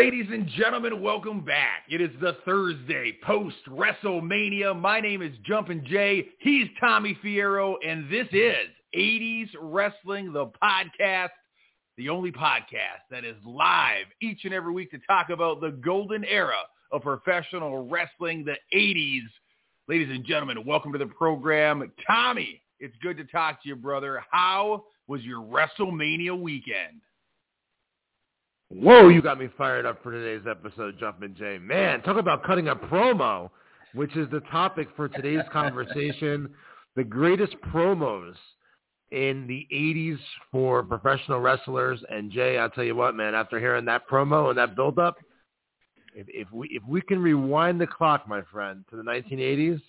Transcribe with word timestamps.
Ladies 0.00 0.28
and 0.32 0.48
gentlemen, 0.56 1.02
welcome 1.02 1.44
back. 1.44 1.82
It 1.90 2.00
is 2.00 2.08
the 2.22 2.38
Thursday 2.46 3.18
post 3.22 3.58
WrestleMania. 3.68 4.74
My 4.80 4.98
name 4.98 5.20
is 5.20 5.36
Jumpin' 5.44 5.84
Jay. 5.84 6.26
He's 6.38 6.68
Tommy 6.80 7.18
Fierro, 7.22 7.74
and 7.86 8.10
this 8.10 8.26
is 8.32 8.66
80s 8.96 9.50
Wrestling, 9.60 10.32
the 10.32 10.46
podcast, 10.46 11.28
the 11.98 12.08
only 12.08 12.32
podcast 12.32 13.02
that 13.10 13.26
is 13.26 13.36
live 13.44 14.06
each 14.22 14.46
and 14.46 14.54
every 14.54 14.72
week 14.72 14.90
to 14.92 14.98
talk 15.06 15.28
about 15.28 15.60
the 15.60 15.72
golden 15.72 16.24
era 16.24 16.56
of 16.92 17.02
professional 17.02 17.86
wrestling, 17.86 18.42
the 18.42 18.56
80s. 18.74 19.28
Ladies 19.86 20.08
and 20.08 20.24
gentlemen, 20.24 20.64
welcome 20.64 20.92
to 20.92 20.98
the 20.98 21.08
program. 21.08 21.92
Tommy, 22.06 22.62
it's 22.78 22.96
good 23.02 23.18
to 23.18 23.24
talk 23.24 23.62
to 23.64 23.68
you, 23.68 23.76
brother. 23.76 24.24
How 24.30 24.84
was 25.08 25.20
your 25.24 25.42
WrestleMania 25.42 26.40
weekend? 26.40 27.02
Whoa, 28.72 29.08
you 29.08 29.20
got 29.20 29.40
me 29.40 29.48
fired 29.58 29.84
up 29.84 30.00
for 30.00 30.12
today's 30.12 30.46
episode, 30.48 30.96
Jumpin' 30.96 31.34
Jay. 31.34 31.58
Man, 31.58 32.02
talk 32.02 32.16
about 32.18 32.44
cutting 32.44 32.68
a 32.68 32.76
promo, 32.76 33.50
which 33.94 34.16
is 34.16 34.30
the 34.30 34.38
topic 34.52 34.86
for 34.94 35.08
today's 35.08 35.42
conversation. 35.52 36.48
The 36.94 37.02
greatest 37.02 37.56
promos 37.74 38.34
in 39.10 39.48
the 39.48 39.66
80s 39.74 40.20
for 40.52 40.84
professional 40.84 41.40
wrestlers. 41.40 42.00
And 42.10 42.30
Jay, 42.30 42.58
I'll 42.58 42.70
tell 42.70 42.84
you 42.84 42.94
what, 42.94 43.16
man, 43.16 43.34
after 43.34 43.58
hearing 43.58 43.86
that 43.86 44.08
promo 44.08 44.50
and 44.50 44.58
that 44.58 44.76
build-up, 44.76 45.16
if, 46.14 46.28
if 46.28 46.52
we 46.52 46.68
if 46.68 46.84
we 46.88 47.00
can 47.00 47.20
rewind 47.20 47.80
the 47.80 47.88
clock, 47.88 48.28
my 48.28 48.42
friend, 48.52 48.84
to 48.90 48.96
the 48.96 49.02
1980s, 49.02 49.80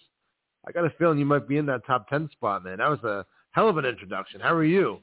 I 0.67 0.71
got 0.71 0.85
a 0.85 0.93
feeling 0.97 1.19
you 1.19 1.25
might 1.25 1.47
be 1.47 1.57
in 1.57 1.67
that 1.67 1.85
top 1.85 2.09
10 2.09 2.29
spot, 2.31 2.63
man. 2.63 2.79
That 2.79 2.89
was 2.89 3.03
a 3.03 3.27
hell 3.51 3.69
of 3.69 3.77
an 3.77 3.85
introduction. 3.85 4.41
How 4.41 4.55
are 4.55 4.63
you? 4.63 5.01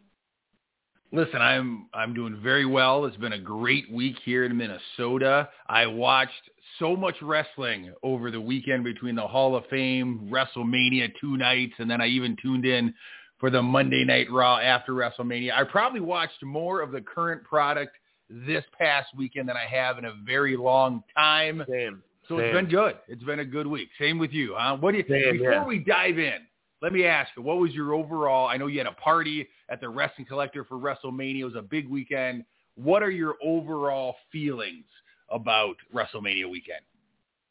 Listen, 1.10 1.40
I'm 1.40 1.86
I'm 1.94 2.12
doing 2.12 2.38
very 2.42 2.66
well. 2.66 3.06
It's 3.06 3.16
been 3.16 3.32
a 3.32 3.38
great 3.38 3.90
week 3.90 4.16
here 4.24 4.44
in 4.44 4.56
Minnesota. 4.56 5.48
I 5.66 5.86
watched 5.86 6.50
so 6.78 6.94
much 6.96 7.16
wrestling 7.22 7.92
over 8.02 8.30
the 8.30 8.40
weekend 8.40 8.84
between 8.84 9.14
the 9.14 9.26
Hall 9.26 9.56
of 9.56 9.64
Fame, 9.66 10.28
WrestleMania 10.30 11.12
two 11.18 11.38
nights, 11.38 11.72
and 11.78 11.90
then 11.90 12.02
I 12.02 12.08
even 12.08 12.36
tuned 12.42 12.66
in 12.66 12.92
for 13.38 13.48
the 13.48 13.62
Monday 13.62 14.04
Night 14.04 14.30
Raw 14.30 14.58
after 14.58 14.92
WrestleMania. 14.92 15.52
I 15.52 15.64
probably 15.64 16.00
watched 16.00 16.42
more 16.42 16.82
of 16.82 16.92
the 16.92 17.00
current 17.00 17.42
product 17.42 17.96
this 18.28 18.64
past 18.78 19.08
weekend 19.16 19.48
than 19.48 19.56
I 19.56 19.64
have 19.64 19.96
in 19.96 20.04
a 20.04 20.12
very 20.26 20.56
long 20.58 21.02
time. 21.16 21.64
Same. 21.68 22.02
So 22.28 22.36
Same. 22.36 22.44
it's 22.44 22.54
been 22.54 22.68
good. 22.68 22.96
It's 23.08 23.22
been 23.22 23.38
a 23.38 23.44
good 23.44 23.66
week. 23.66 23.88
Same 23.98 24.18
with 24.18 24.32
you. 24.32 24.54
Huh? 24.58 24.76
What 24.78 24.92
do 24.92 24.98
you 24.98 25.04
Same, 25.08 25.38
before 25.38 25.52
yeah. 25.52 25.66
we 25.66 25.78
dive 25.78 26.18
in? 26.18 26.40
Let 26.80 26.92
me 26.92 27.04
ask 27.04 27.30
you, 27.36 27.42
what 27.42 27.58
was 27.58 27.72
your 27.72 27.92
overall? 27.94 28.46
I 28.46 28.56
know 28.56 28.68
you 28.68 28.78
had 28.78 28.86
a 28.86 28.92
party 28.92 29.48
at 29.68 29.80
the 29.80 29.88
Wrestling 29.88 30.26
Collector 30.26 30.64
for 30.64 30.76
WrestleMania. 30.76 31.40
It 31.40 31.44
was 31.44 31.56
a 31.56 31.62
big 31.62 31.88
weekend. 31.88 32.44
What 32.76 33.02
are 33.02 33.10
your 33.10 33.34
overall 33.42 34.14
feelings 34.30 34.84
about 35.30 35.76
WrestleMania 35.92 36.48
weekend? 36.48 36.80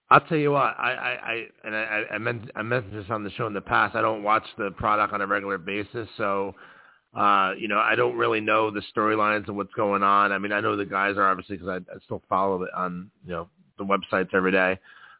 I'll 0.10 0.22
tell 0.22 0.38
you 0.38 0.52
what, 0.52 0.74
I, 0.78 0.94
I, 0.94 1.32
I 1.32 1.48
and 1.66 1.76
I, 1.76 2.04
I 2.14 2.18
meant 2.18 2.50
I 2.56 2.62
mentioned 2.62 2.94
this 2.94 3.10
on 3.10 3.26
the 3.26 3.32
show 3.32 3.46
in 3.46 3.54
the 3.54 3.60
past. 3.60 3.94
I 3.94 4.02
don't 4.02 4.24
watch 4.24 4.46
the 4.58 4.72
product 4.72 5.14
on 5.14 5.20
a 5.20 5.28
regular 5.28 5.58
basis, 5.58 6.08
so 6.16 6.56
uh, 7.14 7.52
you 7.58 7.68
know, 7.68 7.80
I 7.80 7.96
don't 7.96 8.16
really 8.16 8.40
know 8.40 8.72
the 8.72 8.82
storylines 8.96 9.48
and 9.48 9.58
what's 9.58 9.74
going 9.74 10.04
on. 10.04 10.32
I 10.32 10.38
mean, 10.38 10.54
I 10.54 10.62
know 10.62 10.78
the 10.78 10.86
guys 10.86 11.18
are 11.18 11.30
obviously 11.30 11.58
because 11.58 11.70
I, 11.70 11.94
I 11.94 12.00
still 12.06 12.22
follow 12.30 12.64
it 12.64 12.70
on 12.74 13.12
you 13.26 13.32
know 13.32 13.50
the 13.78 13.84
websites 13.84 14.34
every 14.34 14.52
day, 14.54 14.80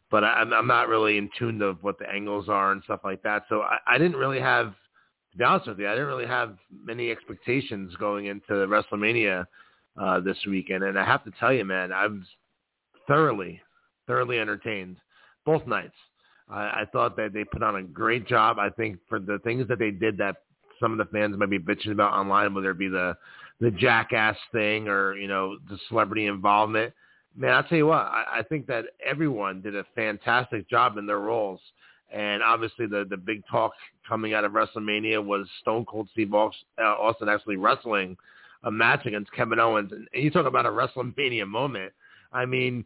but 0.10 0.24
I, 0.24 0.34
I'm 0.34 0.54
I'm 0.54 0.68
not 0.68 0.88
really 0.88 1.18
in 1.18 1.30
tune 1.38 1.62
of 1.62 1.84
what 1.84 2.00
the 2.00 2.10
angles 2.10 2.50
are 2.50 2.72
and 2.72 2.84
stuff 2.84 3.02
like 3.04 3.22
that. 3.24 3.44
So 3.50 3.62
I, 3.62 3.78
I 3.88 3.98
didn't 3.98 4.18
really 4.18 4.40
have, 4.40 4.74
to 5.32 5.38
be 5.38 5.44
honest 5.44 5.68
with 5.68 5.80
you, 5.80 5.88
I 5.88 5.92
didn't 5.92 6.08
really 6.08 6.28
have 6.28 6.58
many 6.84 7.12
expectations 7.12 7.96
going 8.00 8.28
into 8.28 8.54
WrestleMania 8.54 9.46
uh, 10.02 10.20
this 10.20 10.38
weekend, 10.48 10.84
and 10.84 10.98
I 10.98 11.06
have 11.06 11.24
to 11.26 11.32
tell 11.40 11.54
you, 11.54 11.66
man, 11.66 11.92
I 11.92 12.08
was 12.08 12.24
thoroughly 13.08 13.62
thoroughly 14.06 14.40
entertained 14.40 14.98
both 15.46 15.66
nights. 15.68 15.96
I, 16.50 16.62
I 16.62 16.84
thought 16.92 17.16
that 17.18 17.34
they 17.34 17.44
put 17.44 17.62
on 17.62 17.76
a 17.76 17.84
great 17.84 18.28
job. 18.28 18.58
I 18.60 18.70
think 18.70 19.00
for 19.10 19.20
the 19.20 19.40
things 19.44 19.68
that 19.68 19.80
they 19.80 19.92
did 19.92 20.18
that 20.18 20.38
some 20.80 20.92
of 20.92 20.98
the 20.98 21.12
fans 21.12 21.36
might 21.38 21.50
be 21.50 21.60
bitching 21.60 21.92
about 21.92 22.14
online, 22.14 22.54
whether 22.54 22.72
it 22.72 22.78
be 22.80 22.88
the 22.88 23.16
the 23.60 23.72
jackass 23.72 24.38
thing 24.52 24.88
or 24.88 25.16
you 25.16 25.28
know 25.28 25.58
the 25.70 25.78
celebrity 25.90 26.28
involvement. 26.28 26.94
Man, 27.38 27.54
I'll 27.54 27.64
tell 27.64 27.78
you 27.78 27.86
what, 27.86 28.00
I, 28.00 28.40
I 28.40 28.44
think 28.44 28.66
that 28.66 28.86
everyone 29.06 29.62
did 29.62 29.76
a 29.76 29.86
fantastic 29.96 30.68
job 30.68 30.98
in 30.98 31.06
their 31.06 31.20
roles. 31.20 31.60
And 32.12 32.42
obviously, 32.42 32.88
the 32.88 33.06
the 33.10 33.18
big 33.18 33.44
talk 33.52 33.74
coming 34.08 34.34
out 34.34 34.44
of 34.44 34.54
WrestleMania 34.54 35.24
was 35.24 35.48
Stone 35.62 35.86
Cold 35.86 36.10
Steve 36.14 36.34
uh, 36.34 36.50
Austin 36.80 37.30
actually 37.30 37.58
wrestling 37.58 38.18
a 38.64 38.72
match 38.72 39.06
against 39.06 39.32
Kevin 39.34 39.60
Owens. 39.60 39.92
And 39.92 40.08
you 40.14 40.32
talk 40.32 40.46
about 40.46 40.66
a 40.66 40.70
WrestleMania 40.70 41.48
moment. 41.48 41.94
I 42.34 42.46
mean, 42.46 42.86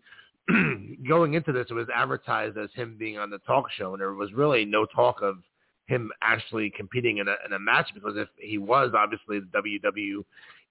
going 1.07 1.35
into 1.35 1.51
this, 1.51 1.67
it 1.69 1.73
was 1.73 1.87
advertised 1.93 2.57
as 2.57 2.69
him 2.73 2.95
being 2.97 3.17
on 3.17 3.29
the 3.29 3.37
talk 3.39 3.71
show, 3.71 3.93
and 3.93 4.01
there 4.01 4.13
was 4.13 4.33
really 4.33 4.65
no 4.65 4.85
talk 4.85 5.21
of 5.21 5.37
him 5.85 6.11
actually 6.21 6.71
competing 6.71 7.17
in 7.17 7.27
a, 7.27 7.35
in 7.45 7.53
a 7.53 7.59
match 7.59 7.89
because 7.93 8.13
if 8.15 8.29
he 8.37 8.57
was, 8.57 8.91
obviously 8.95 9.39
the 9.39 9.61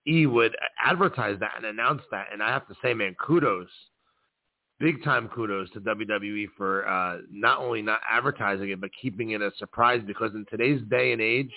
WWE 0.06 0.30
would 0.32 0.56
advertise 0.84 1.38
that 1.40 1.52
and 1.56 1.66
announce 1.66 2.02
that. 2.10 2.28
And 2.32 2.42
I 2.42 2.48
have 2.48 2.66
to 2.68 2.74
say, 2.82 2.94
man, 2.94 3.16
kudos, 3.24 3.68
big 4.78 5.02
time 5.04 5.28
kudos 5.28 5.70
to 5.72 5.80
WWE 5.80 6.46
for 6.56 6.88
uh, 6.88 7.18
not 7.30 7.58
only 7.58 7.82
not 7.82 8.00
advertising 8.10 8.70
it, 8.70 8.80
but 8.80 8.90
keeping 9.00 9.30
it 9.30 9.42
a 9.42 9.50
surprise 9.58 10.00
because 10.06 10.34
in 10.34 10.46
today's 10.50 10.80
day 10.90 11.12
and 11.12 11.20
age, 11.20 11.52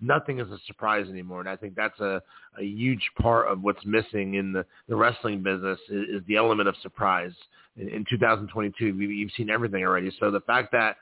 nothing 0.00 0.40
is 0.40 0.50
a 0.50 0.58
surprise 0.66 1.06
anymore. 1.08 1.40
And 1.40 1.48
I 1.48 1.56
think 1.56 1.74
that's 1.74 1.98
a, 2.00 2.20
a 2.58 2.64
huge 2.64 3.10
part 3.20 3.48
of 3.48 3.62
what's 3.62 3.84
missing 3.84 4.34
in 4.34 4.52
the, 4.52 4.66
the 4.88 4.96
wrestling 4.96 5.42
business 5.42 5.78
is, 5.88 6.20
is 6.20 6.22
the 6.26 6.36
element 6.36 6.68
of 6.68 6.74
surprise. 6.82 7.32
In, 7.76 7.88
in 7.88 8.04
2022, 8.10 8.96
we, 8.96 9.06
you've 9.06 9.32
seen 9.36 9.50
everything 9.50 9.84
already. 9.84 10.10
So 10.20 10.30
the 10.30 10.40
fact 10.40 10.72
that 10.72 10.96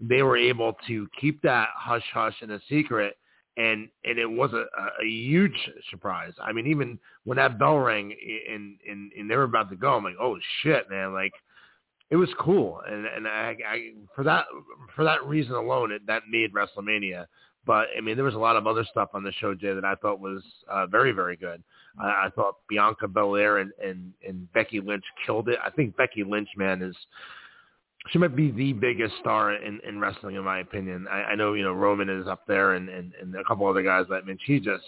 they 0.00 0.22
were 0.22 0.36
able 0.36 0.76
to 0.86 1.08
keep 1.20 1.40
that 1.42 1.68
hush 1.74 2.04
hush 2.12 2.34
and 2.42 2.52
a 2.52 2.60
secret 2.68 3.16
and 3.56 3.88
and 4.04 4.18
it 4.18 4.26
was 4.26 4.52
a, 4.52 4.64
a 5.02 5.06
huge 5.06 5.56
surprise. 5.90 6.32
I 6.42 6.52
mean, 6.52 6.66
even 6.66 6.98
when 7.24 7.36
that 7.36 7.58
bell 7.58 7.78
rang 7.78 8.14
and 8.50 8.78
and 8.88 9.12
and 9.12 9.30
they 9.30 9.36
were 9.36 9.44
about 9.44 9.70
to 9.70 9.76
go, 9.76 9.94
I'm 9.94 10.04
like, 10.04 10.16
oh 10.20 10.38
shit, 10.62 10.90
man! 10.90 11.12
Like 11.12 11.32
it 12.10 12.16
was 12.16 12.28
cool, 12.38 12.80
and 12.86 13.06
and 13.06 13.28
I, 13.28 13.56
I 13.66 13.90
for 14.14 14.24
that 14.24 14.46
for 14.94 15.04
that 15.04 15.24
reason 15.24 15.54
alone, 15.54 15.92
it, 15.92 16.06
that 16.06 16.22
made 16.30 16.52
WrestleMania. 16.52 17.26
But 17.66 17.86
I 17.96 18.00
mean, 18.00 18.16
there 18.16 18.24
was 18.24 18.34
a 18.34 18.38
lot 18.38 18.56
of 18.56 18.66
other 18.66 18.84
stuff 18.90 19.10
on 19.14 19.22
the 19.22 19.32
show, 19.32 19.54
Jay, 19.54 19.72
that 19.72 19.84
I 19.84 19.94
thought 19.94 20.20
was 20.20 20.42
uh, 20.68 20.86
very 20.86 21.12
very 21.12 21.36
good. 21.36 21.62
I, 21.98 22.26
I 22.26 22.28
thought 22.34 22.56
Bianca 22.68 23.06
Belair 23.08 23.58
and 23.58 23.72
and 23.82 24.12
and 24.26 24.52
Becky 24.52 24.80
Lynch 24.80 25.04
killed 25.24 25.48
it. 25.48 25.58
I 25.64 25.70
think 25.70 25.96
Becky 25.96 26.24
Lynch, 26.24 26.48
man, 26.56 26.82
is 26.82 26.96
she 28.08 28.18
might 28.18 28.36
be 28.36 28.50
the 28.50 28.72
biggest 28.72 29.14
star 29.20 29.54
in, 29.54 29.80
in 29.86 29.98
wrestling, 29.98 30.36
in 30.36 30.44
my 30.44 30.58
opinion. 30.58 31.06
I, 31.10 31.22
I 31.22 31.34
know, 31.34 31.54
you 31.54 31.64
know, 31.64 31.72
Roman 31.72 32.08
is 32.08 32.26
up 32.26 32.46
there 32.46 32.74
and, 32.74 32.88
and, 32.88 33.12
and 33.20 33.34
a 33.34 33.44
couple 33.44 33.66
other 33.66 33.82
guys, 33.82 34.06
but 34.08 34.22
I 34.22 34.26
mean, 34.26 34.38
she 34.44 34.60
just, 34.60 34.84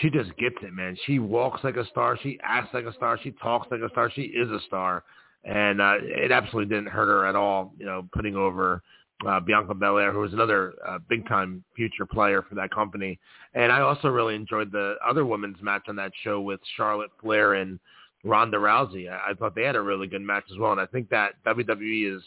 she 0.00 0.10
just 0.10 0.36
gets 0.36 0.56
it, 0.62 0.72
man. 0.72 0.96
She 1.06 1.18
walks 1.18 1.64
like 1.64 1.76
a 1.76 1.86
star. 1.86 2.18
She 2.22 2.38
acts 2.42 2.72
like 2.74 2.84
a 2.84 2.92
star. 2.94 3.18
She 3.22 3.32
talks 3.42 3.68
like 3.70 3.80
a 3.80 3.88
star. 3.90 4.10
She 4.10 4.22
is 4.22 4.50
a 4.50 4.60
star. 4.66 5.04
And 5.44 5.80
uh, 5.80 5.96
it 6.00 6.30
absolutely 6.30 6.74
didn't 6.74 6.90
hurt 6.90 7.08
her 7.08 7.26
at 7.26 7.34
all, 7.34 7.74
you 7.78 7.84
know, 7.84 8.08
putting 8.12 8.36
over 8.36 8.82
uh, 9.26 9.40
Bianca 9.40 9.74
Belair, 9.74 10.12
who 10.12 10.20
was 10.20 10.32
another 10.32 10.74
uh, 10.86 10.98
big-time 11.08 11.64
future 11.76 12.06
player 12.06 12.42
for 12.42 12.54
that 12.54 12.70
company. 12.72 13.18
And 13.54 13.72
I 13.72 13.80
also 13.80 14.08
really 14.08 14.34
enjoyed 14.34 14.70
the 14.70 14.96
other 15.06 15.26
women's 15.26 15.60
match 15.62 15.82
on 15.88 15.96
that 15.96 16.12
show 16.22 16.40
with 16.40 16.60
Charlotte 16.76 17.10
Flair 17.20 17.54
and 17.54 17.78
Ronda 18.24 18.58
Rousey. 18.58 19.10
I, 19.10 19.30
I 19.30 19.34
thought 19.34 19.54
they 19.54 19.64
had 19.64 19.76
a 19.76 19.80
really 19.80 20.06
good 20.06 20.22
match 20.22 20.44
as 20.50 20.58
well, 20.58 20.72
and 20.72 20.80
I 20.80 20.86
think 20.86 21.08
that 21.10 21.34
WWE 21.44 22.16
is 22.16 22.22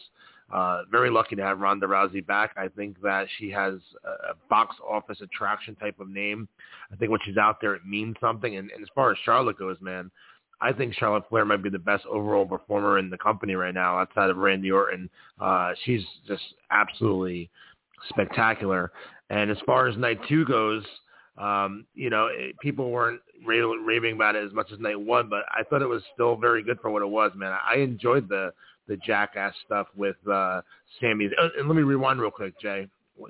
uh, 0.53 0.83
very 0.91 1.09
lucky 1.09 1.35
to 1.35 1.41
have 1.41 1.59
Ronda 1.59 1.87
Rousey 1.87 2.25
back. 2.25 2.51
I 2.55 2.67
think 2.67 3.01
that 3.01 3.27
she 3.37 3.49
has 3.51 3.75
a, 4.03 4.31
a 4.31 4.33
box 4.49 4.75
office 4.87 5.19
attraction 5.21 5.75
type 5.75 5.99
of 5.99 6.09
name. 6.09 6.47
I 6.91 6.95
think 6.95 7.11
when 7.11 7.19
she's 7.25 7.37
out 7.37 7.59
there, 7.61 7.73
it 7.73 7.85
means 7.85 8.15
something. 8.21 8.55
And, 8.55 8.69
and 8.71 8.83
as 8.83 8.89
far 8.93 9.11
as 9.11 9.17
Charlotte 9.25 9.57
goes, 9.57 9.77
man, 9.81 10.11
I 10.61 10.71
think 10.71 10.93
Charlotte 10.93 11.23
Flair 11.29 11.45
might 11.45 11.63
be 11.63 11.69
the 11.69 11.79
best 11.79 12.05
overall 12.05 12.45
performer 12.45 12.99
in 12.99 13.09
the 13.09 13.17
company 13.17 13.55
right 13.55 13.73
now 13.73 13.97
outside 13.97 14.29
of 14.29 14.37
Randy 14.37 14.71
Orton. 14.71 15.09
Uh, 15.39 15.73
she's 15.83 16.03
just 16.27 16.43
absolutely 16.71 17.49
spectacular. 18.09 18.91
And 19.29 19.49
as 19.49 19.57
far 19.65 19.87
as 19.87 19.97
night 19.97 20.19
two 20.29 20.45
goes, 20.45 20.83
um, 21.37 21.85
you 21.93 22.09
know, 22.09 22.27
it, 22.31 22.57
people 22.59 22.91
weren't 22.91 23.21
ra- 23.45 23.73
raving 23.83 24.15
about 24.15 24.35
it 24.35 24.45
as 24.45 24.53
much 24.53 24.71
as 24.71 24.79
night 24.79 24.99
one, 24.99 25.29
but 25.29 25.43
I 25.49 25.63
thought 25.63 25.81
it 25.81 25.87
was 25.87 26.01
still 26.13 26.35
very 26.35 26.63
good 26.63 26.79
for 26.79 26.89
what 26.89 27.01
it 27.01 27.09
was, 27.09 27.31
man. 27.35 27.57
I 27.69 27.77
enjoyed 27.77 28.29
the 28.29 28.53
the 28.87 28.97
jackass 28.97 29.53
stuff 29.65 29.87
with 29.95 30.15
uh 30.31 30.61
Sami. 30.99 31.29
Uh, 31.41 31.49
and 31.57 31.67
let 31.67 31.75
me 31.75 31.83
rewind 31.83 32.21
real 32.21 32.31
quick, 32.31 32.59
Jay. 32.61 32.87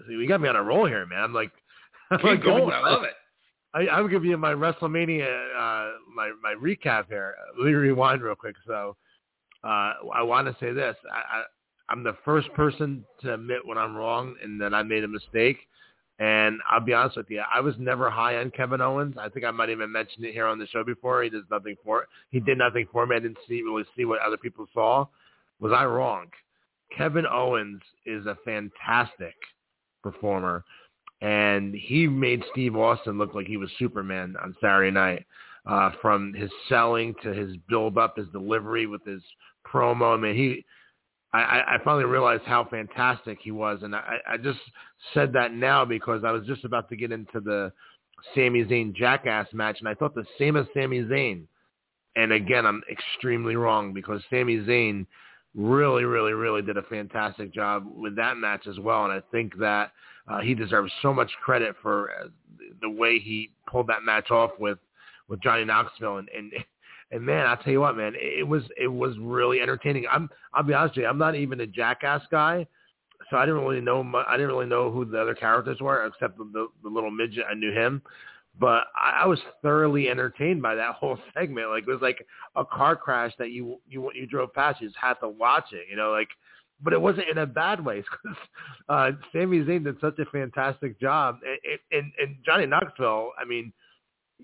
You 0.10 0.28
got 0.28 0.42
me 0.42 0.50
on 0.50 0.56
a 0.56 0.64
roll 0.64 0.86
here, 0.86 1.06
man. 1.06 1.24
I'm 1.24 1.34
like, 1.34 1.52
I'm 2.12 2.18
Keep 2.20 2.26
like 2.26 2.44
going. 2.44 2.72
I 2.72 2.82
love 2.82 3.04
it. 3.04 3.14
I, 3.74 3.90
I'm 3.90 4.10
giving 4.10 4.30
you 4.30 4.38
my 4.38 4.54
WrestleMania, 4.54 5.26
uh, 5.26 5.92
my 6.14 6.32
my 6.42 6.56
recap 6.62 7.08
here. 7.08 7.36
Let 7.58 7.66
me 7.66 7.74
rewind 7.74 8.22
real 8.22 8.36
quick. 8.36 8.56
So, 8.68 8.96
uh, 9.64 9.94
I 10.14 10.22
want 10.22 10.48
to 10.48 10.56
say 10.64 10.72
this: 10.74 10.96
I, 11.12 11.40
I, 11.40 11.44
I'm 11.90 12.04
the 12.04 12.16
first 12.24 12.54
person 12.54 13.04
to 13.22 13.34
admit 13.34 13.66
when 13.66 13.78
I'm 13.78 13.96
wrong 13.96 14.36
and 14.44 14.62
that 14.62 14.74
I 14.74 14.84
made 14.84 15.04
a 15.04 15.08
mistake. 15.08 15.58
And 16.18 16.60
I'll 16.70 16.80
be 16.80 16.94
honest 16.94 17.18
with 17.18 17.30
you, 17.30 17.44
I 17.54 17.60
was 17.60 17.76
never 17.78 18.10
high 18.10 18.38
on 18.38 18.50
Kevin 18.52 18.80
Owens. 18.80 19.16
I 19.20 19.28
think 19.28 19.46
I 19.46 19.52
might 19.52 19.70
even 19.70 19.92
mentioned 19.92 20.26
it 20.26 20.34
here 20.34 20.46
on 20.48 20.58
the 20.58 20.68
show 20.68 20.84
before. 20.84 21.24
He 21.24 21.30
does 21.30 21.44
nothing 21.52 21.76
for 21.84 22.08
he 22.30 22.40
did 22.40 22.58
nothing 22.58 22.88
for 22.92 23.06
me. 23.06 23.18
I 23.18 23.20
didn't 23.20 23.38
see 23.48 23.62
really 23.62 23.84
see 23.98 24.06
what 24.06 24.22
other 24.22 24.38
people 24.38 24.66
saw. 24.74 25.08
Was 25.60 25.74
I 25.74 25.86
wrong? 25.86 26.28
Kevin 26.96 27.26
Owens 27.26 27.82
is 28.06 28.26
a 28.28 28.38
fantastic 28.46 29.36
performer, 30.04 30.64
and 31.22 31.76
he 31.76 32.08
made 32.08 32.44
Steve 32.52 32.78
Austin 32.78 33.18
look 33.18 33.34
like 33.34 33.48
he 33.48 33.58
was 33.58 33.70
Superman 33.78 34.36
on 34.42 34.56
Saturday 34.62 34.92
night. 34.92 35.26
Uh, 35.68 35.90
from 36.00 36.32
his 36.36 36.52
selling 36.70 37.16
to 37.24 37.34
his 37.34 37.58
build 37.68 37.98
up, 37.98 38.16
his 38.16 38.28
delivery 38.28 38.86
with 38.86 39.04
his 39.04 39.24
promo. 39.66 40.16
I 40.16 40.22
mean, 40.22 40.36
he 40.36 40.64
I, 41.42 41.76
I 41.76 41.78
finally 41.84 42.06
realized 42.06 42.44
how 42.44 42.66
fantastic 42.66 43.40
he 43.42 43.52
was, 43.52 43.80
and 43.84 43.96
I, 43.96 44.18
I 44.28 44.38
just 44.38 44.60
said 45.14 45.34
that 45.34 45.54
now 45.54 45.86
because 45.86 46.24
I 46.24 46.32
was 46.32 46.46
just 46.46 46.66
about 46.66 46.90
to 46.90 46.96
get 46.96 47.12
into 47.12 47.40
the 47.40 47.72
Sami 48.34 48.64
Zayn 48.66 48.94
Jackass 48.94 49.48
match, 49.54 49.78
and 49.80 49.88
I 49.88 49.94
thought 49.94 50.16
the 50.16 50.26
same 50.38 50.56
as 50.56 50.66
Sami 50.74 51.04
Zayn. 51.04 51.46
And 52.16 52.32
again, 52.32 52.66
I'm 52.66 52.82
extremely 52.90 53.56
wrong 53.56 53.94
because 53.94 54.22
Sami 54.30 54.58
Zayn 54.60 55.06
really, 55.54 56.06
really, 56.06 56.34
really 56.34 56.62
did 56.62 56.78
a 56.78 56.84
fantastic 56.84 57.54
job 57.54 57.86
with 57.86 58.16
that 58.16 58.38
match 58.38 58.68
as 58.68 58.80
well, 58.80 59.06
and 59.06 59.14
I 59.14 59.22
think 59.32 59.58
that 59.60 59.92
uh, 60.28 60.40
he 60.40 60.54
deserves 60.54 60.92
so 61.02 61.14
much 61.14 61.32
credit 61.44 61.76
for 61.82 62.12
uh, 62.12 62.28
the 62.82 62.90
way 62.90 63.20
he 63.20 63.52
pulled 63.68 63.88
that 63.88 64.04
match 64.04 64.32
off 64.32 64.52
with 64.60 64.78
with 65.28 65.42
Johnny 65.42 65.66
Knoxville, 65.66 66.18
and, 66.18 66.30
and 66.30 66.54
and 67.16 67.26
man, 67.26 67.48
I'll 67.48 67.58
tell 67.58 67.72
you 67.72 67.80
what, 67.80 67.96
man, 67.96 68.14
it 68.16 68.46
was 68.46 68.64
it 68.78 68.90
was 68.90 69.16
really 69.20 69.62
entertaining. 69.62 70.06
I'm 70.12 70.30
I'll 70.54 70.64
be 70.64 70.74
honest 70.74 70.98
with 70.98 71.04
you, 71.04 71.10
I'm 71.10 71.18
not 71.18 71.36
even 71.36 71.62
a 71.62 71.68
jackass 71.68 72.22
guy, 72.30 72.68
so 73.30 73.38
I 73.38 73.46
didn't 73.46 73.62
really 73.62 73.80
know 73.80 74.04
I 74.28 74.36
didn't 74.36 74.50
really 74.52 74.66
know 74.66 74.92
who 74.92 75.06
the 75.06 75.22
other 75.22 75.34
characters 75.34 75.80
were 75.80 76.06
except 76.06 76.38
the 76.38 76.44
the, 76.52 76.68
the 76.84 76.90
little 76.90 77.12
midget. 77.12 77.46
I 77.50 77.54
knew 77.54 77.72
him, 77.72 78.02
but 78.60 78.84
I, 78.96 79.22
I 79.24 79.26
was 79.28 79.40
thoroughly 79.62 80.10
entertained 80.10 80.62
by 80.62 80.76
that 80.76 80.96
whole 81.00 81.18
segment. 81.34 81.70
Like 81.70 81.84
it 81.84 81.90
was 81.90 82.02
like 82.02 82.26
a 82.58 82.66
car 82.66 82.98
crash 82.98 83.32
that 83.40 83.52
you 83.52 83.80
you 83.88 84.12
you 84.14 84.28
drove 84.28 84.54
past, 84.54 84.82
you 84.82 84.90
just 84.90 85.00
had 85.00 85.14
to 85.16 85.30
watch 85.30 85.72
it. 85.72 85.86
You 85.90 85.96
know, 85.96 86.12
like 86.12 86.30
but 86.84 86.92
it 86.92 87.00
wasn't 87.00 87.30
in 87.30 87.38
a 87.38 87.46
bad 87.46 87.84
way 87.84 88.04
because 88.24 88.38
uh, 88.90 89.12
Sami 89.32 89.60
Zayn 89.60 89.86
did 89.86 89.96
such 90.02 90.20
a 90.20 90.26
fantastic 90.26 91.00
job, 91.00 91.40
and, 91.46 91.80
and, 91.92 92.12
and 92.20 92.36
Johnny 92.46 92.66
Knoxville. 92.66 93.32
I 93.40 93.46
mean, 93.46 93.72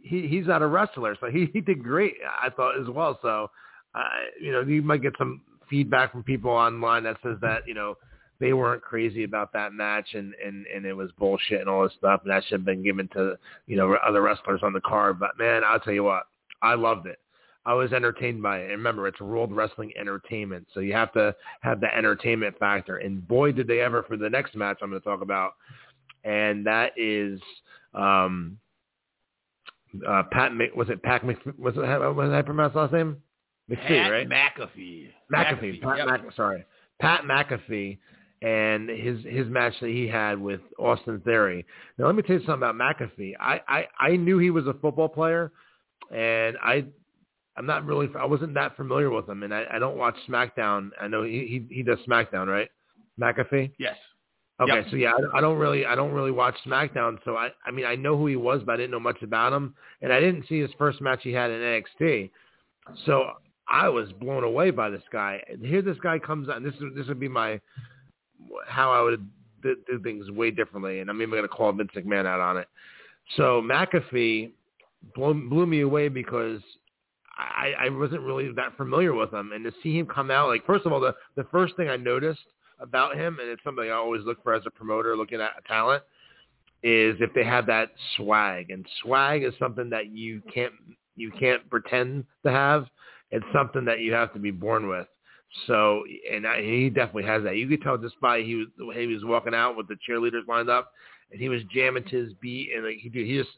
he 0.01 0.27
he's 0.27 0.47
not 0.47 0.61
a 0.61 0.67
wrestler, 0.67 1.15
so 1.19 1.27
he 1.29 1.49
he 1.53 1.61
did 1.61 1.83
great. 1.83 2.15
I 2.41 2.49
thought 2.49 2.79
as 2.79 2.87
well. 2.87 3.19
So, 3.21 3.49
uh, 3.95 4.03
you 4.39 4.51
know, 4.51 4.61
you 4.61 4.81
might 4.81 5.01
get 5.01 5.13
some 5.17 5.41
feedback 5.69 6.11
from 6.11 6.23
people 6.23 6.51
online 6.51 7.03
that 7.03 7.17
says 7.23 7.37
that 7.41 7.67
you 7.67 7.73
know 7.73 7.97
they 8.39 8.53
weren't 8.53 8.81
crazy 8.81 9.23
about 9.23 9.53
that 9.53 9.73
match 9.73 10.13
and 10.13 10.33
and 10.43 10.65
and 10.67 10.85
it 10.85 10.93
was 10.93 11.11
bullshit 11.17 11.61
and 11.61 11.69
all 11.69 11.83
this 11.83 11.93
stuff, 11.97 12.21
and 12.23 12.31
that 12.31 12.43
should 12.43 12.59
have 12.59 12.65
been 12.65 12.83
given 12.83 13.07
to 13.13 13.37
you 13.67 13.77
know 13.77 13.95
other 14.05 14.21
wrestlers 14.21 14.61
on 14.63 14.73
the 14.73 14.81
card. 14.81 15.19
But 15.19 15.37
man, 15.37 15.63
I'll 15.65 15.79
tell 15.79 15.93
you 15.93 16.03
what, 16.03 16.23
I 16.61 16.75
loved 16.75 17.07
it. 17.07 17.19
I 17.63 17.75
was 17.75 17.93
entertained 17.93 18.41
by 18.41 18.59
it. 18.59 18.63
And 18.63 18.71
remember, 18.71 19.07
it's 19.07 19.21
World 19.21 19.51
Wrestling 19.51 19.91
Entertainment, 19.99 20.67
so 20.73 20.79
you 20.79 20.93
have 20.93 21.13
to 21.13 21.35
have 21.61 21.79
the 21.79 21.95
entertainment 21.95 22.57
factor. 22.57 22.97
And 22.97 23.25
boy, 23.27 23.51
did 23.51 23.67
they 23.67 23.81
ever 23.81 24.03
for 24.03 24.17
the 24.17 24.29
next 24.29 24.55
match 24.55 24.79
I'm 24.81 24.89
going 24.89 25.01
to 25.01 25.07
talk 25.07 25.21
about, 25.21 25.53
and 26.23 26.65
that 26.65 26.93
is 26.97 27.39
um, 27.93 28.57
uh, 30.07 30.23
Pat 30.31 30.51
was 30.75 30.89
it 30.89 31.01
Pat 31.03 31.25
Mc, 31.25 31.37
was 31.57 31.75
it 31.77 31.85
how 31.85 32.11
was 32.11 32.31
I 32.31 32.41
pronounce 32.41 32.75
last 32.75 32.93
name? 32.93 33.17
McPhee, 33.69 33.87
Pat 33.87 34.11
right? 34.11 34.29
McAfee. 34.29 35.09
McAfee. 35.33 35.81
McAfee. 35.81 35.81
Pat 35.81 35.97
yep. 35.97 36.07
Mac, 36.07 36.21
sorry, 36.35 36.65
Pat 36.99 37.21
McAfee, 37.23 37.97
and 38.41 38.89
his 38.89 39.23
his 39.25 39.47
match 39.47 39.73
that 39.81 39.89
he 39.89 40.07
had 40.07 40.39
with 40.39 40.61
Austin 40.79 41.19
Theory. 41.21 41.65
Now 41.97 42.07
let 42.07 42.15
me 42.15 42.23
tell 42.23 42.37
you 42.37 42.45
something 42.45 42.69
about 42.69 42.75
McAfee. 42.75 43.33
I 43.39 43.61
I, 43.67 43.87
I 43.99 44.15
knew 44.15 44.37
he 44.39 44.49
was 44.49 44.67
a 44.67 44.73
football 44.73 45.09
player, 45.09 45.51
and 46.13 46.57
I 46.61 46.85
I'm 47.57 47.65
not 47.65 47.85
really 47.85 48.09
I 48.17 48.25
wasn't 48.25 48.53
that 48.55 48.75
familiar 48.75 49.09
with 49.09 49.27
him, 49.27 49.43
and 49.43 49.53
I, 49.53 49.65
I 49.73 49.79
don't 49.79 49.97
watch 49.97 50.15
SmackDown. 50.27 50.89
I 50.99 51.07
know 51.07 51.23
he 51.23 51.65
he, 51.69 51.75
he 51.75 51.83
does 51.83 51.99
SmackDown, 52.07 52.47
right? 52.47 52.69
McAfee. 53.19 53.71
Yes. 53.77 53.95
Okay, 54.59 54.75
yep. 54.75 54.85
so 54.91 54.95
yeah, 54.95 55.13
I, 55.33 55.41
don't 55.41 55.57
really, 55.57 55.87
I 55.87 55.95
don't 55.95 56.11
really 56.11 56.29
watch 56.29 56.55
SmackDown, 56.67 57.17
so 57.25 57.35
I, 57.35 57.49
I 57.65 57.71
mean, 57.71 57.85
I 57.85 57.95
know 57.95 58.15
who 58.15 58.27
he 58.27 58.35
was, 58.35 58.61
but 58.63 58.73
I 58.73 58.77
didn't 58.77 58.91
know 58.91 58.99
much 58.99 59.21
about 59.23 59.53
him, 59.53 59.73
and 60.03 60.13
I 60.13 60.19
didn't 60.19 60.45
see 60.47 60.59
his 60.59 60.69
first 60.77 61.01
match 61.01 61.21
he 61.23 61.31
had 61.31 61.49
in 61.49 61.59
NXT, 61.61 62.29
so 63.05 63.31
I 63.67 63.89
was 63.89 64.11
blown 64.13 64.43
away 64.43 64.69
by 64.71 64.89
this 64.89 65.03
guy. 65.11 65.41
And 65.49 65.65
here, 65.65 65.81
this 65.81 65.97
guy 66.03 66.19
comes 66.19 66.49
on. 66.49 66.63
This 66.63 66.73
this 66.95 67.07
would 67.07 67.19
be 67.19 67.29
my 67.29 67.59
how 68.67 68.91
I 68.91 69.01
would 69.01 69.27
do, 69.63 69.75
do 69.89 69.99
things 69.99 70.29
way 70.29 70.51
differently, 70.51 70.99
and 70.99 71.09
I'm 71.09 71.21
even 71.21 71.31
going 71.31 71.43
to 71.43 71.47
call 71.47 71.71
Vince 71.71 71.91
McMahon 71.95 72.25
out 72.25 72.41
on 72.41 72.57
it. 72.57 72.67
So 73.37 73.61
McAfee 73.61 74.51
blew, 75.15 75.49
blew 75.49 75.65
me 75.65 75.81
away 75.81 76.09
because 76.09 76.59
I, 77.37 77.73
I 77.79 77.89
wasn't 77.89 78.21
really 78.21 78.51
that 78.53 78.75
familiar 78.77 79.13
with 79.13 79.33
him, 79.33 79.51
and 79.53 79.63
to 79.63 79.71
see 79.81 79.97
him 79.97 80.05
come 80.05 80.31
out, 80.31 80.49
like 80.49 80.65
first 80.65 80.85
of 80.85 80.91
all, 80.91 80.99
the 80.99 81.15
the 81.35 81.45
first 81.45 81.75
thing 81.77 81.87
I 81.87 81.97
noticed 81.97 82.41
about 82.81 83.15
him, 83.15 83.37
and 83.39 83.49
it's 83.49 83.63
something 83.63 83.85
I 83.85 83.91
always 83.91 84.23
look 84.25 84.43
for 84.43 84.53
as 84.53 84.63
a 84.65 84.71
promoter 84.71 85.15
looking 85.15 85.41
at 85.41 85.51
a 85.57 85.67
talent, 85.67 86.03
is 86.83 87.15
if 87.19 87.33
they 87.33 87.43
have 87.43 87.65
that 87.67 87.91
swag. 88.17 88.71
And 88.71 88.85
swag 89.01 89.43
is 89.43 89.53
something 89.59 89.89
that 89.91 90.07
you 90.07 90.41
can't 90.53 90.73
you 91.15 91.31
can't 91.31 91.69
pretend 91.69 92.25
to 92.45 92.51
have. 92.51 92.87
It's 93.29 93.45
something 93.53 93.85
that 93.85 93.99
you 93.99 94.13
have 94.13 94.33
to 94.33 94.39
be 94.39 94.51
born 94.51 94.87
with. 94.87 95.07
So, 95.67 96.03
and 96.31 96.47
I, 96.47 96.61
he 96.61 96.89
definitely 96.89 97.23
has 97.23 97.43
that. 97.43 97.57
You 97.57 97.67
could 97.67 97.81
tell 97.81 97.97
just 97.97 98.19
by 98.21 98.41
he 98.41 98.55
was 98.55 98.67
he 98.95 99.07
was 99.07 99.23
walking 99.23 99.53
out 99.53 99.75
with 99.75 99.87
the 99.87 99.97
cheerleaders 100.07 100.47
lined 100.47 100.69
up, 100.69 100.91
and 101.31 101.39
he 101.39 101.49
was 101.49 101.61
jamming 101.73 102.05
to 102.05 102.23
his 102.23 102.33
beat, 102.41 102.71
and 102.73 102.85
like 102.85 102.97
he 102.97 103.09
he 103.09 103.37
just 103.37 103.51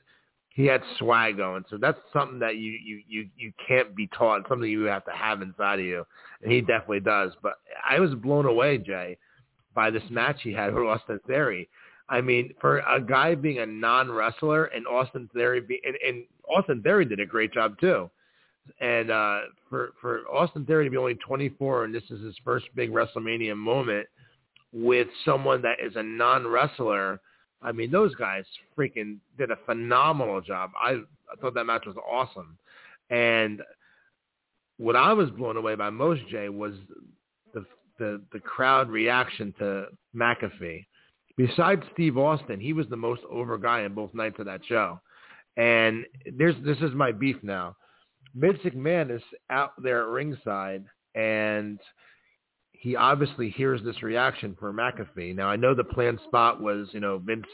he 0.53 0.65
had 0.65 0.81
swag 1.00 1.38
going. 1.38 1.65
So 1.69 1.77
that's 1.77 1.97
something 2.13 2.39
that 2.39 2.57
you 2.57 2.71
you 2.71 3.01
you 3.07 3.29
you 3.35 3.51
can't 3.67 3.95
be 3.95 4.07
taught. 4.07 4.47
Something 4.47 4.69
you 4.69 4.83
have 4.83 5.03
to 5.05 5.11
have 5.11 5.41
inside 5.41 5.79
of 5.79 5.85
you, 5.85 6.05
and 6.41 6.51
he 6.51 6.61
definitely 6.61 7.01
does. 7.01 7.31
But 7.41 7.53
I 7.88 8.00
was 8.00 8.13
blown 8.13 8.45
away, 8.45 8.77
Jay, 8.77 9.17
by 9.73 9.89
this 9.89 10.03
match 10.11 10.38
he 10.44 10.53
had 10.53 10.73
with 10.73 10.83
Austin 10.83 11.19
Theory. 11.27 11.67
I 12.07 12.21
mean, 12.21 12.53
for 12.61 12.79
a 12.79 13.01
guy 13.01 13.33
being 13.33 13.59
a 13.59 13.65
non-wrestler 13.65 14.65
and 14.65 14.85
Austin 14.85 15.27
Theory, 15.33 15.61
be, 15.61 15.81
and, 15.85 15.95
and 16.07 16.25
Austin 16.47 16.83
Theory 16.83 17.05
did 17.05 17.19
a 17.19 17.25
great 17.25 17.51
job 17.51 17.79
too. 17.79 18.11
And 18.79 19.09
uh, 19.09 19.39
for 19.69 19.94
for 20.00 20.21
Austin 20.31 20.65
Theory 20.65 20.85
to 20.85 20.91
be 20.91 20.97
only 20.97 21.15
24 21.15 21.85
and 21.85 21.95
this 21.95 22.03
is 22.11 22.21
his 22.23 22.35
first 22.45 22.67
big 22.75 22.91
WrestleMania 22.91 23.57
moment 23.57 24.07
with 24.72 25.07
someone 25.25 25.63
that 25.63 25.79
is 25.83 25.95
a 25.95 26.03
non-wrestler 26.03 27.19
I 27.63 27.72
mean, 27.72 27.91
those 27.91 28.13
guys 28.15 28.43
freaking 28.77 29.17
did 29.38 29.51
a 29.51 29.58
phenomenal 29.65 30.41
job. 30.41 30.72
I, 30.79 30.91
I 30.91 31.36
thought 31.39 31.53
that 31.55 31.65
match 31.65 31.86
was 31.86 31.96
awesome. 32.10 32.58
And 33.10 33.62
what 34.77 34.96
I 34.96 35.13
was 35.13 35.29
blown 35.29 35.58
away 35.58 35.75
by 35.75 35.89
most, 35.89 36.22
Jay, 36.29 36.50
was 36.50 36.74
the 37.53 37.65
the, 38.00 38.22
the 38.32 38.39
crowd 38.39 38.89
reaction 38.89 39.53
to 39.60 39.86
McAfee. 40.15 40.86
Besides 41.38 41.84
Steve 41.93 42.17
Austin, 42.17 42.60
he 42.60 42.74
was 42.74 42.88
the 42.89 42.98
most 42.98 43.22
over 43.32 43.58
guy 43.58 43.82
in 43.82 43.93
both 43.93 44.13
nights 44.13 44.39
of 44.39 44.46
that 44.46 44.62
show. 44.67 45.00
And 45.58 46.05
there's 46.38 46.55
this 46.65 46.77
is 46.79 46.93
my 46.93 47.12
beef 47.12 47.38
now. 47.43 47.75
Vince 48.36 48.60
McMahon 48.65 49.15
is 49.15 49.22
out 49.50 49.72
there 49.82 50.03
at 50.03 50.10
ringside, 50.10 50.86
and– 51.15 51.79
he 52.83 52.97
obviously 52.97 53.49
hears 53.49 53.81
this 53.81 54.03
reaction 54.03 54.57
for 54.59 54.73
McAfee. 54.73 55.33
Now 55.33 55.47
I 55.47 55.55
know 55.55 55.73
the 55.73 55.85
planned 55.85 56.19
spot 56.27 56.61
was, 56.61 56.89
you 56.91 56.99
know, 56.99 57.17
Vince 57.17 57.47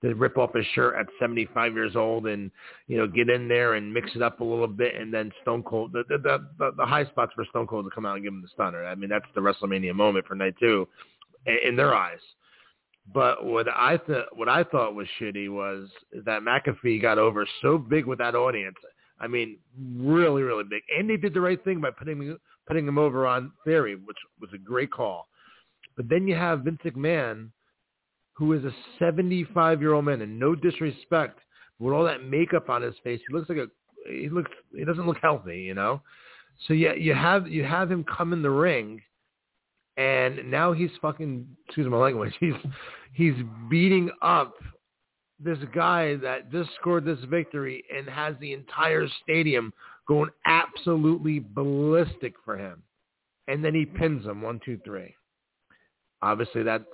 to 0.00 0.14
rip 0.14 0.38
off 0.38 0.54
his 0.54 0.64
shirt 0.74 0.96
at 0.98 1.06
75 1.20 1.74
years 1.74 1.94
old 1.94 2.26
and, 2.26 2.50
you 2.86 2.96
know, 2.96 3.06
get 3.06 3.28
in 3.28 3.46
there 3.46 3.74
and 3.74 3.92
mix 3.92 4.10
it 4.16 4.22
up 4.22 4.40
a 4.40 4.44
little 4.44 4.66
bit 4.66 4.94
and 4.94 5.12
then 5.12 5.30
Stone 5.42 5.64
Cold, 5.64 5.92
the, 5.92 6.04
the, 6.08 6.16
the, 6.58 6.70
the 6.78 6.86
high 6.86 7.04
spots 7.04 7.32
for 7.34 7.44
Stone 7.50 7.66
Cold 7.66 7.84
to 7.84 7.90
come 7.94 8.06
out 8.06 8.14
and 8.14 8.24
give 8.24 8.32
him 8.32 8.40
the 8.40 8.48
stunner. 8.54 8.86
I 8.86 8.94
mean, 8.94 9.10
that's 9.10 9.26
the 9.34 9.42
WrestleMania 9.42 9.94
moment 9.94 10.26
for 10.26 10.34
night 10.34 10.54
two 10.58 10.88
in 11.46 11.76
their 11.76 11.94
eyes. 11.94 12.20
But 13.12 13.44
what 13.44 13.68
I 13.68 13.98
th- 13.98 14.28
what 14.32 14.48
I 14.48 14.64
thought 14.64 14.94
was 14.94 15.06
shitty 15.20 15.50
was 15.50 15.90
that 16.24 16.40
McAfee 16.40 17.02
got 17.02 17.18
over 17.18 17.46
so 17.60 17.76
big 17.76 18.06
with 18.06 18.18
that 18.18 18.34
audience. 18.34 18.76
I 19.20 19.26
mean, 19.26 19.58
really, 19.94 20.40
really 20.42 20.64
big. 20.64 20.82
And 20.98 21.10
they 21.10 21.18
did 21.18 21.34
the 21.34 21.40
right 21.42 21.62
thing 21.62 21.82
by 21.82 21.90
putting 21.90 22.34
putting 22.66 22.86
him 22.86 22.98
over 22.98 23.26
on 23.26 23.52
Theory, 23.64 23.96
which 23.96 24.16
was 24.40 24.50
a 24.54 24.58
great 24.58 24.90
call. 24.90 25.28
But 25.96 26.08
then 26.08 26.26
you 26.26 26.34
have 26.34 26.60
Vince 26.60 26.80
McMahon, 26.84 27.50
who 28.32 28.52
is 28.52 28.64
a 28.64 29.02
75-year-old 29.02 30.04
man, 30.04 30.22
and 30.22 30.38
no 30.38 30.54
disrespect, 30.54 31.40
with 31.78 31.92
all 31.92 32.04
that 32.04 32.24
makeup 32.24 32.68
on 32.68 32.82
his 32.82 32.94
face, 33.02 33.20
he 33.26 33.34
looks 33.34 33.48
like 33.48 33.58
a 33.58 33.66
he 34.08 34.28
looks 34.28 34.50
he 34.74 34.84
doesn't 34.84 35.06
look 35.06 35.18
healthy, 35.22 35.60
you 35.60 35.74
know. 35.74 36.00
So 36.66 36.74
yeah, 36.74 36.94
you 36.94 37.14
have 37.14 37.48
you 37.48 37.64
have 37.64 37.90
him 37.90 38.04
come 38.04 38.32
in 38.32 38.42
the 38.42 38.50
ring, 38.50 39.00
and 39.96 40.50
now 40.50 40.72
he's 40.72 40.90
fucking 41.00 41.46
excuse 41.66 41.88
my 41.88 41.96
language. 41.96 42.34
He's 42.40 42.54
he's 43.12 43.34
beating 43.70 44.10
up 44.22 44.54
this 45.38 45.58
guy 45.74 46.16
that 46.16 46.50
just 46.50 46.70
scored 46.80 47.04
this 47.04 47.18
victory 47.28 47.84
and 47.94 48.08
has 48.08 48.34
the 48.40 48.52
entire 48.52 49.06
stadium 49.22 49.72
going 50.08 50.30
absolutely 50.46 51.38
ballistic 51.40 52.34
for 52.44 52.56
him. 52.56 52.82
And 53.48 53.64
then 53.64 53.74
he 53.74 53.86
pins 53.86 54.24
him 54.26 54.42
one, 54.42 54.60
two, 54.64 54.78
three. 54.84 55.14
obviously 56.22 56.62
that's 56.62 56.84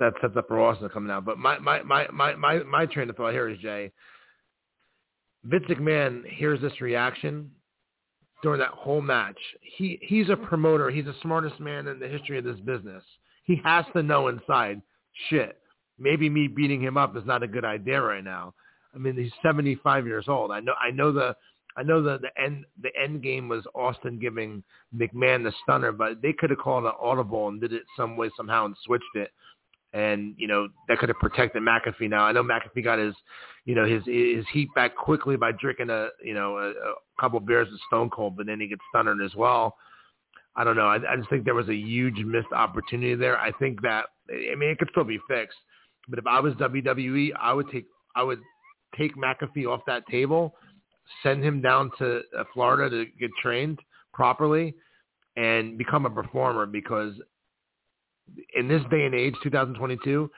that 0.00 0.12
sets 0.20 0.36
up 0.36 0.48
for 0.48 0.60
Austin 0.60 0.88
coming 0.90 1.10
out. 1.10 1.24
But 1.24 1.38
my 1.38 1.58
my 1.58 1.82
my 1.82 2.06
my 2.12 2.34
my, 2.34 2.58
my 2.60 2.86
train 2.86 3.10
of 3.10 3.16
thought 3.16 3.32
here 3.32 3.48
is 3.48 3.58
Jay. 3.58 3.92
Vince 5.44 5.64
McMahon 5.68 6.26
hears 6.28 6.60
this 6.60 6.80
reaction 6.80 7.50
during 8.42 8.60
that 8.60 8.70
whole 8.70 9.00
match. 9.00 9.38
He 9.62 9.98
he's 10.02 10.28
a 10.28 10.36
promoter. 10.36 10.90
He's 10.90 11.06
the 11.06 11.14
smartest 11.22 11.58
man 11.60 11.88
in 11.88 11.98
the 11.98 12.08
history 12.08 12.38
of 12.38 12.44
this 12.44 12.60
business. 12.60 13.02
He 13.44 13.60
has 13.64 13.84
to 13.94 14.02
know 14.02 14.28
inside, 14.28 14.82
shit, 15.30 15.58
maybe 15.98 16.28
me 16.28 16.48
beating 16.48 16.82
him 16.82 16.96
up 16.96 17.16
is 17.16 17.24
not 17.24 17.42
a 17.42 17.48
good 17.48 17.64
idea 17.64 18.02
right 18.02 18.24
now. 18.24 18.54
I 18.94 18.98
mean, 18.98 19.16
he's 19.16 19.32
75 19.42 20.06
years 20.06 20.26
old. 20.28 20.50
I 20.50 20.60
know 20.60 20.74
I 20.80 20.90
know 20.90 21.12
the 21.12 21.36
I 21.76 21.82
know 21.82 22.02
that 22.02 22.22
the 22.22 22.30
end 22.42 22.64
the 22.82 22.90
end 22.98 23.22
game 23.22 23.48
was 23.48 23.64
Austin 23.74 24.18
giving 24.18 24.62
McMahon 24.96 25.44
the 25.44 25.52
stunner, 25.62 25.92
but 25.92 26.22
they 26.22 26.32
could 26.32 26.50
have 26.50 26.58
called 26.58 26.84
an 26.84 26.92
audible 27.00 27.48
and 27.48 27.60
did 27.60 27.72
it 27.72 27.82
some 27.96 28.16
way 28.16 28.30
somehow 28.36 28.64
and 28.64 28.74
switched 28.84 29.04
it, 29.14 29.30
and 29.92 30.34
you 30.38 30.48
know 30.48 30.68
that 30.88 30.98
could 30.98 31.10
have 31.10 31.18
protected 31.18 31.62
McAfee. 31.62 32.08
Now 32.08 32.24
I 32.24 32.32
know 32.32 32.42
McAfee 32.42 32.82
got 32.82 32.98
his 32.98 33.14
you 33.66 33.74
know 33.74 33.84
his 33.84 34.02
his 34.06 34.46
heat 34.52 34.68
back 34.74 34.96
quickly 34.96 35.36
by 35.36 35.52
drinking 35.52 35.90
a 35.90 36.08
you 36.24 36.32
know 36.32 36.56
a, 36.56 36.70
a 36.70 36.94
couple 37.20 37.40
beers 37.40 37.68
with 37.70 37.80
Stone 37.88 38.10
Cold, 38.10 38.36
but 38.36 38.46
then 38.46 38.58
he 38.58 38.68
gets 38.68 38.82
stunnered 38.94 39.22
as 39.22 39.34
well. 39.34 39.76
I 40.58 40.64
don't 40.64 40.76
know. 40.76 40.86
I, 40.86 40.96
I 41.12 41.16
just 41.16 41.28
think 41.28 41.44
there 41.44 41.54
was 41.54 41.68
a 41.68 41.74
huge 41.74 42.18
missed 42.24 42.52
opportunity 42.54 43.14
there. 43.14 43.38
I 43.38 43.52
think 43.52 43.82
that 43.82 44.06
I 44.30 44.54
mean 44.54 44.70
it 44.70 44.78
could 44.78 44.88
still 44.92 45.04
be 45.04 45.20
fixed, 45.28 45.58
but 46.08 46.18
if 46.18 46.26
I 46.26 46.40
was 46.40 46.54
WWE, 46.54 47.32
I 47.38 47.52
would 47.52 47.70
take 47.70 47.84
I 48.14 48.22
would 48.22 48.40
take 48.96 49.14
McAfee 49.14 49.68
off 49.68 49.82
that 49.86 50.06
table 50.06 50.54
send 51.22 51.42
him 51.44 51.60
down 51.60 51.90
to 51.98 52.22
uh, 52.38 52.44
Florida 52.52 52.90
to 52.90 53.10
get 53.18 53.30
trained 53.42 53.78
properly 54.12 54.74
and 55.36 55.76
become 55.76 56.06
a 56.06 56.10
performer 56.10 56.66
because 56.66 57.14
in 58.56 58.68
this 58.68 58.82
day 58.90 59.04
and 59.04 59.14
age, 59.14 59.34
2022, 59.42 60.30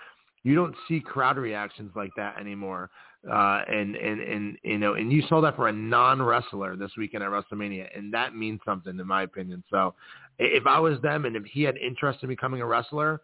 you 0.44 0.54
don't 0.54 0.74
see 0.86 1.00
crowd 1.00 1.36
reactions 1.36 1.90
like 1.94 2.10
that 2.16 2.38
anymore. 2.38 2.90
Uh, 3.28 3.62
and, 3.68 3.96
and, 3.96 4.20
and, 4.20 4.58
you 4.62 4.78
know, 4.78 4.94
and 4.94 5.12
you 5.12 5.22
saw 5.28 5.40
that 5.40 5.56
for 5.56 5.68
a 5.68 5.72
non-wrestler 5.72 6.76
this 6.76 6.92
weekend 6.96 7.22
at 7.24 7.30
WrestleMania, 7.30 7.88
and 7.96 8.14
that 8.14 8.34
means 8.34 8.60
something 8.64 8.98
in 8.98 9.06
my 9.06 9.22
opinion. 9.22 9.62
So 9.70 9.94
if 10.38 10.66
I 10.66 10.78
was 10.78 11.00
them 11.00 11.24
and 11.24 11.34
if 11.34 11.44
he 11.44 11.62
had 11.62 11.76
interest 11.78 12.20
in 12.22 12.28
becoming 12.28 12.60
a 12.60 12.66
wrestler, 12.66 13.20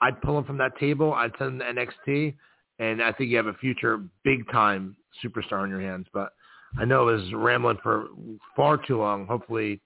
I'd 0.00 0.20
pull 0.22 0.38
him 0.38 0.44
from 0.44 0.58
that 0.58 0.78
table. 0.78 1.14
I'd 1.14 1.32
send 1.38 1.60
him 1.60 1.76
to 1.76 1.86
NXT, 2.10 2.34
and 2.78 3.02
I 3.02 3.12
think 3.12 3.30
you 3.30 3.36
have 3.36 3.46
a 3.46 3.54
future 3.54 4.02
big 4.24 4.50
time 4.50 4.96
superstar 5.24 5.64
in 5.64 5.70
your 5.70 5.80
hands. 5.80 6.06
But 6.12 6.32
I 6.78 6.84
know 6.84 7.08
I 7.08 7.12
was 7.12 7.32
rambling 7.34 7.78
for 7.82 8.08
far 8.56 8.76
too 8.76 8.98
long. 8.98 9.26
Hopefully 9.26 9.80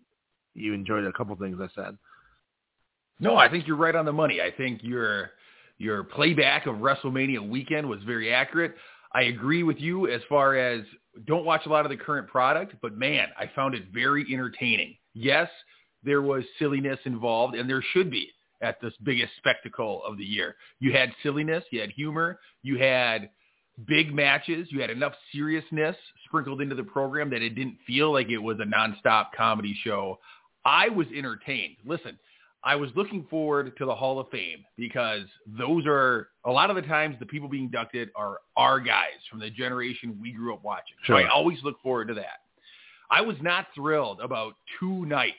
you 0.55 0.75
enjoyed 0.75 1.05
a 1.05 1.13
couple 1.13 1.35
things 1.37 1.59
I 1.61 1.69
said. 1.75 1.97
No, 3.21 3.37
I 3.37 3.49
think 3.49 3.67
you're 3.67 3.77
right 3.77 3.95
on 3.95 4.05
the 4.05 4.13
money. 4.13 4.41
I 4.41 4.51
think 4.51 4.83
your 4.83 5.31
your 5.79 6.05
playback 6.05 6.67
of 6.67 6.77
WrestleMania 6.77 7.47
weekend 7.49 7.89
was 7.89 8.03
very 8.05 8.33
accurate. 8.33 8.75
I 9.13 9.23
agree 9.23 9.63
with 9.63 9.79
you 9.79 10.09
as 10.09 10.21
far 10.29 10.57
as 10.57 10.83
don't 11.27 11.45
watch 11.45 11.67
a 11.67 11.69
lot 11.69 11.85
of 11.85 11.91
the 11.91 11.97
current 11.97 12.29
product, 12.29 12.75
but 12.83 12.97
man, 12.97 13.29
I 13.39 13.51
found 13.55 13.75
it 13.75 13.85
very 13.93 14.27
entertaining. 14.33 14.97
Yes, 15.15 15.49
there 16.03 16.23
was 16.23 16.45
silliness 16.59 16.99
involved, 17.05 17.55
and 17.55 17.69
there 17.71 17.83
should 17.93 18.11
be 18.11 18.31
at 18.61 18.81
this 18.81 18.93
biggest 19.03 19.33
spectacle 19.37 20.03
of 20.05 20.19
the 20.19 20.25
year. 20.25 20.57
You 20.81 20.93
had 20.93 21.13
silliness, 21.23 21.65
you 21.71 21.81
had 21.81 21.91
humor, 21.91 22.41
you 22.63 22.79
had 22.79 23.31
big 23.87 24.15
matches. 24.15 24.69
You 24.71 24.81
had 24.81 24.91
enough 24.91 25.15
seriousness 25.33 25.97
sprinkled 26.27 26.61
into 26.61 26.75
the 26.75 26.85
program 26.85 27.31
that 27.31 27.43
it 27.43 27.51
didn't 27.51 27.79
feel 27.87 28.13
like 28.13 28.29
it 28.29 28.39
was 28.39 28.59
a 28.61 28.65
nonstop 28.65 29.27
comedy 29.37 29.77
show. 29.83 30.19
I 30.65 30.89
was 30.89 31.07
entertained. 31.15 31.77
Listen, 31.85 32.19
I 32.63 32.77
was 32.77 32.91
looking 32.97 33.27
forward 33.29 33.77
to 33.77 33.85
the 33.85 33.95
Hall 33.95 34.19
of 34.19 34.29
Fame 34.31 34.65
because 34.77 35.27
those 35.47 35.85
are 35.87 36.29
a 36.45 36.51
lot 36.51 36.71
of 36.71 36.77
the 36.77 36.83
times 36.83 37.17
the 37.21 37.27
people 37.27 37.49
being 37.49 37.65
inducted 37.65 38.09
are 38.17 38.39
our 38.57 38.81
guys 38.81 39.21
from 39.31 39.41
the 39.41 39.51
generation 39.51 40.19
we 40.21 40.33
grew 40.33 40.55
up 40.55 40.65
watching. 40.65 40.97
Sure. 41.03 41.21
So 41.21 41.27
I 41.27 41.29
always 41.29 41.59
look 41.63 41.81
forward 41.83 42.09
to 42.09 42.15
that. 42.15 42.41
I 43.11 43.21
was 43.21 43.37
not 43.43 43.67
thrilled 43.75 44.21
about 44.21 44.55
two 44.81 45.05
nights 45.05 45.35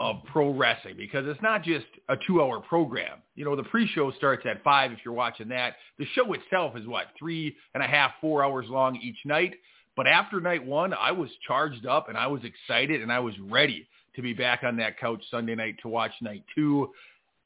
of 0.00 0.16
pro 0.24 0.50
wrestling 0.50 0.94
because 0.96 1.24
it's 1.26 1.40
not 1.42 1.62
just 1.62 1.86
a 2.08 2.16
two-hour 2.26 2.60
program. 2.60 3.18
You 3.34 3.44
know, 3.44 3.56
the 3.56 3.64
pre-show 3.64 4.12
starts 4.12 4.44
at 4.48 4.62
five 4.62 4.92
if 4.92 4.98
you're 5.04 5.14
watching 5.14 5.48
that. 5.48 5.76
The 5.98 6.06
show 6.14 6.32
itself 6.32 6.76
is 6.76 6.86
what 6.86 7.06
three 7.18 7.56
and 7.74 7.82
a 7.82 7.86
half, 7.86 8.12
four 8.20 8.44
hours 8.44 8.66
long 8.68 8.96
each 8.96 9.18
night. 9.24 9.54
But 9.96 10.06
after 10.06 10.40
night 10.40 10.64
one, 10.64 10.92
I 10.92 11.12
was 11.12 11.30
charged 11.46 11.86
up 11.86 12.08
and 12.08 12.18
I 12.18 12.26
was 12.26 12.42
excited 12.44 13.02
and 13.02 13.12
I 13.12 13.20
was 13.20 13.34
ready 13.40 13.86
to 14.16 14.22
be 14.22 14.32
back 14.32 14.62
on 14.64 14.76
that 14.78 14.98
couch 14.98 15.22
Sunday 15.30 15.54
night 15.54 15.76
to 15.82 15.88
watch 15.88 16.12
night 16.20 16.44
two. 16.54 16.90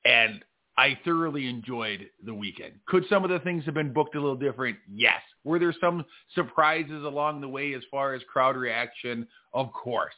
And 0.05 0.43
I 0.79 0.99
thoroughly 1.05 1.49
enjoyed 1.49 2.09
the 2.25 2.33
weekend. 2.33 2.75
Could 2.87 3.05
some 3.11 3.25
of 3.25 3.31
the 3.31 3.41
things 3.41 3.65
have 3.65 3.75
been 3.75 3.93
booked 3.93 4.15
a 4.15 4.21
little 4.21 4.37
different? 4.37 4.77
Yes. 4.91 5.21
Were 5.45 5.59
there 5.59 5.75
some 5.81 6.05
surprises 6.35 7.05
along 7.05 7.41
the 7.41 7.49
way 7.49 7.75
as 7.75 7.83
far 7.91 8.15
as 8.15 8.23
crowd 8.31 8.57
reaction? 8.57 9.27
Of 9.53 9.73
course. 9.73 10.15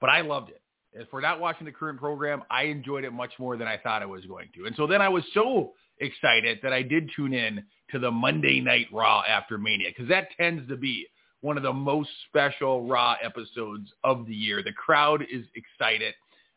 But 0.00 0.10
I 0.10 0.20
loved 0.20 0.50
it. 0.50 0.60
If 0.98 1.12
we're 1.12 1.20
not 1.20 1.40
watching 1.40 1.66
the 1.66 1.72
current 1.72 1.98
program, 1.98 2.42
I 2.50 2.64
enjoyed 2.64 3.04
it 3.04 3.12
much 3.12 3.32
more 3.38 3.56
than 3.56 3.68
I 3.68 3.76
thought 3.76 4.02
I 4.02 4.06
was 4.06 4.24
going 4.24 4.48
to. 4.54 4.66
And 4.66 4.74
so 4.76 4.86
then 4.86 5.02
I 5.02 5.08
was 5.08 5.24
so 5.34 5.72
excited 5.98 6.58
that 6.62 6.72
I 6.72 6.82
did 6.82 7.10
tune 7.14 7.34
in 7.34 7.62
to 7.90 7.98
the 7.98 8.10
Monday 8.10 8.60
Night 8.60 8.86
Raw 8.92 9.22
after 9.28 9.58
Mania 9.58 9.88
because 9.88 10.08
that 10.08 10.28
tends 10.36 10.68
to 10.68 10.76
be 10.76 11.06
one 11.40 11.56
of 11.56 11.62
the 11.62 11.72
most 11.72 12.08
special 12.28 12.86
Raw 12.86 13.16
episodes 13.22 13.92
of 14.04 14.26
the 14.26 14.34
year. 14.34 14.62
The 14.62 14.72
crowd 14.72 15.22
is 15.30 15.44
excited. 15.54 16.14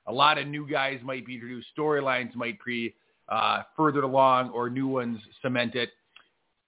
A 0.07 0.11
lot 0.11 0.37
of 0.37 0.47
new 0.47 0.67
guys 0.67 0.99
might 1.03 1.25
be 1.25 1.35
introduced. 1.35 1.67
Storylines 1.77 2.33
might 2.35 2.57
be 2.65 2.95
uh, 3.27 3.63
further 3.77 4.01
along 4.01 4.49
or 4.51 4.69
new 4.69 4.87
ones 4.87 5.19
cemented. 5.41 5.89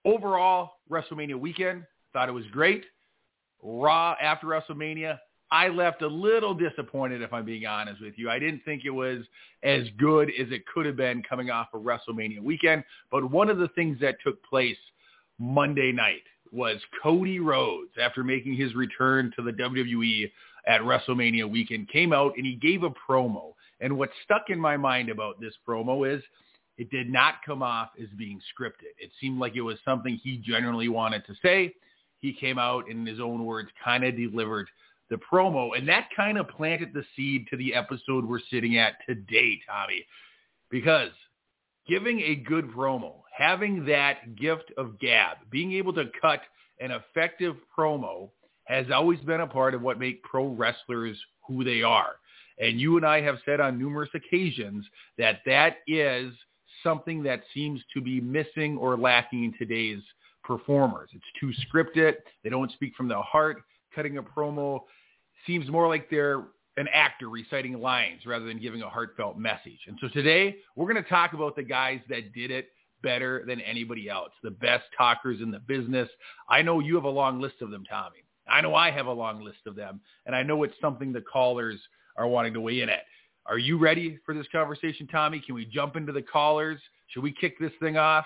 Overall, 0.06 0.74
WrestleMania 0.90 1.40
weekend, 1.40 1.86
thought 2.14 2.30
it 2.30 2.34
was 2.34 2.46
great. 2.52 2.86
Raw 3.64 4.16
after 4.22 4.48
WrestleMania, 4.48 5.20
I 5.52 5.68
left 5.68 6.02
a 6.02 6.08
little 6.08 6.54
disappointed, 6.54 7.22
if 7.22 7.34
I'm 7.34 7.46
being 7.46 7.66
honest 7.66 8.02
with 8.02 8.14
you. 8.18 8.30
I 8.30 8.40
didn't 8.40 8.62
think 8.64 8.84
it 8.86 8.90
was 8.90 9.24
as 9.64 9.84
good 9.98 10.30
as 10.40 10.48
it 10.50 10.66
could 10.66 10.86
have 10.86 10.96
been 10.96 11.22
coming 11.24 11.50
off 11.50 11.68
of 11.74 11.82
WrestleMania 11.82 12.40
weekend. 12.40 12.84
But 13.12 13.30
one 13.30 13.50
of 13.50 13.58
the 13.58 13.68
things 13.70 14.00
that 14.00 14.16
took 14.26 14.42
place 14.46 14.78
Monday 15.40 15.92
night 15.92 16.24
was 16.54 16.78
Cody 17.04 17.40
Rhodes, 17.40 17.92
after 18.02 18.24
making 18.24 18.56
his 18.56 18.76
return 18.76 19.32
to 19.36 19.44
the 19.44 19.52
WWE 19.52 20.32
at 20.68 20.82
WrestleMania 20.82 21.50
weekend, 21.50 21.90
came 21.90 22.14
out 22.14 22.34
and 22.38 22.46
he 22.46 22.56
gave 22.56 22.84
a 22.84 22.90
promo. 22.90 23.54
And 23.82 23.98
what 23.98 24.10
stuck 24.24 24.50
in 24.50 24.60
my 24.60 24.78
mind 24.78 25.10
about 25.10 25.40
this 25.42 25.54
promo 25.68 26.10
is 26.10 26.24
it 26.78 26.90
did 26.92 27.10
not 27.10 27.36
come 27.46 27.62
off 27.62 27.90
as 28.02 28.08
being 28.18 28.40
scripted. 28.40 28.94
It 29.00 29.12
seemed 29.20 29.40
like 29.40 29.56
it 29.56 29.62
was 29.62 29.78
something 29.84 30.20
he 30.24 30.38
genuinely 30.38 30.88
wanted 30.88 31.26
to 31.26 31.34
say. 31.42 31.74
He 32.20 32.34
came 32.34 32.60
out 32.60 32.90
in 32.90 33.06
his 33.06 33.20
own 33.20 33.46
words, 33.46 33.70
kind 33.84 34.04
of 34.04 34.16
delivered 34.16 34.68
the 35.12 35.18
promo, 35.18 35.78
and 35.78 35.88
that 35.88 36.08
kind 36.16 36.40
of 36.40 36.48
planted 36.48 36.94
the 36.94 37.04
seed 37.16 37.46
to 37.52 37.58
the 37.58 37.76
episode 37.76 38.26
we're 38.26 38.40
sitting 38.50 38.78
at 38.78 38.94
today, 39.08 39.60
Tommy, 39.70 40.06
because 40.72 41.12
giving 41.88 42.22
a 42.22 42.36
good 42.36 42.72
promo, 42.72 43.16
having 43.38 43.86
that 43.86 44.36
gift 44.36 44.72
of 44.78 44.98
gab, 45.00 45.38
being 45.52 45.74
able 45.74 45.94
to 45.94 46.06
cut 46.20 46.40
an 46.80 46.92
effective 46.92 47.58
promo 47.78 48.30
has 48.64 48.86
always 48.92 49.20
been 49.20 49.42
a 49.42 49.48
part 49.48 49.74
of 49.74 49.82
what 49.82 50.00
make 50.00 50.24
pro 50.24 50.48
wrestlers 50.48 51.18
who 51.46 51.64
they 51.64 51.84
are. 51.84 52.16
And 52.58 52.80
you 52.80 52.96
and 52.96 53.06
I 53.06 53.22
have 53.22 53.40
said 53.46 53.60
on 53.60 53.78
numerous 53.78 54.10
occasions 54.14 54.86
that 55.18 55.42
that 55.46 55.78
is 55.88 56.32
something 56.84 57.22
that 57.24 57.42
seems 57.54 57.82
to 57.94 58.02
be 58.02 58.22
missing 58.22 58.78
or 58.78 58.98
lacking 58.98 59.44
in 59.44 59.54
today's 59.58 60.02
performers. 60.44 61.10
It's 61.14 61.24
too 61.40 61.52
scripted. 61.68 62.14
They 62.44 62.50
don't 62.50 62.72
speak 62.72 62.96
from 62.96 63.10
the 63.10 63.22
heart. 63.22 63.62
Cutting 63.94 64.18
a 64.18 64.24
promo 64.24 64.84
seems 65.46 65.70
more 65.70 65.88
like 65.88 66.10
they're 66.10 66.44
an 66.78 66.88
actor 66.94 67.30
reciting 67.30 67.80
lines 67.80 68.26
rather 68.26 68.46
than 68.46 68.60
giving 68.60 68.82
a 68.82 68.90
heartfelt 68.90 69.38
message. 69.38 69.80
And 69.88 69.98
so 70.00 70.08
today 70.08 70.56
we're 70.76 70.92
going 70.92 71.04
to 71.04 71.10
talk 71.10 71.34
about 71.34 71.56
the 71.56 71.64
guys 71.64 72.00
that 72.10 72.34
did 72.34 72.52
it 72.52 72.70
better 73.04 73.44
than 73.48 73.60
anybody 73.62 74.10
else, 74.10 74.32
the 74.44 74.52
best 74.52 74.86
talkers 74.98 75.42
in 75.42 75.52
the 75.52 75.60
business. 75.60 76.08
I 76.50 76.62
know 76.62 76.80
you 76.80 76.96
have 76.96 77.04
a 77.04 77.10
long 77.10 77.42
list 77.42 77.56
of 77.62 77.72
them, 77.72 77.84
Tommy. 77.90 78.24
I 78.48 78.62
know 78.62 78.76
I 78.76 78.92
have 78.92 79.08
a 79.08 79.12
long 79.12 79.44
list 79.44 79.60
of 79.66 79.76
them, 79.76 80.02
and 80.26 80.36
I 80.36 80.44
know 80.44 80.64
it's 80.64 80.74
something 80.82 81.12
the 81.12 81.22
callers 81.22 81.80
are 82.18 82.28
wanting 82.28 82.54
to 82.54 82.62
weigh 82.62 82.82
in 82.82 82.90
at. 82.90 83.04
Are 83.46 83.58
you 83.58 83.78
ready 83.78 84.20
for 84.26 84.34
this 84.34 84.48
conversation, 84.52 85.08
Tommy? 85.08 85.42
Can 85.44 85.56
we 85.56 85.66
jump 85.66 85.96
into 85.96 86.12
the 86.12 86.22
callers? 86.22 86.80
Should 87.08 87.24
we 87.24 87.32
kick 87.32 87.60
this 87.60 87.72
thing 87.80 87.98
off? 87.98 88.26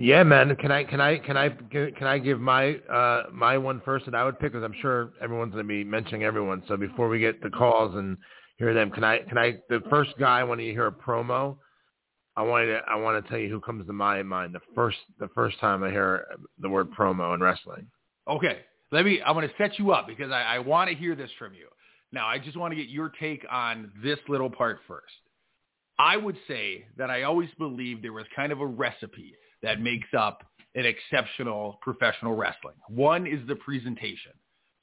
Yeah, 0.00 0.22
man. 0.22 0.54
Can 0.56 0.70
I 0.70 0.84
can 0.84 1.00
I 1.00 1.18
can 1.18 1.36
I 1.36 1.48
can 1.48 2.06
I 2.06 2.18
give 2.18 2.40
my 2.40 2.76
uh 2.76 3.24
my 3.32 3.58
one 3.58 3.82
first 3.84 4.04
that 4.04 4.14
I 4.14 4.24
would 4.24 4.38
pick 4.38 4.52
because 4.52 4.62
I'm 4.64 4.80
sure 4.80 5.10
everyone's 5.20 5.52
going 5.52 5.64
to 5.64 5.68
be 5.68 5.82
mentioning 5.82 6.22
everyone. 6.22 6.62
So 6.68 6.76
before 6.76 7.08
we 7.08 7.18
get 7.18 7.42
the 7.42 7.50
calls 7.50 7.96
and 7.96 8.16
hear 8.58 8.72
them, 8.72 8.92
can 8.92 9.02
I 9.02 9.18
can 9.18 9.36
I 9.36 9.56
the 9.68 9.82
first 9.90 10.12
guy 10.16 10.44
when 10.44 10.60
you 10.60 10.70
hear 10.70 10.86
a 10.86 10.92
promo, 10.92 11.56
I 12.36 12.42
want 12.42 12.68
to 12.68 12.80
I 12.88 12.94
want 12.94 13.22
to 13.22 13.28
tell 13.28 13.40
you 13.40 13.50
who 13.50 13.60
comes 13.60 13.88
to 13.88 13.92
my 13.92 14.22
mind 14.22 14.54
the 14.54 14.60
first 14.72 14.98
the 15.18 15.28
first 15.34 15.58
time 15.58 15.82
I 15.82 15.90
hear 15.90 16.26
the 16.60 16.68
word 16.68 16.92
promo 16.92 17.34
in 17.34 17.40
wrestling. 17.40 17.88
Okay, 18.28 18.60
let 18.92 19.04
me. 19.04 19.20
I'm 19.26 19.34
going 19.34 19.48
to 19.48 19.54
set 19.58 19.80
you 19.80 19.90
up 19.90 20.06
because 20.06 20.30
I, 20.30 20.42
I 20.42 20.58
want 20.60 20.90
to 20.90 20.96
hear 20.96 21.16
this 21.16 21.30
from 21.40 21.54
you. 21.54 21.66
Now, 22.12 22.28
I 22.28 22.38
just 22.38 22.56
want 22.56 22.70
to 22.70 22.76
get 22.76 22.88
your 22.88 23.10
take 23.20 23.44
on 23.50 23.90
this 24.00 24.18
little 24.28 24.48
part 24.48 24.78
first. 24.86 25.12
I 25.98 26.16
would 26.16 26.36
say 26.46 26.84
that 26.96 27.10
I 27.10 27.24
always 27.24 27.50
believed 27.58 28.04
there 28.04 28.12
was 28.12 28.26
kind 28.36 28.52
of 28.52 28.60
a 28.60 28.66
recipe 28.66 29.34
that 29.62 29.80
makes 29.80 30.08
up 30.16 30.44
an 30.74 30.84
exceptional 30.86 31.78
professional 31.82 32.36
wrestling. 32.36 32.74
One 32.88 33.26
is 33.26 33.46
the 33.48 33.56
presentation. 33.56 34.32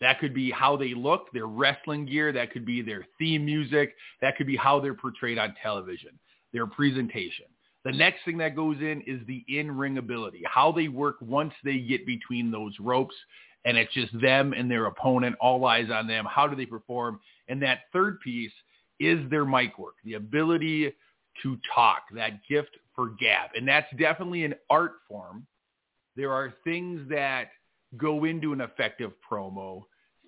That 0.01 0.19
could 0.19 0.33
be 0.33 0.51
how 0.51 0.75
they 0.75 0.93
look, 0.93 1.31
their 1.31 1.47
wrestling 1.47 2.05
gear. 2.05 2.31
That 2.33 2.51
could 2.51 2.65
be 2.65 2.81
their 2.81 3.05
theme 3.17 3.45
music. 3.45 3.95
That 4.21 4.35
could 4.35 4.47
be 4.47 4.57
how 4.57 4.79
they're 4.79 4.93
portrayed 4.93 5.37
on 5.37 5.55
television, 5.61 6.19
their 6.51 6.67
presentation. 6.67 7.45
The 7.85 7.91
next 7.91 8.25
thing 8.25 8.37
that 8.39 8.55
goes 8.55 8.77
in 8.79 9.01
is 9.05 9.21
the 9.27 9.45
in-ring 9.47 9.99
ability, 9.99 10.41
how 10.45 10.71
they 10.71 10.87
work 10.87 11.17
once 11.21 11.53
they 11.63 11.77
get 11.77 12.05
between 12.05 12.51
those 12.51 12.73
ropes 12.79 13.15
and 13.63 13.77
it's 13.77 13.93
just 13.93 14.19
them 14.19 14.53
and 14.53 14.69
their 14.69 14.85
opponent, 14.87 15.35
all 15.39 15.65
eyes 15.65 15.89
on 15.91 16.07
them. 16.07 16.25
How 16.29 16.47
do 16.47 16.55
they 16.55 16.65
perform? 16.65 17.19
And 17.47 17.61
that 17.61 17.81
third 17.93 18.19
piece 18.21 18.51
is 18.99 19.19
their 19.29 19.45
mic 19.45 19.77
work, 19.77 19.95
the 20.03 20.15
ability 20.15 20.93
to 21.43 21.57
talk, 21.73 22.03
that 22.13 22.39
gift 22.47 22.77
for 22.95 23.09
gab. 23.09 23.51
And 23.55 23.67
that's 23.67 23.87
definitely 23.97 24.45
an 24.45 24.55
art 24.69 24.93
form. 25.07 25.45
There 26.15 26.31
are 26.31 26.53
things 26.63 27.01
that 27.09 27.49
go 27.97 28.23
into 28.25 28.53
an 28.53 28.61
effective 28.61 29.11
promo, 29.29 29.83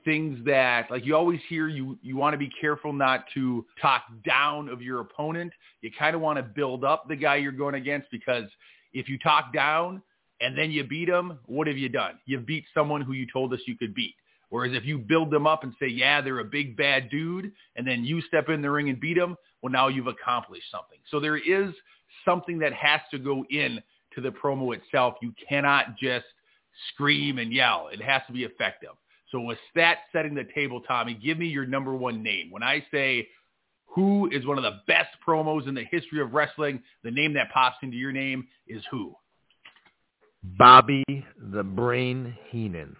things 0.05 0.39
that 0.45 0.89
like 0.91 1.05
you 1.05 1.15
always 1.15 1.39
hear 1.50 1.67
you 1.67 1.97
you 2.01 2.15
want 2.15 2.33
to 2.33 2.38
be 2.38 2.50
careful 2.62 2.93
not 2.93 3.25
to 3.33 3.65
talk 3.81 4.03
down 4.25 4.69
of 4.69 4.81
your 4.81 5.01
opponent. 5.01 5.51
You 5.81 5.91
kind 5.97 6.15
of 6.15 6.21
want 6.21 6.38
to 6.38 6.43
build 6.43 6.83
up 6.83 7.07
the 7.07 7.15
guy 7.15 7.38
you're 7.38 7.51
going 7.51 7.75
against 7.75 8.09
because 8.12 8.45
if 8.93 9.09
you 9.09 9.17
talk 9.19 9.53
down 9.53 10.01
and 10.39 10.57
then 10.57 10.71
you 10.71 10.83
beat 10.83 11.09
them, 11.09 11.39
what 11.45 11.67
have 11.67 11.77
you 11.77 11.89
done? 11.89 12.19
You've 12.25 12.45
beat 12.45 12.65
someone 12.74 13.01
who 13.01 13.13
you 13.13 13.25
told 13.31 13.53
us 13.53 13.59
you 13.65 13.77
could 13.77 13.95
beat. 13.95 14.15
Whereas 14.50 14.74
if 14.74 14.86
you 14.86 14.97
build 14.97 15.29
them 15.29 15.45
up 15.45 15.63
and 15.63 15.74
say, 15.79 15.88
yeah, 15.88 16.21
they're 16.21 16.39
a 16.39 16.45
big 16.45 16.77
bad 16.77 17.09
dude, 17.09 17.51
and 17.75 17.86
then 17.86 18.05
you 18.05 18.21
step 18.21 18.47
in 18.47 18.62
the 18.62 18.71
ring 18.71 18.89
and 18.89 19.00
beat 19.00 19.17
them, 19.17 19.36
well, 19.62 19.71
now 19.71 19.89
you've 19.89 20.07
accomplished 20.07 20.71
something. 20.71 21.00
So 21.12 21.19
there 21.19 21.38
is 21.38 21.74
something 22.27 22.60
that 22.60 22.74
has 22.74 23.01
to 23.12 23.19
go 23.19 23.46
in 23.50 23.81
to 24.15 24.22
the 24.22 24.29
promo 24.29 24.75
itself. 24.75 25.15
You 25.22 25.34
cannot 25.48 25.98
just 25.98 26.25
scream 26.93 27.38
and 27.38 27.51
yell. 27.51 27.89
It 27.91 28.01
has 28.01 28.22
to 28.27 28.34
be 28.34 28.43
effective. 28.43 28.91
So 29.31 29.41
with 29.41 29.57
that 29.75 30.00
setting 30.12 30.34
the 30.34 30.48
table, 30.55 30.81
Tommy, 30.81 31.13
give 31.13 31.38
me 31.38 31.48
your 31.48 31.65
number 31.65 31.96
one 31.96 32.24
name. 32.24 32.50
When 32.50 32.63
I 32.63 32.86
say 32.91 33.27
who 33.86 34.29
is 34.31 34.46
one 34.46 34.57
of 34.57 34.63
the 34.63 34.79
best 34.88 35.10
promos 35.25 35.67
in 35.67 35.74
the 35.74 35.84
history 35.89 36.22
of 36.22 36.34
wrestling, 36.34 36.81
the 37.03 37.12
name 37.12 37.34
that 37.34 37.51
pops 37.51 37.77
into 37.81 37.98
your 37.98 38.12
name 38.12 38.48
is 38.67 38.84
who? 38.89 39.15
Bobby 40.43 41.03
the 41.51 41.63
Brain 41.63 42.38
Heenan. 42.50 42.96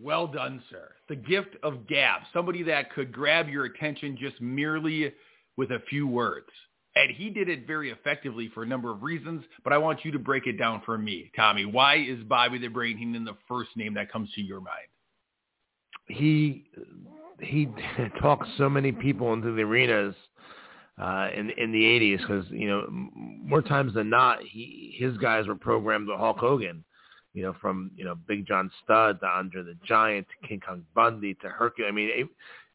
Well 0.00 0.26
done, 0.26 0.62
sir. 0.70 0.90
The 1.08 1.16
gift 1.16 1.56
of 1.62 1.86
gab, 1.86 2.22
somebody 2.32 2.62
that 2.64 2.92
could 2.92 3.12
grab 3.12 3.48
your 3.48 3.64
attention 3.64 4.16
just 4.20 4.40
merely 4.40 5.12
with 5.56 5.70
a 5.70 5.80
few 5.88 6.06
words. 6.06 6.48
And 6.96 7.10
he 7.14 7.30
did 7.30 7.48
it 7.48 7.66
very 7.66 7.90
effectively 7.90 8.50
for 8.54 8.62
a 8.62 8.66
number 8.66 8.90
of 8.90 9.02
reasons, 9.02 9.44
but 9.64 9.72
I 9.72 9.78
want 9.78 10.04
you 10.04 10.12
to 10.12 10.18
break 10.18 10.46
it 10.46 10.58
down 10.58 10.82
for 10.84 10.96
me. 10.96 11.30
Tommy, 11.36 11.66
why 11.66 11.96
is 11.96 12.22
Bobby 12.24 12.58
the 12.58 12.68
Brain 12.68 12.96
Heenan 12.96 13.24
the 13.24 13.36
first 13.46 13.70
name 13.76 13.94
that 13.94 14.10
comes 14.10 14.30
to 14.34 14.40
your 14.40 14.60
mind? 14.60 14.88
He 16.08 16.64
he 17.40 17.68
talked 18.20 18.46
so 18.56 18.68
many 18.68 18.92
people 18.92 19.32
into 19.34 19.52
the 19.52 19.62
arenas 19.62 20.14
uh, 21.00 21.28
in 21.34 21.50
in 21.50 21.72
the 21.72 21.82
80s 21.82 22.20
because 22.20 22.44
you 22.50 22.68
know 22.68 22.86
more 22.88 23.60
times 23.60 23.92
than 23.94 24.08
not 24.08 24.38
he 24.42 24.96
his 24.98 25.16
guys 25.18 25.46
were 25.46 25.56
programmed 25.56 26.08
with 26.08 26.18
Hulk 26.18 26.38
Hogan 26.38 26.84
you 27.36 27.42
know, 27.42 27.54
from 27.60 27.90
you 27.94 28.04
know 28.04 28.16
Big 28.26 28.46
John 28.46 28.70
Studd 28.82 29.20
to 29.20 29.26
Andre 29.26 29.62
the 29.62 29.76
Giant 29.86 30.26
to 30.28 30.48
King 30.48 30.62
Kong 30.66 30.82
Bundy 30.94 31.34
to 31.34 31.50
Hercules. 31.50 31.90
I 31.90 31.94
mean, 31.94 32.08
it, 32.10 32.28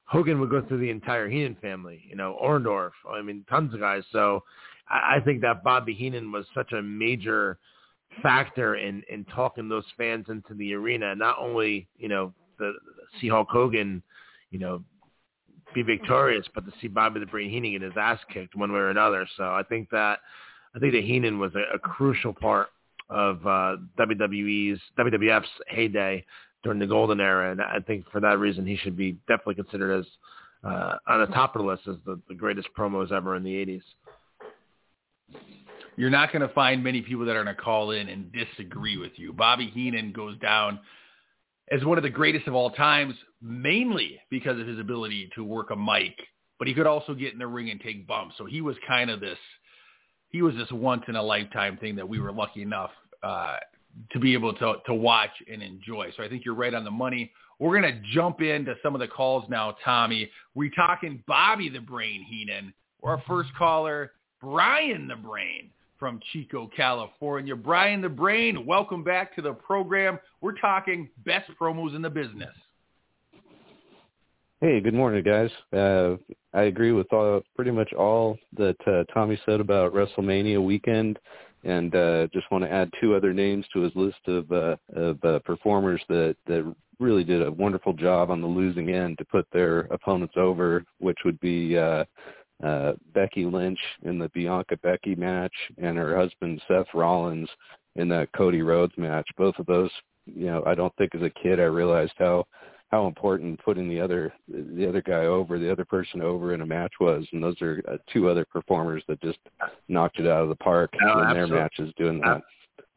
Hogan 0.05 0.39
would 0.39 0.51
go 0.51 0.61
through 0.61 0.77
the 0.77 0.89
entire 0.91 1.27
Heenan 1.27 1.57
family. 1.59 2.03
You 2.07 2.15
know, 2.15 2.37
Orndorff. 2.41 2.91
I 3.11 3.23
mean, 3.23 3.43
tons 3.49 3.73
of 3.73 3.79
guys. 3.79 4.03
So 4.11 4.43
I, 4.87 5.15
I 5.15 5.19
think 5.19 5.41
that 5.41 5.63
Bobby 5.63 5.95
Heenan 5.95 6.31
was 6.31 6.45
such 6.53 6.73
a 6.73 6.81
major 6.81 7.57
factor 8.21 8.75
in 8.75 9.01
in 9.09 9.25
talking 9.25 9.67
those 9.67 9.85
fans 9.97 10.27
into 10.29 10.53
the 10.53 10.75
arena. 10.75 11.15
Not 11.15 11.39
only 11.39 11.87
you 11.97 12.07
know 12.07 12.31
the, 12.59 12.73
the 12.85 13.19
see 13.19 13.29
Hulk 13.29 13.47
Hogan, 13.49 14.03
you 14.51 14.59
know, 14.59 14.83
be 15.73 15.81
victorious, 15.81 16.45
but 16.53 16.67
to 16.67 16.71
see 16.79 16.87
Bobby 16.87 17.19
the 17.19 17.25
Brain 17.25 17.49
Heenan 17.49 17.71
get 17.71 17.81
his 17.81 17.97
ass 17.99 18.19
kicked 18.31 18.55
one 18.55 18.71
way 18.71 18.79
or 18.79 18.89
another. 18.89 19.27
So 19.37 19.45
I 19.45 19.63
think 19.67 19.89
that 19.89 20.19
I 20.75 20.79
think 20.79 20.93
that 20.93 21.03
Heenan 21.03 21.39
was 21.39 21.51
a, 21.55 21.75
a 21.75 21.79
crucial 21.79 22.31
part 22.31 22.67
of 23.11 23.45
uh, 23.45 23.77
WWE's 23.99 24.79
WWF's 24.97 25.49
heyday 25.67 26.25
during 26.63 26.79
the 26.79 26.87
golden 26.87 27.19
era, 27.19 27.51
and 27.51 27.61
I 27.61 27.79
think 27.85 28.05
for 28.11 28.21
that 28.21 28.39
reason 28.39 28.65
he 28.65 28.77
should 28.77 28.95
be 28.95 29.13
definitely 29.27 29.55
considered 29.55 29.99
as 29.99 30.05
uh, 30.63 30.95
on 31.07 31.21
the 31.21 31.33
top 31.33 31.55
of 31.55 31.63
the 31.63 31.67
list 31.67 31.83
as 31.87 31.95
the, 32.05 32.19
the 32.29 32.35
greatest 32.35 32.67
promos 32.77 33.11
ever 33.11 33.35
in 33.35 33.43
the 33.43 33.53
80s. 33.53 33.81
You're 35.97 36.09
not 36.09 36.31
going 36.31 36.47
to 36.47 36.53
find 36.53 36.83
many 36.83 37.01
people 37.01 37.25
that 37.25 37.35
are 37.35 37.43
going 37.43 37.55
to 37.55 37.61
call 37.61 37.91
in 37.91 38.07
and 38.09 38.31
disagree 38.31 38.97
with 38.97 39.11
you. 39.15 39.33
Bobby 39.33 39.67
Heenan 39.73 40.13
goes 40.13 40.37
down 40.39 40.79
as 41.71 41.83
one 41.83 41.97
of 41.97 42.03
the 42.03 42.09
greatest 42.09 42.47
of 42.47 42.53
all 42.53 42.69
times, 42.71 43.15
mainly 43.41 44.19
because 44.29 44.59
of 44.59 44.67
his 44.67 44.79
ability 44.79 45.29
to 45.35 45.43
work 45.43 45.71
a 45.71 45.75
mic, 45.75 46.15
but 46.59 46.67
he 46.67 46.73
could 46.73 46.87
also 46.87 47.13
get 47.13 47.33
in 47.33 47.39
the 47.39 47.47
ring 47.47 47.69
and 47.69 47.81
take 47.81 48.07
bumps. 48.07 48.35
So 48.37 48.45
he 48.45 48.61
was 48.61 48.75
kind 48.87 49.09
of 49.09 49.19
this, 49.19 49.37
he 50.29 50.41
was 50.41 50.55
this 50.55 50.71
once 50.71 51.03
in 51.07 51.15
a 51.15 51.23
lifetime 51.23 51.77
thing 51.77 51.95
that 51.95 52.07
we 52.07 52.19
were 52.19 52.31
lucky 52.31 52.61
enough 52.61 52.91
uh, 53.23 53.57
to 54.11 54.19
be 54.19 54.33
able 54.33 54.53
to 54.53 54.75
to 54.85 54.93
watch 54.93 55.31
and 55.51 55.61
enjoy. 55.61 56.09
So 56.15 56.23
I 56.23 56.29
think 56.29 56.45
you're 56.45 56.55
right 56.55 56.73
on 56.73 56.83
the 56.83 56.91
money. 56.91 57.31
We're 57.59 57.79
gonna 57.79 58.01
jump 58.13 58.41
into 58.41 58.75
some 58.81 58.95
of 58.95 59.01
the 59.01 59.07
calls 59.07 59.45
now, 59.49 59.75
Tommy. 59.83 60.29
We're 60.55 60.71
talking 60.71 61.23
Bobby 61.27 61.69
the 61.69 61.79
Brain 61.79 62.23
Heenan. 62.23 62.73
Our 63.03 63.21
first 63.27 63.49
caller, 63.57 64.11
Brian 64.41 65.07
the 65.07 65.15
Brain 65.15 65.69
from 65.99 66.19
Chico, 66.31 66.69
California. 66.75 67.55
Brian 67.55 68.01
the 68.01 68.09
Brain, 68.09 68.65
welcome 68.65 69.03
back 69.03 69.35
to 69.35 69.41
the 69.41 69.53
program. 69.53 70.19
We're 70.41 70.57
talking 70.57 71.09
best 71.25 71.51
promos 71.59 71.95
in 71.95 72.01
the 72.01 72.09
business. 72.09 72.55
Hey, 74.61 74.79
good 74.79 74.93
morning, 74.93 75.23
guys. 75.23 75.49
Uh, 75.71 76.17
I 76.53 76.63
agree 76.63 76.91
with 76.91 77.11
all, 77.13 77.41
pretty 77.55 77.71
much 77.71 77.93
all 77.93 78.37
that 78.57 78.77
uh, 78.87 79.03
Tommy 79.11 79.39
said 79.45 79.59
about 79.59 79.93
WrestleMania 79.93 80.63
weekend 80.63 81.17
and 81.63 81.93
uh, 81.95 82.27
just 82.33 82.49
want 82.51 82.63
to 82.63 82.71
add 82.71 82.89
two 82.99 83.15
other 83.15 83.33
names 83.33 83.65
to 83.73 83.81
his 83.81 83.95
list 83.95 84.19
of 84.27 84.51
uh, 84.51 84.75
of 84.95 85.23
uh, 85.23 85.39
performers 85.39 86.01
that 86.09 86.35
that 86.47 86.75
really 86.99 87.23
did 87.23 87.41
a 87.41 87.51
wonderful 87.51 87.93
job 87.93 88.29
on 88.29 88.41
the 88.41 88.47
losing 88.47 88.89
end 88.89 89.17
to 89.17 89.25
put 89.25 89.47
their 89.51 89.81
opponents 89.91 90.35
over, 90.37 90.83
which 90.99 91.17
would 91.25 91.39
be 91.39 91.77
uh, 91.77 92.05
uh, 92.63 92.93
Becky 93.13 93.45
Lynch 93.45 93.79
in 94.03 94.19
the 94.19 94.29
Bianca 94.29 94.77
Becky 94.77 95.15
match 95.15 95.53
and 95.79 95.97
her 95.97 96.15
husband 96.15 96.61
Seth 96.67 96.87
Rollins 96.93 97.49
in 97.95 98.07
that 98.09 98.31
Cody 98.33 98.61
Rhodes 98.61 98.93
match. 98.97 99.27
Both 99.35 99.57
of 99.57 99.65
those, 99.65 99.89
you 100.25 100.45
know, 100.45 100.63
I 100.65 100.75
don't 100.75 100.95
think 100.95 101.15
as 101.15 101.23
a 101.23 101.29
kid 101.41 101.59
I 101.59 101.63
realized 101.63 102.13
how 102.17 102.45
how 102.91 103.07
important 103.07 103.63
putting 103.63 103.89
the 103.89 103.99
other 103.99 104.33
the 104.49 104.87
other 104.87 105.01
guy 105.01 105.25
over, 105.25 105.57
the 105.57 105.71
other 105.71 105.85
person 105.85 106.21
over 106.21 106.53
in 106.53 106.61
a 106.61 106.65
match 106.65 106.93
was, 106.99 107.25
and 107.31 107.41
those 107.41 107.59
are 107.61 107.81
uh, 107.89 107.97
two 108.11 108.29
other 108.29 108.45
performers 108.45 109.01
that 109.07 109.21
just 109.21 109.39
knocked 109.87 110.19
it 110.19 110.27
out 110.27 110.43
of 110.43 110.49
the 110.49 110.55
park 110.55 110.93
no, 111.01 111.21
in 111.21 111.33
their 111.33 111.47
matches 111.47 111.93
doing 111.97 112.19
that. 112.19 112.41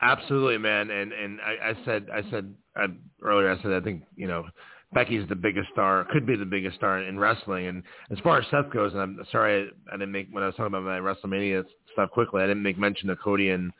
Absolutely, 0.02 0.58
man. 0.58 0.90
And 0.90 1.12
and 1.12 1.40
I, 1.40 1.70
I 1.70 1.84
said 1.84 2.08
I 2.12 2.28
said 2.30 2.52
I, 2.76 2.86
earlier 3.22 3.52
I 3.52 3.62
said 3.62 3.72
I 3.72 3.80
think 3.80 4.02
you 4.16 4.26
know 4.26 4.44
Becky's 4.92 5.28
the 5.28 5.36
biggest 5.36 5.68
star, 5.72 6.06
could 6.12 6.26
be 6.26 6.36
the 6.36 6.44
biggest 6.44 6.76
star 6.76 7.00
in 7.00 7.18
wrestling. 7.18 7.66
And 7.66 7.82
as 8.10 8.18
far 8.18 8.38
as 8.38 8.46
Seth 8.50 8.72
goes, 8.72 8.92
and 8.92 9.00
I'm 9.00 9.20
sorry 9.30 9.62
I, 9.62 9.94
I 9.94 9.96
didn't 9.96 10.12
make 10.12 10.28
when 10.32 10.42
I 10.42 10.46
was 10.46 10.56
talking 10.56 10.74
about 10.74 10.84
my 10.84 10.98
WrestleMania 10.98 11.64
stuff 11.92 12.10
quickly, 12.10 12.42
I 12.42 12.46
didn't 12.46 12.64
make 12.64 12.78
mention 12.78 13.10
of 13.10 13.18
Cody 13.22 13.50
and 13.50 13.72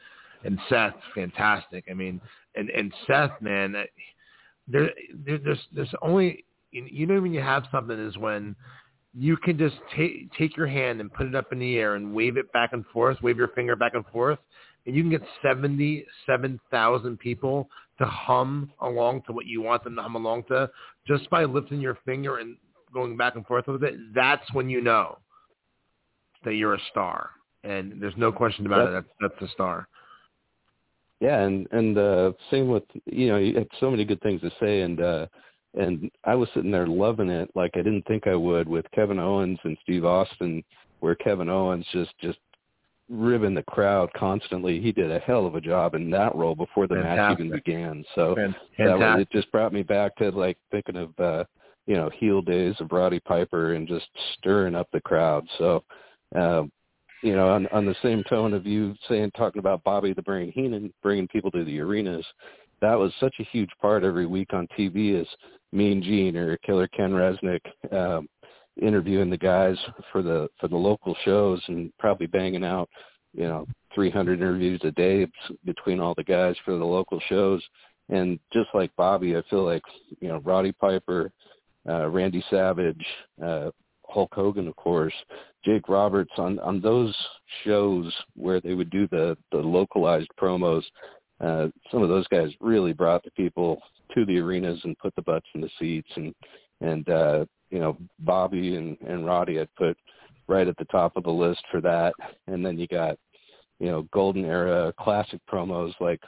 and 0.45 0.61
Seth. 0.69 0.95
Fantastic. 1.13 1.87
I 1.91 1.95
mean, 1.95 2.21
and 2.55 2.71
and 2.71 2.95
Seth, 3.09 3.33
man 3.41 3.75
there, 4.69 4.91
there 5.25 5.39
there's 5.39 5.61
there's 5.75 5.95
only 6.03 6.45
you 6.73 7.07
know 7.07 7.21
when 7.21 7.33
you 7.33 7.41
have 7.41 7.65
something 7.71 7.99
is 7.99 8.17
when 8.17 8.57
you 9.17 9.37
can 9.37 9.57
just 9.57 9.77
take 9.97 10.33
take 10.37 10.57
your 10.57 10.67
hand 10.67 11.01
and 11.01 11.13
put 11.13 11.27
it 11.27 11.35
up 11.35 11.53
in 11.53 11.59
the 11.59 11.77
air 11.77 11.95
and 11.95 12.13
wave 12.13 12.37
it 12.37 12.53
back 12.53 12.73
and 12.73 12.85
forth, 12.87 13.17
wave 13.23 13.37
your 13.37 13.49
finger 13.49 13.77
back 13.77 13.95
and 13.95 14.05
forth, 14.07 14.39
and 14.87 14.95
you 14.95 15.03
can 15.03 15.11
get 15.11 15.23
seventy 15.43 16.05
seven 16.27 16.61
thousand 16.71 17.19
people 17.19 17.69
to 17.99 18.05
hum 18.07 18.73
along 18.81 19.23
to 19.27 19.33
what 19.33 19.47
you 19.47 19.63
want 19.63 19.85
them 19.85 19.95
to 19.95 20.03
hum 20.03 20.17
along 20.17 20.43
to 20.49 20.69
just 21.07 21.31
by 21.31 21.45
lifting 21.45 21.81
your 21.81 21.97
finger 22.05 22.39
and 22.39 22.57
going 22.93 23.17
back 23.17 23.37
and 23.37 23.47
forth 23.47 23.67
with 23.67 23.85
it. 23.85 23.95
That's 24.15 24.53
when 24.53 24.69
you 24.69 24.81
know 24.81 25.19
that 26.45 26.55
you're 26.55 26.75
a 26.75 26.81
star, 26.91 27.31
and 27.63 28.01
there's 28.01 28.17
no 28.17 28.33
question 28.33 28.67
about 28.67 28.89
it. 28.89 28.93
That's 28.93 29.33
that's 29.39 29.51
a 29.51 29.53
star. 29.55 29.89
Yeah, 31.21 31.41
and 31.41 31.67
and 31.71 31.97
uh 31.97 32.33
same 32.51 32.69
with 32.69 32.85
you 33.07 33.29
know, 33.29 33.39
you 33.39 33.55
had 33.55 33.69
so 33.81 33.91
many 33.91 34.05
good 34.05 34.21
things 34.21 34.41
to 34.43 34.51
say 34.61 34.83
and 34.83 35.01
uh 35.01 35.27
and 35.75 36.11
I 36.25 36.35
was 36.35 36.49
sitting 36.55 36.71
there 36.71 36.87
loving 36.87 37.31
it 37.31 37.51
like 37.55 37.73
I 37.75 37.83
didn't 37.83 38.07
think 38.07 38.27
I 38.27 38.35
would 38.35 38.69
with 38.69 38.85
Kevin 38.95 39.19
Owens 39.19 39.59
and 39.65 39.77
Steve 39.83 40.05
Austin 40.05 40.63
where 41.01 41.15
Kevin 41.15 41.49
Owens 41.49 41.87
just 41.93 42.13
just 42.21 42.39
ribbing 43.11 43.55
the 43.55 43.63
crowd 43.65 44.11
constantly. 44.17 44.81
He 44.81 44.91
did 44.91 45.11
a 45.11 45.19
hell 45.19 45.47
of 45.47 45.55
a 45.55 45.61
job 45.61 45.95
in 45.95 46.11
that 46.11 46.35
role 46.35 46.55
before 46.55 46.87
the 46.87 46.95
Fantastic. 46.95 47.19
match 47.19 47.41
even 47.41 47.53
began. 47.53 48.05
So 48.15 48.35
Fantastic. 48.35 48.65
that 48.79 48.99
was, 48.99 49.21
it 49.21 49.31
just 49.31 49.53
brought 49.53 49.73
me 49.73 49.83
back 49.83 50.17
to 50.17 50.31
like 50.31 50.57
thinking 50.71 50.97
of 50.97 51.19
uh 51.19 51.45
you 51.87 51.95
know 51.95 52.11
heel 52.11 52.41
days 52.43 52.75
of 52.81 52.93
Roddy 52.93 53.21
Piper 53.21 53.75
and 53.75 53.87
just 53.87 54.07
stirring 54.39 54.75
up 54.75 54.89
the 54.93 55.01
crowd. 55.01 55.47
So, 55.59 55.85
uh, 56.35 56.63
you 57.25 57.35
know, 57.35 57.49
on, 57.49 57.67
on 57.69 57.87
the 57.87 57.97
same 58.03 58.23
tone 58.29 58.53
of 58.53 58.67
you 58.67 58.95
saying 59.09 59.31
talking 59.35 59.59
about 59.59 59.83
Bobby 59.83 60.13
the 60.13 60.21
Brain 60.23 60.53
Heenan 60.55 60.93
bringing 61.03 61.27
people 61.27 61.51
to 61.53 61.65
the 61.65 61.81
arenas, 61.81 62.25
that 62.83 62.99
was 62.99 63.13
such 63.19 63.35
a 63.41 63.45
huge 63.45 63.71
part 63.81 64.05
every 64.05 64.27
week 64.27 64.53
on 64.53 64.69
TV 64.79 65.19
as 65.19 65.27
Mean 65.73 66.03
Gene 66.03 66.37
or 66.37 66.59
Killer 66.59 66.87
Ken 66.89 67.13
Resnick 67.13 67.63
um, 67.93 68.29
interviewing 68.81 69.31
the 69.31 69.39
guys 69.39 69.79
for 70.13 70.21
the 70.21 70.49
for 70.61 70.69
the 70.69 70.77
local 70.77 71.17
shows 71.25 71.63
and 71.69 71.91
probably 71.99 72.27
banging 72.27 72.65
out 72.65 72.91
you 73.33 73.45
know 73.45 73.67
300 73.95 74.41
interviews 74.41 74.81
a 74.85 74.91
day 74.91 75.27
between 75.65 76.01
all 76.01 76.15
the 76.15 76.25
guys 76.25 76.57
for 76.63 76.77
the 76.77 76.85
local 76.85 77.21
shows. 77.29 77.63
And 78.11 78.39
just 78.53 78.69
like 78.75 78.95
Bobby 78.97 79.35
I 79.35 79.43
feel 79.49 79.65
like 79.65 79.83
you 80.21 80.29
know 80.29 80.43
Roddy 80.45 80.73
Piper 80.73 81.33
uh 81.89 82.09
Randy 82.11 82.45
Savage 82.51 83.07
uh 83.43 83.71
Hulk 84.15 84.33
Hogan 84.33 84.69
of 84.69 84.77
course 84.77 85.15
Jake 85.65 85.89
Roberts 85.89 86.33
on 86.39 86.59
on 86.61 86.81
those 86.81 87.15
shows 87.65 88.15
where 88.37 88.61
they 88.61 88.75
would 88.75 88.91
do 88.91 89.09
the 89.09 89.37
the 89.53 89.59
localized 89.59 90.31
promos 90.41 90.85
uh 91.41 91.67
some 91.91 92.03
of 92.03 92.09
those 92.09 92.27
guys 92.29 92.51
really 92.61 92.93
brought 92.93 93.25
the 93.25 93.31
people 93.33 93.83
to 94.15 94.25
the 94.25 94.39
arenas 94.39 94.81
and 94.85 94.99
put 94.99 95.15
the 95.17 95.23
butts 95.23 95.47
in 95.55 95.61
the 95.61 95.71
seats. 95.79 96.09
And 96.17 96.35
and 96.81 97.09
uh 97.09 97.45
you 97.71 97.79
know 97.81 97.97
Bobby 98.21 98.77
and 98.77 98.97
and 99.07 99.27
Roddy 99.27 99.61
I'd 99.61 99.75
put 99.77 99.97
right 100.47 100.69
at 100.69 100.77
the 100.77 100.85
top 100.87 101.17
of 101.17 101.25
the 101.25 101.31
list 101.31 101.63
for 101.71 101.81
that. 101.81 102.15
And 102.47 102.65
then 102.65 102.79
you 102.79 102.87
got 102.87 103.19
you 103.81 103.91
know 103.91 104.07
golden 104.13 104.45
era 104.45 104.93
classic 104.99 105.41
promos 105.51 105.93
like 106.01 106.21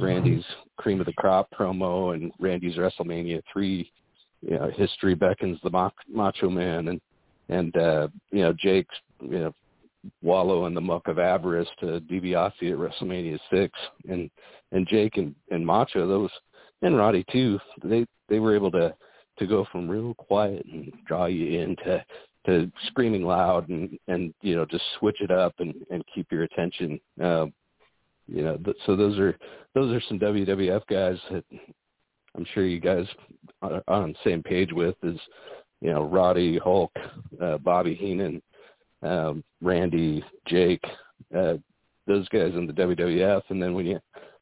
Randy's 0.00 0.44
cream 0.76 1.00
of 1.00 1.06
the 1.06 1.12
crop 1.14 1.48
promo 1.58 2.14
and 2.14 2.32
Randy's 2.38 2.76
WrestleMania 2.76 3.42
3 3.52 3.92
you 4.42 4.58
know 4.58 4.70
history 4.76 5.14
beckons 5.14 5.58
the 5.62 5.90
macho 6.08 6.48
man. 6.48 6.88
And 6.88 7.00
and 7.52 7.76
uh 7.76 8.08
you 8.30 8.40
know 8.40 8.52
Jake's 8.52 8.94
you 9.20 9.38
know 9.38 9.54
wallow 10.22 10.66
in 10.66 10.74
the 10.74 10.80
muck 10.80 11.06
of 11.06 11.18
avarice 11.18 11.68
to 11.80 12.00
DiBiase 12.00 12.72
at 12.72 12.78
WrestleMania 12.78 13.38
6 13.50 13.78
and 14.08 14.30
and 14.72 14.86
Jake 14.88 15.16
and 15.16 15.34
and 15.50 15.64
Macho 15.64 16.06
those 16.08 16.30
and 16.82 16.96
Roddy 16.96 17.24
too 17.30 17.58
they 17.84 18.06
they 18.28 18.38
were 18.38 18.54
able 18.54 18.70
to 18.72 18.94
to 19.38 19.46
go 19.46 19.66
from 19.70 19.88
real 19.88 20.14
quiet 20.14 20.64
and 20.66 20.92
draw 21.06 21.26
you 21.26 21.60
in 21.60 21.76
to 21.84 22.04
to 22.46 22.70
screaming 22.88 23.22
loud 23.22 23.68
and 23.68 23.98
and 24.08 24.34
you 24.42 24.56
know 24.56 24.64
just 24.64 24.84
switch 24.98 25.20
it 25.20 25.30
up 25.30 25.54
and 25.58 25.74
and 25.90 26.04
keep 26.14 26.30
your 26.30 26.42
attention. 26.42 27.00
Uh, 27.22 27.46
you 28.28 28.42
know 28.42 28.58
so 28.86 28.96
those 28.96 29.18
are 29.18 29.36
those 29.74 29.92
are 29.94 30.02
some 30.08 30.18
WWF 30.18 30.82
guys 30.88 31.18
that 31.30 31.44
I'm 32.36 32.46
sure 32.54 32.66
you 32.66 32.80
guys 32.80 33.06
are 33.62 33.82
on 33.88 34.12
the 34.12 34.18
same 34.30 34.42
page 34.42 34.72
with 34.72 34.96
is 35.02 35.18
you 35.82 35.90
know 35.90 36.04
Roddy 36.04 36.58
Hulk 36.58 36.92
uh, 37.42 37.58
Bobby 37.58 37.94
Heenan 37.94 38.40
um, 39.02 39.44
Randy 39.60 40.24
Jake 40.46 40.84
uh, 41.36 41.54
those 42.06 42.28
guys 42.30 42.54
in 42.54 42.66
the 42.66 42.72
WWF 42.72 43.42
and 43.50 43.62
then 43.62 43.74
when 43.74 43.86
you 43.86 44.00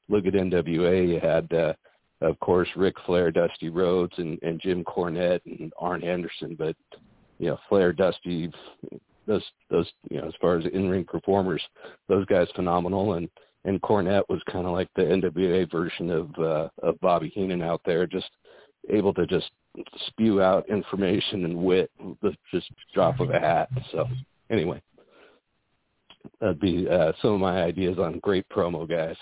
look 0.09 0.27
at 0.27 0.35
NWA 0.35 1.09
you 1.09 1.19
had 1.21 1.53
uh, 1.53 1.73
of 2.23 2.39
course, 2.41 2.69
Ric 2.77 2.95
Flair, 3.07 3.31
Dusty 3.31 3.69
Rhodes, 3.69 4.13
and, 4.19 4.39
and 4.43 4.61
Jim 4.61 4.85
Cornette 4.85 5.41
and 5.47 5.73
Arn 5.79 6.05
Anderson. 6.05 6.55
But 6.55 6.77
you 7.39 7.49
know, 7.49 7.59
Flair, 7.69 7.93
Dusty, 7.93 8.51
those 9.27 9.45
those 9.71 9.91
you 10.11 10.21
know, 10.21 10.29
as 10.29 10.35
far 10.41 10.59
as 10.59 10.67
in 10.73 10.89
ring 10.89 11.05
performers, 11.05 11.63
those 12.09 12.27
guys 12.27 12.49
phenomenal. 12.55 13.15
And 13.15 13.29
and 13.65 13.81
Cornette 13.81 14.29
was 14.29 14.43
kind 14.51 14.67
of 14.67 14.73
like 14.73 14.89
the 14.97 15.03
NWA 15.03 15.71
version 15.71 16.11
of 16.11 16.39
uh, 16.39 16.69
of 16.83 17.01
Bobby 17.01 17.31
Heenan 17.31 17.63
out 17.63 17.81
there, 17.87 18.07
just 18.07 18.31
able 18.91 19.15
to 19.15 19.27
just 19.27 19.51
spew 20.09 20.43
out 20.43 20.69
information 20.69 21.45
and 21.45 21.57
wit 21.57 21.91
with 22.23 22.35
just 22.53 22.71
drop 22.95 23.21
of 23.21 23.31
a 23.31 23.39
hat. 23.39 23.69
So 23.93 24.07
anyway, 24.51 24.83
that'd 26.41 26.61
be 26.61 26.89
uh, 26.89 27.13
some 27.23 27.35
of 27.35 27.41
my 27.41 27.63
ideas 27.63 27.99
on 27.99 28.19
great 28.21 28.49
promo 28.49 28.89
guys 28.89 29.17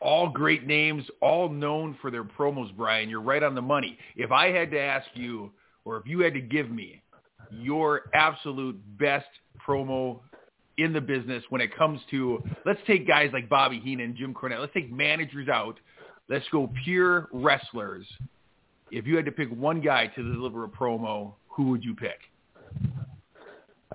all 0.00 0.28
great 0.28 0.66
names, 0.66 1.04
all 1.20 1.48
known 1.48 1.96
for 2.00 2.10
their 2.10 2.24
promos, 2.24 2.74
Brian. 2.76 3.08
You're 3.08 3.20
right 3.20 3.42
on 3.42 3.54
the 3.54 3.62
money. 3.62 3.98
If 4.16 4.30
I 4.30 4.50
had 4.50 4.70
to 4.70 4.80
ask 4.80 5.06
you, 5.14 5.50
or 5.84 5.96
if 5.96 6.06
you 6.06 6.20
had 6.20 6.34
to 6.34 6.40
give 6.40 6.70
me 6.70 7.02
your 7.50 8.02
absolute 8.14 8.78
best 8.98 9.26
promo 9.66 10.20
in 10.76 10.92
the 10.92 11.00
business 11.00 11.42
when 11.50 11.60
it 11.60 11.76
comes 11.76 12.00
to, 12.10 12.42
let's 12.64 12.80
take 12.86 13.06
guys 13.06 13.30
like 13.32 13.48
Bobby 13.48 13.80
Heenan, 13.80 14.06
and 14.06 14.16
Jim 14.16 14.34
Cornette, 14.34 14.60
let's 14.60 14.74
take 14.74 14.92
managers 14.92 15.48
out. 15.48 15.78
Let's 16.28 16.46
go 16.50 16.70
pure 16.84 17.28
wrestlers. 17.32 18.06
If 18.90 19.06
you 19.06 19.16
had 19.16 19.24
to 19.24 19.32
pick 19.32 19.48
one 19.50 19.80
guy 19.80 20.06
to 20.08 20.22
deliver 20.22 20.64
a 20.64 20.68
promo, 20.68 21.32
who 21.48 21.70
would 21.70 21.84
you 21.84 21.94
pick? 21.94 22.18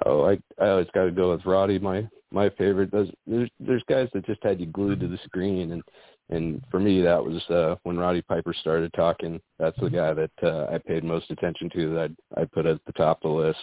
Oh, 0.06 0.26
I 0.26 0.40
I 0.62 0.70
always 0.70 0.88
got 0.94 1.06
to 1.06 1.12
go 1.12 1.32
with 1.32 1.46
Roddy. 1.46 1.80
My 1.80 2.08
my 2.32 2.50
favorite. 2.50 2.92
There's, 2.92 3.10
there's 3.28 3.50
there's 3.60 3.84
guys 3.88 4.10
that 4.14 4.26
just 4.26 4.44
had 4.44 4.60
you 4.60 4.66
glued 4.66 5.00
to 5.00 5.08
the 5.08 5.20
screen, 5.26 5.72
and 5.72 5.84
and 6.30 6.64
for 6.72 6.80
me 6.80 7.02
that 7.02 7.24
was 7.24 7.42
uh, 7.50 7.76
when 7.84 7.98
Roddy 7.98 8.22
Piper 8.22 8.54
started 8.54 8.92
talking. 8.94 9.40
That's 9.60 9.80
the 9.80 9.90
guy 9.90 10.14
that 10.14 10.32
uh, 10.42 10.66
I 10.72 10.80
paid 10.80 11.04
most 11.04 11.30
attention 11.32 11.70
to. 11.76 11.94
That 11.94 12.12
I 12.36 12.42
I 12.42 12.46
put 12.46 12.66
at 12.66 12.84
the 12.86 12.94
top 12.94 13.20
of 13.24 13.32
the 13.32 13.38
list. 13.38 13.60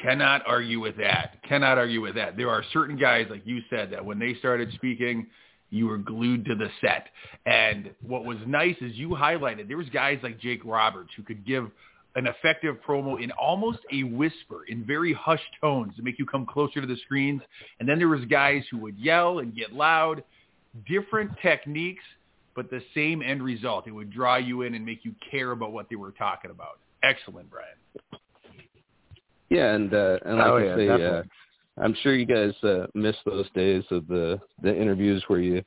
Cannot 0.00 0.42
argue 0.46 0.80
with 0.80 0.96
that. 0.96 1.42
Cannot 1.48 1.78
argue 1.78 2.00
with 2.00 2.14
that. 2.16 2.36
There 2.36 2.50
are 2.50 2.64
certain 2.72 2.96
guys, 2.96 3.26
like 3.30 3.42
you 3.44 3.60
said, 3.70 3.90
that 3.92 4.04
when 4.04 4.18
they 4.18 4.34
started 4.34 4.72
speaking, 4.74 5.26
you 5.74 5.86
were 5.86 5.98
glued 5.98 6.44
to 6.46 6.54
the 6.54 6.68
set. 6.80 7.08
And 7.46 7.90
what 8.06 8.24
was 8.24 8.38
nice 8.46 8.76
is 8.80 8.94
you 8.94 9.10
highlighted 9.10 9.68
there 9.68 9.76
was 9.76 9.88
guys 9.90 10.18
like 10.22 10.40
Jake 10.40 10.64
Roberts 10.64 11.10
who 11.16 11.22
could 11.22 11.46
give 11.46 11.70
an 12.16 12.26
effective 12.28 12.76
promo 12.86 13.20
in 13.20 13.32
almost 13.32 13.80
a 13.92 14.04
whisper, 14.04 14.64
in 14.68 14.84
very 14.84 15.12
hushed 15.12 15.42
tones 15.60 15.96
to 15.96 16.02
make 16.02 16.18
you 16.18 16.26
come 16.26 16.46
closer 16.46 16.80
to 16.80 16.86
the 16.86 16.96
screens. 17.04 17.42
And 17.80 17.88
then 17.88 17.98
there 17.98 18.08
was 18.08 18.24
guys 18.26 18.62
who 18.70 18.78
would 18.78 18.96
yell 18.96 19.40
and 19.40 19.54
get 19.54 19.72
loud, 19.72 20.22
different 20.86 21.32
techniques, 21.42 22.04
but 22.54 22.70
the 22.70 22.80
same 22.94 23.20
end 23.20 23.42
result. 23.42 23.88
It 23.88 23.90
would 23.90 24.12
draw 24.12 24.36
you 24.36 24.62
in 24.62 24.74
and 24.74 24.86
make 24.86 25.04
you 25.04 25.12
care 25.28 25.50
about 25.50 25.72
what 25.72 25.88
they 25.90 25.96
were 25.96 26.12
talking 26.12 26.52
about. 26.52 26.78
Excellent, 27.02 27.50
Brian. 27.50 27.66
Yeah, 29.50 29.74
and 29.74 29.92
uh, 29.92 30.18
and 30.24 30.38
like 30.38 30.46
oh, 30.46 30.56
I 30.56 30.64
yeah, 30.64 30.76
say, 30.76 30.88
uh, 30.88 31.22
I'm 31.80 31.94
sure 32.02 32.14
you 32.14 32.26
guys 32.26 32.52
uh, 32.62 32.86
miss 32.94 33.16
those 33.24 33.50
days 33.54 33.84
of 33.90 34.06
the 34.06 34.40
the 34.62 34.74
interviews 34.74 35.24
where 35.26 35.40
you 35.40 35.62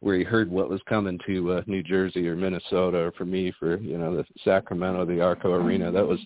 where 0.00 0.16
you 0.16 0.24
heard 0.24 0.50
what 0.50 0.68
was 0.68 0.80
coming 0.88 1.18
to 1.26 1.52
uh, 1.52 1.62
New 1.66 1.82
Jersey 1.82 2.26
or 2.28 2.34
Minnesota, 2.34 2.98
or 2.98 3.12
for 3.12 3.24
me, 3.24 3.52
for 3.58 3.76
you 3.76 3.98
know 3.98 4.16
the 4.16 4.24
Sacramento, 4.44 5.04
the 5.06 5.20
Arco 5.20 5.52
Arena. 5.52 5.92
That 5.92 6.06
was 6.06 6.18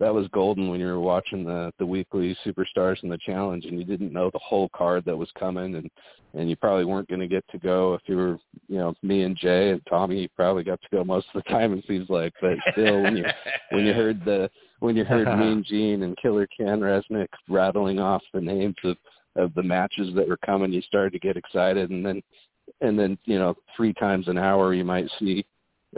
that 0.00 0.12
was 0.12 0.26
golden 0.28 0.68
when 0.68 0.80
you 0.80 0.86
were 0.86 1.00
watching 1.00 1.44
the 1.44 1.72
the 1.78 1.86
weekly 1.86 2.36
superstars 2.44 3.02
and 3.02 3.12
the 3.12 3.18
challenge, 3.24 3.64
and 3.64 3.78
you 3.78 3.84
didn't 3.84 4.12
know 4.12 4.30
the 4.32 4.40
whole 4.40 4.68
card 4.74 5.04
that 5.04 5.16
was 5.16 5.30
coming, 5.38 5.76
and 5.76 5.90
and 6.34 6.50
you 6.50 6.56
probably 6.56 6.84
weren't 6.84 7.08
going 7.08 7.20
to 7.20 7.28
get 7.28 7.44
to 7.50 7.58
go 7.58 7.94
if 7.94 8.02
you 8.06 8.16
were 8.16 8.38
you 8.68 8.78
know 8.78 8.94
me 9.02 9.22
and 9.22 9.36
Jay 9.36 9.70
and 9.70 9.80
Tommy. 9.88 10.22
You 10.22 10.28
probably 10.34 10.64
got 10.64 10.80
to 10.82 10.88
go 10.90 11.04
most 11.04 11.26
of 11.34 11.42
the 11.42 11.50
time. 11.50 11.72
It 11.72 11.84
seems 11.86 12.10
like, 12.10 12.32
but 12.40 12.58
still, 12.72 13.02
when 13.02 13.16
you 13.16 13.24
when 13.70 13.84
you 13.84 13.92
heard 13.92 14.24
the 14.24 14.50
when 14.80 14.96
you 14.96 15.04
heard 15.04 15.28
Mean 15.38 15.64
Gene 15.68 16.02
and 16.02 16.16
Killer 16.20 16.48
Ken 16.56 16.80
Resnick 16.80 17.28
rattling 17.48 18.00
off 18.00 18.22
the 18.32 18.40
names 18.40 18.76
of 18.84 18.96
of 19.36 19.54
the 19.54 19.62
matches 19.62 20.14
that 20.14 20.28
were 20.28 20.38
coming, 20.38 20.72
you 20.72 20.82
started 20.82 21.12
to 21.12 21.18
get 21.18 21.36
excited, 21.36 21.90
and 21.90 22.04
then 22.04 22.20
and 22.80 22.98
then 22.98 23.16
you 23.24 23.38
know 23.38 23.54
three 23.76 23.92
times 23.94 24.26
an 24.26 24.38
hour 24.38 24.74
you 24.74 24.84
might 24.84 25.08
see 25.20 25.44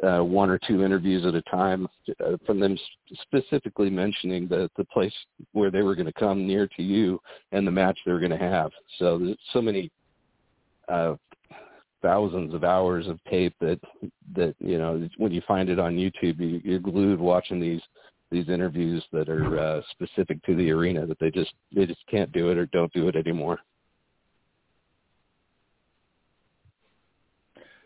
uh, 0.03 0.23
one 0.23 0.51
or 0.51 0.59
two 0.59 0.85
interviews 0.85 1.25
at 1.25 1.35
a 1.35 1.43
time 1.43 1.87
uh, 2.25 2.37
from 2.45 2.61
them 2.61 2.79
specifically 3.23 3.91
mentioning 3.91 4.49
the 4.49 4.71
the 4.77 4.85
place 4.85 5.15
where 5.53 5.71
they 5.71 5.83
were 5.83 5.95
going 5.95 6.07
to 6.07 6.13
come 6.13 6.47
near 6.47 6.69
to 6.77 6.83
you 6.83 7.21
and 7.53 7.67
the 7.67 7.71
match 7.71 7.99
they 8.05 8.13
were 8.13 8.21
going 8.21 8.31
to 8.31 8.39
have. 8.39 8.71
So 8.99 9.19
there's 9.19 9.37
so 9.53 9.63
many 9.63 9.91
uh, 10.89 11.15
thousands 12.03 12.55
of 12.55 12.65
hours 12.65 13.07
of 13.07 13.19
tape 13.25 13.55
that 13.61 13.81
that 14.35 14.55
you 14.59 14.79
know 14.79 15.09
when 15.17 15.33
you 15.33 15.43
find 15.47 15.69
it 15.69 15.79
on 15.79 15.97
YouTube, 15.97 16.39
you, 16.39 16.61
you're 16.65 16.79
glued 16.79 17.21
watching 17.21 17.61
these 17.61 17.83
these 18.31 18.49
interviews 18.49 19.05
that 19.13 19.29
are 19.29 19.59
uh, 19.59 19.81
specific 19.93 20.43
to 20.45 20.57
the 20.57 20.71
arena 20.71 21.07
that 21.07 21.19
they 21.19 21.31
just 21.31 21.53
they 21.75 21.87
just 21.87 22.05
can't 22.11 22.33
do 22.33 22.51
it 22.51 22.59
or 22.59 22.67
don't 22.67 22.93
do 22.93 23.09
it 23.09 23.17
anymore. 23.17 23.59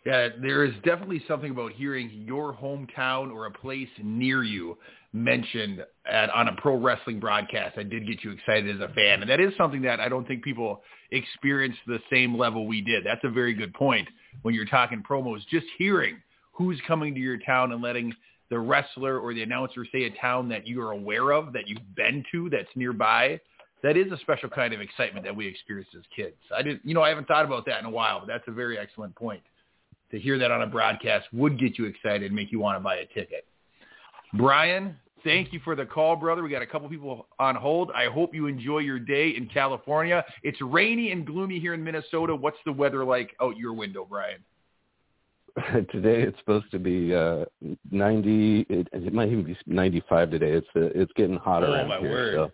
Yeah, 0.06 0.28
there 0.40 0.64
is 0.64 0.72
definitely 0.82 1.22
something 1.28 1.50
about 1.50 1.72
hearing 1.72 2.10
your 2.26 2.54
hometown 2.54 3.30
or 3.30 3.46
a 3.46 3.50
place 3.50 3.88
near 4.02 4.42
you 4.42 4.78
mentioned 5.12 5.84
at, 6.10 6.30
on 6.30 6.48
a 6.48 6.54
pro 6.56 6.76
wrestling 6.76 7.20
broadcast 7.20 7.76
that 7.76 7.90
did 7.90 8.06
get 8.06 8.24
you 8.24 8.30
excited 8.30 8.74
as 8.74 8.80
a 8.80 8.92
fan. 8.94 9.20
And 9.20 9.30
that 9.30 9.40
is 9.40 9.52
something 9.58 9.82
that 9.82 10.00
I 10.00 10.08
don't 10.08 10.26
think 10.26 10.42
people 10.42 10.82
experience 11.10 11.76
the 11.86 11.98
same 12.10 12.38
level 12.38 12.66
we 12.66 12.80
did. 12.80 13.04
That's 13.04 13.20
a 13.24 13.30
very 13.30 13.52
good 13.52 13.74
point 13.74 14.08
when 14.40 14.54
you're 14.54 14.64
talking 14.64 15.02
promos. 15.02 15.40
Just 15.50 15.66
hearing 15.76 16.16
who's 16.52 16.80
coming 16.86 17.14
to 17.14 17.20
your 17.20 17.38
town 17.38 17.72
and 17.72 17.82
letting 17.82 18.14
the 18.48 18.58
wrestler 18.58 19.18
or 19.18 19.34
the 19.34 19.42
announcer 19.42 19.84
say 19.92 20.04
a 20.04 20.10
town 20.18 20.48
that 20.48 20.66
you 20.66 20.80
are 20.80 20.92
aware 20.92 21.32
of, 21.32 21.52
that 21.52 21.68
you've 21.68 21.94
been 21.94 22.24
to, 22.32 22.48
that's 22.48 22.68
nearby, 22.74 23.38
that 23.82 23.96
is 23.96 24.10
a 24.12 24.18
special 24.18 24.48
kind 24.48 24.72
of 24.72 24.80
excitement 24.80 25.24
that 25.24 25.34
we 25.34 25.46
experienced 25.46 25.94
as 25.94 26.02
kids. 26.14 26.36
I 26.54 26.62
didn't, 26.62 26.80
you 26.84 26.94
know, 26.94 27.02
I 27.02 27.08
haven't 27.10 27.28
thought 27.28 27.44
about 27.44 27.66
that 27.66 27.80
in 27.80 27.86
a 27.86 27.90
while, 27.90 28.20
but 28.20 28.28
that's 28.28 28.44
a 28.48 28.52
very 28.52 28.78
excellent 28.78 29.14
point. 29.14 29.42
To 30.10 30.18
hear 30.18 30.38
that 30.38 30.50
on 30.50 30.62
a 30.62 30.66
broadcast 30.66 31.26
would 31.32 31.58
get 31.58 31.78
you 31.78 31.86
excited 31.86 32.24
and 32.24 32.34
make 32.34 32.50
you 32.52 32.60
want 32.60 32.76
to 32.76 32.80
buy 32.80 32.96
a 32.96 33.06
ticket. 33.06 33.46
Brian, 34.34 34.96
thank 35.24 35.52
you 35.52 35.60
for 35.64 35.74
the 35.74 35.84
call, 35.84 36.16
brother. 36.16 36.42
We 36.42 36.50
got 36.50 36.62
a 36.62 36.66
couple 36.66 36.88
people 36.88 37.26
on 37.38 37.56
hold. 37.56 37.90
I 37.94 38.06
hope 38.06 38.34
you 38.34 38.46
enjoy 38.46 38.78
your 38.78 38.98
day 38.98 39.30
in 39.30 39.48
California. 39.48 40.24
It's 40.42 40.60
rainy 40.60 41.12
and 41.12 41.26
gloomy 41.26 41.58
here 41.58 41.74
in 41.74 41.82
Minnesota. 41.82 42.34
What's 42.34 42.58
the 42.64 42.72
weather 42.72 43.04
like 43.04 43.34
out 43.40 43.56
your 43.56 43.72
window, 43.72 44.06
Brian? 44.08 44.38
today 45.90 46.22
it's 46.22 46.38
supposed 46.38 46.70
to 46.70 46.78
be 46.78 47.12
uh 47.12 47.44
90 47.90 48.66
it, 48.68 48.86
it 48.92 49.12
might 49.12 49.28
even 49.28 49.42
be 49.42 49.56
95 49.66 50.30
today 50.30 50.52
it's 50.52 50.66
uh, 50.76 50.80
it's 50.94 51.12
getting 51.16 51.36
hotter 51.36 51.66
oh, 51.66 51.72
around 51.72 51.88
my 51.88 51.98
here 51.98 52.10
word. 52.10 52.34
so 52.34 52.50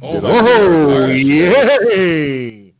Oh, 0.00 0.20
my 0.20 0.30
Oh, 0.30 0.86
word. 0.86 1.16
yay! 1.16 2.72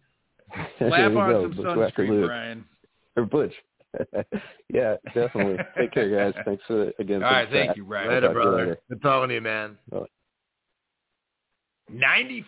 there 0.78 0.88
Slap 0.88 1.16
on 1.16 1.30
go, 1.30 1.42
some 1.42 1.56
Butch 1.56 1.94
sunscreen, 1.94 2.26
Brian. 2.26 2.64
or 3.16 3.24
Butch 3.24 3.52
yeah 4.72 4.96
definitely 5.14 5.56
take 5.78 5.92
care 5.92 6.08
guys 6.10 6.42
thanks 6.44 6.62
for 6.66 6.92
again 6.98 7.22
All 7.22 7.30
for 7.30 7.34
right, 7.34 7.50
the 7.50 7.56
thank 7.56 7.68
chat. 7.70 7.76
you, 7.78 7.84
Brian. 7.84 8.08
Later, 8.08 8.20
talk 8.26 8.32
brother. 8.34 8.56
later. 8.56 8.78
Good 8.90 9.02
talking 9.02 9.28
to 9.28 9.34
you, 9.36 9.40
man. 9.40 9.78
95 11.90 12.44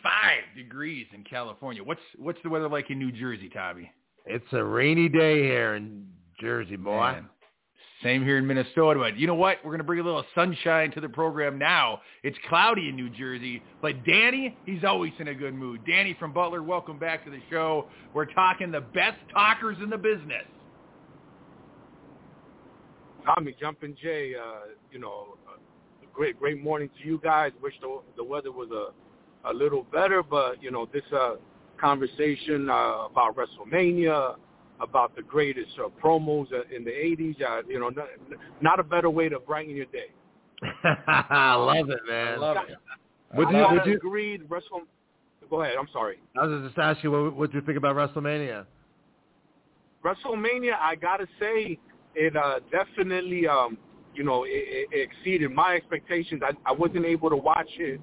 degrees 0.56 1.06
in 1.14 1.24
California. 1.24 1.82
What's 1.82 2.00
what's 2.18 2.38
the 2.42 2.50
weather 2.50 2.68
like 2.68 2.90
in 2.90 2.98
New 2.98 3.12
Jersey, 3.12 3.48
Tommy? 3.48 3.90
It's 4.26 4.44
a 4.52 4.62
rainy 4.62 5.08
day 5.08 5.42
here 5.42 5.76
in 5.76 6.06
Jersey, 6.40 6.76
boy. 6.76 7.00
Man. 7.12 7.28
Same 8.02 8.24
here 8.24 8.38
in 8.38 8.46
Minnesota, 8.46 8.98
but 8.98 9.18
you 9.18 9.26
know 9.26 9.34
what? 9.34 9.58
We're 9.62 9.72
going 9.72 9.78
to 9.78 9.84
bring 9.84 10.00
a 10.00 10.02
little 10.02 10.24
sunshine 10.34 10.90
to 10.92 11.02
the 11.02 11.08
program 11.08 11.58
now. 11.58 12.00
It's 12.22 12.36
cloudy 12.48 12.88
in 12.88 12.96
New 12.96 13.10
Jersey, 13.10 13.62
but 13.82 14.06
Danny, 14.06 14.56
he's 14.64 14.84
always 14.84 15.12
in 15.18 15.28
a 15.28 15.34
good 15.34 15.52
mood. 15.52 15.80
Danny 15.86 16.16
from 16.18 16.32
Butler, 16.32 16.62
welcome 16.62 16.98
back 16.98 17.24
to 17.26 17.30
the 17.30 17.40
show. 17.50 17.88
We're 18.14 18.24
talking 18.24 18.70
the 18.70 18.80
best 18.80 19.18
talkers 19.34 19.76
in 19.82 19.90
the 19.90 19.98
business. 19.98 20.44
Tommy, 23.24 23.54
Jumpin' 23.60 23.96
Jay, 24.02 24.34
uh, 24.34 24.66
you 24.92 24.98
know, 24.98 25.36
uh, 25.48 25.56
great, 26.12 26.38
great 26.38 26.62
morning 26.62 26.90
to 27.00 27.06
you 27.08 27.20
guys. 27.22 27.52
Wish 27.62 27.74
the, 27.80 28.00
the 28.16 28.24
weather 28.24 28.52
was 28.52 28.68
a, 28.70 29.50
a 29.50 29.52
little 29.52 29.84
better, 29.92 30.22
but, 30.22 30.62
you 30.62 30.70
know, 30.70 30.88
this 30.92 31.02
uh, 31.14 31.34
conversation 31.80 32.68
uh, 32.70 33.06
about 33.10 33.36
WrestleMania, 33.36 34.36
about 34.80 35.14
the 35.16 35.22
greatest 35.22 35.70
uh, 35.78 35.88
promos 36.02 36.46
uh, 36.52 36.62
in 36.74 36.84
the 36.84 36.90
80s, 36.90 37.40
uh, 37.42 37.62
you 37.68 37.78
know, 37.78 37.88
not, 37.90 38.06
not 38.60 38.80
a 38.80 38.82
better 38.82 39.10
way 39.10 39.28
to 39.28 39.38
brighten 39.38 39.74
your 39.76 39.86
day. 39.86 40.10
I 40.84 41.54
love 41.58 41.90
it, 41.90 42.00
man. 42.08 42.34
I 42.34 42.36
love 42.36 42.56
it. 42.68 42.76
Would 43.36 43.48
you- 43.50 43.66
would 43.72 43.86
you- 43.86 43.96
agree, 43.96 44.40
Wrestle... 44.48 44.82
Go 45.48 45.62
ahead, 45.62 45.74
I'm 45.80 45.88
sorry. 45.92 46.20
I 46.40 46.46
was 46.46 46.62
just 46.68 46.78
asking, 46.78 47.10
what 47.10 47.34
what 47.34 47.50
do 47.50 47.58
you 47.58 47.64
think 47.66 47.76
about 47.76 47.96
WrestleMania? 47.96 48.66
WrestleMania, 50.04 50.74
I 50.80 50.94
gotta 50.94 51.26
say, 51.40 51.78
it 52.14 52.36
uh, 52.36 52.60
definitely, 52.70 53.46
um, 53.46 53.78
you 54.14 54.24
know, 54.24 54.44
it, 54.44 54.88
it 54.90 55.10
exceeded 55.10 55.50
my 55.52 55.74
expectations. 55.74 56.42
I, 56.44 56.52
I 56.68 56.72
wasn't 56.72 57.06
able 57.06 57.30
to 57.30 57.36
watch 57.36 57.70
it 57.78 58.00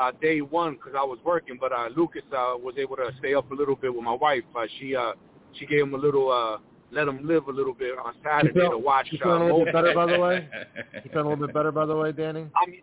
uh, 0.00 0.12
day 0.20 0.40
one 0.40 0.74
because 0.74 0.92
I 0.96 1.04
was 1.04 1.18
working, 1.24 1.58
but 1.60 1.72
uh, 1.72 1.88
Lucas 1.96 2.22
uh, 2.32 2.54
was 2.56 2.74
able 2.78 2.96
to 2.96 3.10
stay 3.18 3.34
up 3.34 3.50
a 3.50 3.54
little 3.54 3.76
bit 3.76 3.94
with 3.94 4.04
my 4.04 4.14
wife. 4.14 4.44
Uh, 4.56 4.66
she 4.78 4.96
uh, 4.96 5.12
she 5.58 5.66
gave 5.66 5.82
him 5.82 5.94
a 5.94 5.98
little, 5.98 6.30
uh, 6.30 6.58
let 6.92 7.08
him 7.08 7.26
live 7.26 7.48
a 7.48 7.52
little 7.52 7.74
bit 7.74 7.92
on 7.98 8.14
Saturday 8.24 8.68
to 8.68 8.78
watch. 8.78 9.08
you 9.10 9.18
Uh, 9.18 9.24
feeling 9.24 9.42
a 9.42 9.44
little 9.46 9.64
bit 9.64 9.74
better, 9.74 9.94
by 9.94 10.06
the 10.06 10.18
way? 10.18 10.48
You 11.04 11.10
feeling 11.10 11.26
a 11.26 11.28
little 11.30 11.46
bit 11.46 11.54
better, 11.54 11.72
by 11.72 11.86
the 11.86 11.96
way, 11.96 12.12
Danny? 12.12 12.46
I 12.54 12.70
mean, 12.70 12.82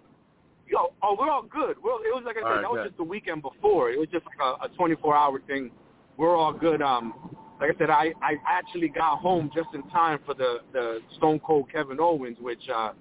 yo, 0.68 0.94
oh, 1.02 1.16
we're 1.18 1.30
all 1.30 1.44
good. 1.44 1.78
Well, 1.84 2.00
it 2.04 2.14
was 2.14 2.24
like 2.26 2.36
I 2.36 2.40
said, 2.40 2.46
All 2.46 2.52
right, 2.56 2.62
that 2.62 2.72
was 2.72 2.80
good. 2.80 2.88
just 2.90 2.98
the 2.98 3.04
weekend 3.04 3.42
before. 3.42 3.90
It 3.90 4.00
was 4.00 4.10
just 4.12 4.26
like 4.26 4.40
a, 4.42 4.66
a 4.66 4.70
24-hour 4.78 5.42
thing. 5.48 5.72
We're 6.18 6.36
all 6.36 6.52
good. 6.54 6.82
Um, 6.82 7.36
like 7.60 7.76
I 7.76 7.80
said, 7.80 7.90
I, 7.90 8.14
I 8.22 8.36
actually 8.48 8.90
got 8.90 9.20
home 9.20 9.50
just 9.56 9.70
in 9.74 9.84
time 9.90 10.20
for 10.26 10.34
the 10.34 10.60
the 10.74 11.00
Stone 11.18 11.40
Cold 11.40 11.72
Kevin 11.72 12.00
Owens, 12.00 12.38
which, 12.40 12.62
uh, 12.74 12.92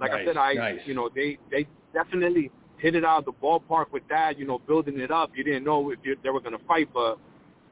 like 0.00 0.12
I 0.12 0.24
said, 0.24 0.36
I 0.36 0.54
nice. 0.54 0.80
you 0.86 0.94
know 0.94 1.10
they 1.14 1.38
they 1.50 1.66
definitely 1.92 2.50
hit 2.78 2.94
it 2.94 3.04
out 3.04 3.20
of 3.20 3.24
the 3.26 3.32
ballpark 3.32 3.92
with 3.92 4.04
that. 4.08 4.38
You 4.38 4.46
know, 4.46 4.58
building 4.58 4.98
it 4.98 5.10
up. 5.10 5.30
You 5.34 5.44
didn't 5.44 5.64
know 5.64 5.90
if 5.90 5.98
you, 6.04 6.16
they 6.22 6.30
were 6.30 6.40
going 6.40 6.56
to 6.56 6.64
fight, 6.66 6.88
but 6.94 7.18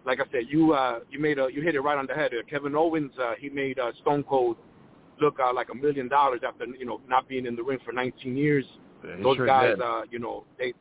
like 0.05 0.21
I 0.21 0.25
said, 0.31 0.43
you 0.49 0.73
uh, 0.73 1.01
you 1.11 1.19
made 1.19 1.39
a 1.39 1.49
you 1.53 1.63
hit 1.63 1.75
it 1.75 1.81
right 1.81 1.97
on 1.97 2.07
the 2.07 2.15
head. 2.15 2.33
Kevin 2.51 2.75
Owens, 2.77 3.13
uh, 3.21 3.33
he 3.39 3.49
made 3.49 3.79
uh, 3.79 3.93
Stone 4.03 4.25
Cold 4.25 4.57
look 5.21 5.39
uh, 5.41 5.53
like 5.55 5.69
a 5.71 5.75
million 5.75 6.09
dollars 6.09 6.41
after 6.47 6.67
you 6.67 6.85
know 6.85 7.01
not 7.09 7.29
being 7.29 7.47
in 7.47 7.57
the 7.57 7.63
ring 7.63 7.79
for 7.85 7.93
19 7.93 8.37
years 8.37 8.65
Yeah, 9.03 9.17
those 9.23 9.37
sure 9.37 9.47
guys, 9.47 9.71
did. 9.71 9.81
uh, 9.81 10.03
you 10.11 10.19
know, 10.19 10.45
they 10.59 10.75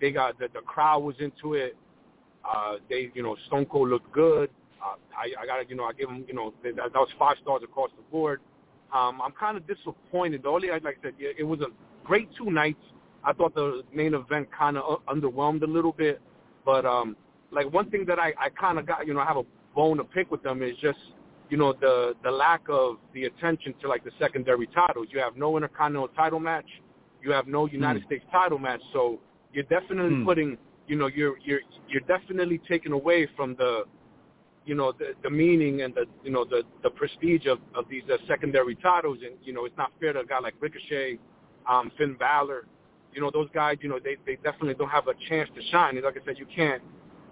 they 0.00 0.10
got 0.10 0.38
the, 0.38 0.48
the 0.52 0.60
crowd 0.60 1.00
was 1.02 1.16
into 1.20 1.54
it. 1.54 1.76
Uh, 2.48 2.74
they, 2.88 3.10
you 3.14 3.22
know, 3.22 3.36
Stone 3.46 3.66
Cold 3.66 3.90
looked 3.90 4.10
good. 4.12 4.50
Uh, 4.82 4.96
I, 5.16 5.42
I 5.42 5.46
gotta, 5.46 5.64
you 5.68 5.74
know, 5.76 5.84
I 5.84 5.92
give 5.92 6.08
him, 6.08 6.24
you 6.28 6.34
know, 6.34 6.54
that, 6.62 6.76
that 6.76 6.92
was 6.94 7.08
five 7.18 7.36
stars 7.42 7.62
across 7.64 7.90
the 7.96 8.02
board. 8.10 8.40
Um, 8.94 9.20
I'm 9.22 9.32
kind 9.32 9.56
of 9.56 9.66
disappointed. 9.66 10.42
The 10.44 10.48
only, 10.48 10.68
like 10.68 10.82
I 10.84 10.92
said, 11.02 11.14
it, 11.18 11.36
it 11.40 11.44
was 11.44 11.60
a 11.60 11.66
great 12.04 12.28
two 12.36 12.50
nights. 12.50 12.80
I 13.24 13.32
thought 13.32 13.54
the 13.54 13.82
main 13.92 14.14
event 14.14 14.48
kind 14.56 14.78
of 14.78 15.04
underwhelmed 15.06 15.62
a 15.62 15.66
little 15.66 15.92
bit, 15.92 16.20
but 16.64 16.86
um, 16.86 17.16
like 17.50 17.70
one 17.72 17.90
thing 17.90 18.04
that 18.06 18.18
I, 18.18 18.32
I 18.38 18.48
kind 18.50 18.78
of 18.78 18.86
got, 18.86 19.06
you 19.06 19.14
know, 19.14 19.20
I 19.20 19.26
have 19.26 19.36
a 19.36 19.44
bone 19.74 19.98
to 19.98 20.04
pick 20.04 20.30
with 20.30 20.42
them 20.42 20.62
is 20.62 20.76
just, 20.80 20.98
you 21.50 21.56
know, 21.56 21.72
the 21.72 22.14
the 22.22 22.30
lack 22.30 22.62
of 22.68 22.96
the 23.14 23.24
attention 23.24 23.74
to 23.80 23.88
like 23.88 24.04
the 24.04 24.10
secondary 24.18 24.66
titles. 24.68 25.08
You 25.10 25.18
have 25.20 25.36
no 25.36 25.56
intercontinental 25.56 26.08
title 26.08 26.40
match. 26.40 26.66
You 27.22 27.32
have 27.32 27.46
no 27.46 27.66
United 27.66 28.04
States 28.04 28.24
title 28.30 28.58
match. 28.58 28.80
So 28.92 29.18
you're 29.52 29.64
definitely 29.64 30.16
Hmm. 30.16 30.24
putting, 30.24 30.58
you 30.86 30.96
know, 30.96 31.06
you're 31.08 31.38
you're 31.38 31.60
you're 31.88 32.02
definitely 32.02 32.60
taking 32.68 32.92
away 32.92 33.26
from 33.36 33.54
the, 33.56 33.84
you 34.68 34.74
know, 34.74 34.92
the 34.92 35.14
the 35.22 35.30
meaning 35.30 35.80
and 35.82 35.94
the 35.94 36.04
you 36.22 36.30
know 36.30 36.44
the 36.44 36.62
the 36.82 36.90
prestige 36.90 37.46
of 37.46 37.58
of 37.74 37.86
these 37.88 38.02
uh, 38.12 38.18
secondary 38.28 38.74
titles. 38.76 39.18
And 39.24 39.34
you 39.42 39.52
know, 39.54 39.64
it's 39.64 39.76
not 39.78 39.90
fair 39.98 40.12
to 40.12 40.20
a 40.20 40.26
guy 40.26 40.38
like 40.40 40.54
Ricochet, 40.60 41.18
um, 41.68 41.90
Finn 41.96 42.14
Balor. 42.18 42.66
You 43.14 43.22
know, 43.22 43.30
those 43.32 43.48
guys, 43.54 43.78
you 43.80 43.88
know, 43.88 43.98
they 43.98 44.16
they 44.26 44.36
definitely 44.44 44.74
don't 44.74 44.90
have 44.90 45.08
a 45.08 45.14
chance 45.28 45.48
to 45.56 45.62
shine. 45.72 45.96
And 45.96 46.04
like 46.04 46.18
I 46.20 46.24
said, 46.26 46.38
you 46.38 46.46
can't, 46.54 46.82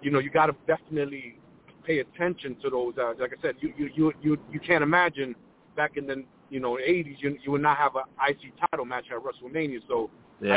you 0.01 0.09
know, 0.09 0.17
you 0.19 0.31
got 0.31 0.47
to 0.47 0.55
definitely 0.65 1.37
pay 1.85 1.99
attention 1.99 2.57
to 2.63 2.69
those. 2.71 2.93
Uh, 2.97 3.13
like 3.19 3.33
I 3.37 3.41
said, 3.41 3.55
you 3.61 3.71
you 3.77 3.89
you 3.95 4.13
you 4.21 4.37
you 4.51 4.59
can't 4.59 4.83
imagine 4.83 5.35
back 5.75 5.95
in 5.95 6.07
the 6.07 6.23
you 6.49 6.59
know 6.59 6.71
80s 6.77 7.17
you 7.19 7.37
you 7.43 7.51
would 7.51 7.61
not 7.61 7.77
have 7.77 7.95
an 7.95 8.03
IC 8.27 8.53
title 8.71 8.85
match 8.85 9.05
at 9.11 9.19
WrestleMania. 9.19 9.79
So 9.87 10.09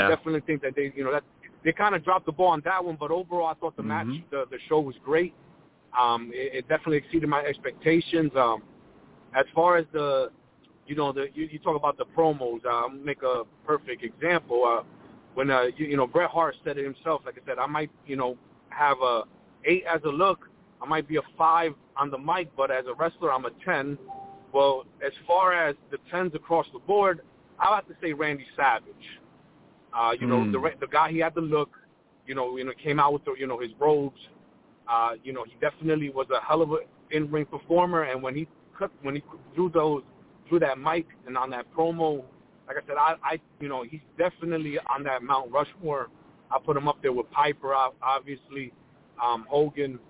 I 0.07 0.09
definitely 0.09 0.41
think 0.47 0.63
that 0.63 0.75
they 0.75 0.93
you 0.97 1.05
know 1.05 1.13
that 1.13 1.25
they 1.63 1.73
kind 1.73 1.95
of 1.95 2.03
dropped 2.03 2.25
the 2.25 2.33
ball 2.33 2.49
on 2.49 2.63
that 2.65 2.83
one. 2.83 2.97
But 2.99 3.11
overall, 3.11 3.49
I 3.49 3.55
thought 3.55 3.77
the 3.77 3.83
match 3.83 4.07
Mhm. 4.07 4.25
the 4.31 4.47
the 4.51 4.59
show 4.69 4.81
was 4.81 4.97
great. 5.05 5.35
Um, 5.99 6.31
it, 6.33 6.55
it 6.55 6.69
definitely 6.69 6.99
exceeded 6.99 7.29
my 7.29 7.43
expectations. 7.43 8.31
Um, 8.37 8.63
as 9.35 9.47
far 9.55 9.77
as 9.77 9.87
the 9.93 10.31
you 10.87 10.95
know 10.97 11.13
the 11.13 11.27
you, 11.35 11.47
you 11.51 11.59
talk 11.59 11.77
about 11.77 11.97
the 11.99 12.05
promos. 12.17 12.65
Uh, 12.65 12.69
I'll 12.69 12.89
make 12.91 13.23
a 13.23 13.43
perfect 13.67 14.03
example. 14.03 14.65
Uh, 14.65 14.85
when 15.35 15.51
uh, 15.51 15.65
you, 15.77 15.87
you 15.87 15.97
know 15.97 16.07
Bret 16.07 16.31
Hart 16.31 16.57
said 16.65 16.79
it 16.79 16.85
himself, 16.85 17.23
like 17.25 17.37
I 17.43 17.47
said, 17.47 17.59
I 17.59 17.67
might 17.67 17.91
you 18.07 18.17
know 18.17 18.37
have 18.71 18.99
a 19.03 19.23
eight 19.65 19.85
as 19.93 20.01
a 20.05 20.09
look. 20.09 20.49
I 20.83 20.87
might 20.87 21.07
be 21.07 21.17
a 21.17 21.23
five 21.37 21.75
on 21.97 22.11
the 22.11 22.19
mic, 22.19 22.51
but 22.57 22.71
as 22.71 22.87
a 22.87 22.95
wrestler, 22.95 23.33
I'm 23.33 23.45
a 23.45 23.51
ten. 23.65 23.99
Well, 24.53 24.85
as 25.05 25.13
far 25.27 25.53
as 25.53 25.77
the 25.91 25.99
tens 26.11 26.35
across 26.35 26.67
the 26.73 26.81
board, 26.81 27.21
I'll 27.61 27.75
have 27.75 27.87
to 27.87 27.95
say 28.03 28.13
Randy 28.13 28.47
Savage. 28.57 29.21
Uh, 29.97 30.13
you 30.19 30.27
know, 30.27 30.39
Mm. 30.39 30.53
the 30.53 30.73
the 30.81 30.87
guy 30.87 31.11
he 31.11 31.19
had 31.19 31.35
the 31.35 31.41
look. 31.41 31.71
You 32.27 32.35
know, 32.35 32.57
you 32.57 32.65
know, 32.65 32.73
came 32.83 33.01
out 33.01 33.13
with 33.13 33.25
the, 33.25 33.35
you 33.39 33.47
know 33.47 33.59
his 33.59 33.71
robes. 33.79 34.21
Uh, 34.91 35.11
you 35.23 35.33
know, 35.33 35.45
he 35.45 35.55
definitely 35.61 36.11
was 36.11 36.27
a 36.35 36.45
hell 36.45 36.63
of 36.63 36.73
an 36.73 36.79
in-ring 37.13 37.47
performer, 37.47 38.03
and 38.03 38.21
when 38.21 38.35
he 38.35 38.49
cut, 38.77 38.91
when 39.03 39.15
he 39.15 39.23
threw 39.55 39.71
those, 39.71 40.03
threw 40.49 40.59
that 40.59 40.79
mic 40.79 41.07
and 41.27 41.39
on 41.39 41.49
that 41.51 41.65
promo, 41.73 42.25
like 42.67 42.77
I 42.77 42.87
said, 42.87 42.97
I, 42.99 43.15
I, 43.23 43.41
you 43.61 43.69
know, 43.69 43.85
he's 43.89 44.01
definitely 44.19 44.79
on 44.93 45.05
that 45.05 45.23
Mount 45.23 45.53
Rushmore. 45.53 46.09
I 46.51 46.59
put 46.59 46.77
him 46.77 46.89
up 46.89 47.01
there 47.03 47.13
with 47.13 47.31
Piper, 47.31 47.73
obviously, 48.03 48.73
um, 49.23 49.47
Hogan. 49.49 50.01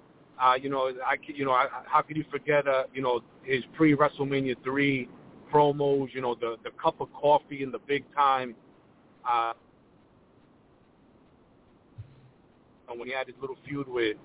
Uh, 0.41 0.55
you 0.55 0.71
know, 0.71 0.91
I, 1.05 1.17
you 1.27 1.45
know, 1.45 1.53
I, 1.53 1.67
how 1.85 2.01
could 2.01 2.17
you 2.17 2.25
forget, 2.31 2.67
uh, 2.67 2.85
you 2.95 3.03
know, 3.03 3.21
his 3.43 3.63
pre 3.75 3.95
WrestleMania 3.95 4.57
three 4.65 5.11
promos? 5.53 6.09
You 6.15 6.23
know, 6.23 6.35
the 6.35 6.57
the 6.65 6.71
cup 6.83 7.03
of 7.03 7.13
coffee 7.13 7.63
in 7.63 7.71
the 7.71 7.79
big 7.81 8.05
time. 8.15 8.55
Uh, 9.31 9.53
and 12.89 12.99
when 12.99 13.09
he 13.09 13.15
had 13.15 13.27
his 13.27 13.37
little 13.41 13.57
feud 13.69 13.87
with 13.87 14.17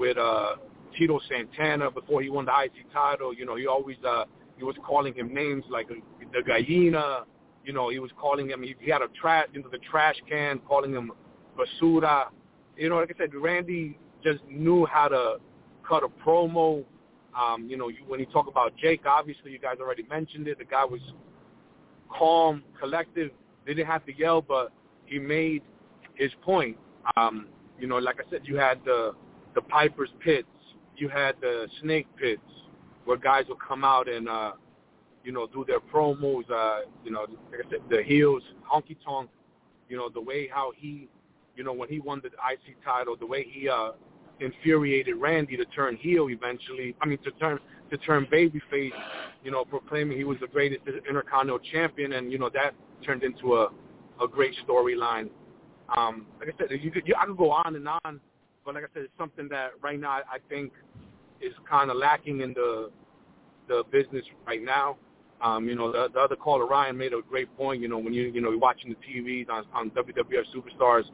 with 0.00 0.16
uh 0.18 0.56
Tito 0.98 1.20
Santana 1.28 1.90
before 1.90 2.22
he 2.22 2.30
won 2.30 2.46
the 2.46 2.52
IC 2.64 2.92
title, 2.92 3.32
you 3.32 3.44
know, 3.44 3.54
he 3.54 3.66
always 3.68 3.96
uh 4.04 4.24
he 4.56 4.64
was 4.64 4.74
calling 4.84 5.14
him 5.14 5.32
names 5.32 5.64
like 5.70 5.88
uh, 5.90 5.94
the 6.32 6.42
Gallina, 6.42 7.24
you 7.64 7.72
know, 7.72 7.90
he 7.90 8.00
was 8.00 8.10
calling 8.18 8.48
him 8.48 8.62
he, 8.62 8.74
he 8.80 8.90
had 8.90 9.02
a 9.02 9.08
trash 9.20 9.46
into 9.54 9.68
the 9.68 9.78
trash 9.90 10.16
can, 10.28 10.58
calling 10.60 10.92
him 10.92 11.12
basura. 11.56 12.28
You 12.76 12.88
know, 12.88 12.96
like 12.96 13.14
I 13.14 13.18
said, 13.18 13.34
Randy 13.34 13.98
just 14.24 14.40
knew 14.50 14.86
how 14.86 15.08
to 15.08 15.36
cut 15.86 16.02
a 16.02 16.08
promo. 16.08 16.84
Um, 17.38 17.68
you 17.68 17.76
know, 17.76 17.88
you, 17.88 17.98
when 18.08 18.18
you 18.18 18.26
talk 18.26 18.48
about 18.48 18.76
Jake, 18.76 19.02
obviously 19.06 19.52
you 19.52 19.58
guys 19.58 19.76
already 19.80 20.02
mentioned 20.04 20.48
it. 20.48 20.58
The 20.58 20.64
guy 20.64 20.84
was 20.84 21.00
calm, 22.10 22.64
collective. 22.78 23.30
They 23.66 23.74
didn't 23.74 23.88
have 23.88 24.04
to 24.06 24.16
yell, 24.16 24.40
but 24.42 24.72
he 25.04 25.18
made 25.18 25.62
his 26.14 26.30
point. 26.42 26.76
Um, 27.16 27.46
you 27.78 27.86
know, 27.86 27.98
like 27.98 28.16
I 28.16 28.28
said, 28.30 28.42
you 28.44 28.56
had 28.56 28.80
the 28.84 29.14
the 29.54 29.60
Piper's 29.62 30.10
pits, 30.24 30.48
you 30.96 31.08
had 31.08 31.34
the 31.40 31.66
Snake 31.82 32.06
pits, 32.16 32.42
where 33.04 33.16
guys 33.16 33.44
would 33.48 33.58
come 33.66 33.84
out 33.84 34.08
and 34.08 34.28
uh, 34.28 34.52
you 35.24 35.32
know 35.32 35.46
do 35.46 35.64
their 35.66 35.80
promos. 35.80 36.50
Uh, 36.50 36.80
you 37.04 37.10
know, 37.10 37.26
like 37.50 37.66
I 37.66 37.70
said, 37.70 37.80
the 37.88 38.02
heels, 38.02 38.42
Honky 38.70 38.96
Tonk. 39.04 39.30
You 39.88 39.96
know 39.96 40.08
the 40.08 40.20
way 40.20 40.48
how 40.52 40.72
he, 40.76 41.08
you 41.56 41.64
know, 41.64 41.72
when 41.72 41.88
he 41.88 41.98
won 41.98 42.20
the 42.22 42.28
IC 42.28 42.84
title, 42.84 43.16
the 43.18 43.26
way 43.26 43.44
he 43.48 43.68
uh, 43.68 43.90
infuriated 44.38 45.16
Randy 45.16 45.56
to 45.56 45.64
turn 45.66 45.96
heel 45.96 46.28
eventually. 46.30 46.94
I 47.00 47.06
mean 47.06 47.18
to 47.24 47.30
turn 47.32 47.58
to 47.90 47.96
turn 47.98 48.26
babyface. 48.32 48.92
You 49.42 49.50
know, 49.50 49.64
proclaiming 49.64 50.16
he 50.16 50.24
was 50.24 50.38
the 50.40 50.46
greatest 50.46 50.82
Intercontinental 50.86 51.58
champion, 51.72 52.12
and 52.12 52.30
you 52.30 52.38
know 52.38 52.50
that 52.54 52.74
turned 53.04 53.22
into 53.22 53.56
a 53.56 53.68
a 54.22 54.28
great 54.28 54.54
storyline. 54.66 55.30
Um, 55.96 56.26
like 56.38 56.54
I 56.54 56.58
said, 56.58 56.78
you 56.80 56.90
could 56.90 57.06
you, 57.06 57.14
I 57.18 57.26
could 57.26 57.36
go 57.36 57.50
on 57.50 57.74
and 57.74 57.88
on, 57.88 58.20
but 58.64 58.74
like 58.74 58.84
I 58.84 58.86
said, 58.94 59.02
it's 59.04 59.12
something 59.18 59.48
that 59.48 59.72
right 59.82 59.98
now 59.98 60.10
I 60.10 60.38
think 60.48 60.72
is 61.40 61.52
kind 61.68 61.90
of 61.90 61.96
lacking 61.96 62.40
in 62.40 62.52
the 62.54 62.90
the 63.68 63.84
business 63.90 64.24
right 64.46 64.62
now. 64.62 64.96
Um, 65.42 65.68
you 65.68 65.74
know, 65.74 65.90
the, 65.90 66.08
the 66.12 66.20
other 66.20 66.36
caller 66.36 66.66
Ryan 66.66 66.98
made 66.98 67.12
a 67.14 67.22
great 67.22 67.54
point. 67.56 67.80
You 67.80 67.88
know, 67.88 67.98
when 67.98 68.12
you 68.12 68.24
you 68.24 68.40
know 68.40 68.50
you're 68.50 68.58
watching 68.58 68.90
the 68.90 68.96
TVs 68.96 69.48
on 69.48 69.64
on 69.72 69.90
WWF 69.90 70.44
superstars, 70.54 71.04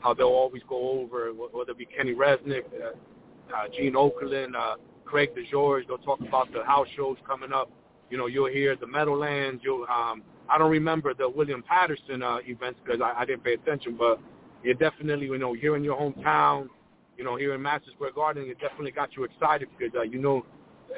how 0.00 0.14
they'll 0.14 0.26
always 0.26 0.62
go 0.68 1.00
over 1.00 1.32
whether 1.32 1.72
it 1.72 1.78
be 1.78 1.86
Kenny 1.86 2.14
Resnick, 2.14 2.64
uh, 2.74 3.54
uh, 3.54 3.68
Gene 3.76 3.94
Okerlund, 3.94 4.54
uh, 4.54 4.76
Craig 5.04 5.30
DeGeorge. 5.36 5.86
They'll 5.86 5.98
talk 5.98 6.20
about 6.20 6.52
the 6.52 6.64
house 6.64 6.88
shows 6.96 7.16
coming 7.26 7.52
up. 7.52 7.70
You 8.10 8.18
know, 8.18 8.26
you'll 8.26 8.50
hear 8.50 8.76
the 8.76 8.86
Meadowlands. 8.86 9.62
You'll 9.64 9.84
um, 9.84 10.22
I 10.48 10.58
don't 10.58 10.70
remember 10.70 11.14
the 11.14 11.28
William 11.28 11.62
Paterson 11.62 12.22
uh, 12.22 12.38
events 12.46 12.80
because 12.84 13.00
I, 13.00 13.20
I 13.20 13.24
didn't 13.24 13.44
pay 13.44 13.54
attention, 13.54 13.96
but 13.98 14.20
you're 14.62 14.74
definitely, 14.74 15.26
you 15.26 15.38
know, 15.38 15.52
here 15.52 15.76
in 15.76 15.84
your 15.84 15.96
hometown, 15.98 16.68
you 17.16 17.24
know, 17.24 17.36
here 17.36 17.54
in 17.54 17.62
Madison 17.62 17.92
Square 17.94 18.12
Garden, 18.12 18.48
it 18.48 18.58
definitely 18.60 18.90
got 18.90 19.16
you 19.16 19.24
excited 19.24 19.68
because 19.76 19.94
uh, 19.96 20.02
you 20.02 20.18
know 20.18 20.44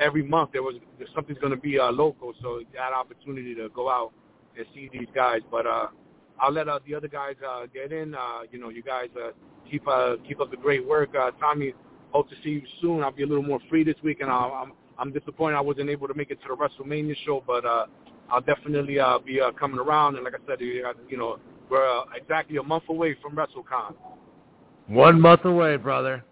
every 0.00 0.22
month 0.22 0.50
there 0.52 0.62
was 0.62 0.76
something's 1.14 1.38
going 1.38 1.52
to 1.52 1.60
be 1.60 1.78
uh, 1.78 1.90
local, 1.90 2.32
so 2.42 2.62
had 2.74 2.92
opportunity 2.92 3.54
to 3.54 3.68
go 3.70 3.88
out 3.88 4.12
and 4.56 4.66
see 4.74 4.88
these 4.92 5.08
guys. 5.14 5.40
But 5.50 5.66
uh, 5.66 5.88
I'll 6.40 6.52
let 6.52 6.68
uh, 6.68 6.80
the 6.86 6.94
other 6.94 7.08
guys 7.08 7.34
uh, 7.46 7.66
get 7.72 7.92
in. 7.92 8.14
Uh, 8.14 8.40
you 8.50 8.58
know, 8.58 8.68
you 8.68 8.82
guys 8.82 9.08
uh, 9.16 9.30
keep 9.70 9.86
uh, 9.86 10.16
keep 10.26 10.40
up 10.40 10.50
the 10.50 10.56
great 10.56 10.86
work. 10.86 11.10
Uh, 11.18 11.30
Tommy, 11.40 11.74
hope 12.12 12.28
to 12.30 12.36
see 12.42 12.50
you 12.50 12.62
soon. 12.80 13.02
I'll 13.02 13.12
be 13.12 13.22
a 13.22 13.26
little 13.26 13.42
more 13.42 13.60
free 13.68 13.84
this 13.84 13.96
week, 14.02 14.20
and 14.20 14.30
I'll, 14.30 14.52
I'm 14.52 14.72
I'm 14.98 15.12
disappointed 15.12 15.56
I 15.56 15.60
wasn't 15.60 15.90
able 15.90 16.08
to 16.08 16.14
make 16.14 16.30
it 16.30 16.38
to 16.42 16.48
the 16.48 16.56
WrestleMania 16.56 17.14
show, 17.24 17.42
but 17.46 17.64
uh, 17.64 17.86
I'll 18.30 18.40
definitely 18.40 18.98
uh, 18.98 19.18
be 19.18 19.40
uh, 19.40 19.52
coming 19.52 19.78
around. 19.78 20.16
And 20.16 20.24
like 20.24 20.34
I 20.34 20.38
said, 20.46 20.60
you 20.60 21.16
know, 21.16 21.38
we're 21.68 21.86
uh, 21.86 22.04
exactly 22.14 22.56
a 22.56 22.62
month 22.62 22.84
away 22.88 23.16
from 23.20 23.36
WrestleCon. 23.36 23.94
One 24.88 25.20
month 25.20 25.44
away, 25.44 25.76
brother. 25.76 26.24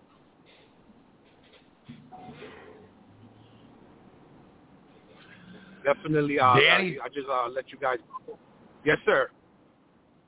Definitely, 5.84 6.38
uh, 6.38 6.54
Danny, 6.58 6.98
I, 6.98 7.06
I 7.06 7.08
just 7.08 7.28
uh, 7.30 7.48
let 7.48 7.70
you 7.70 7.78
guys. 7.78 7.98
Yes, 8.84 8.96
sir. 9.04 9.28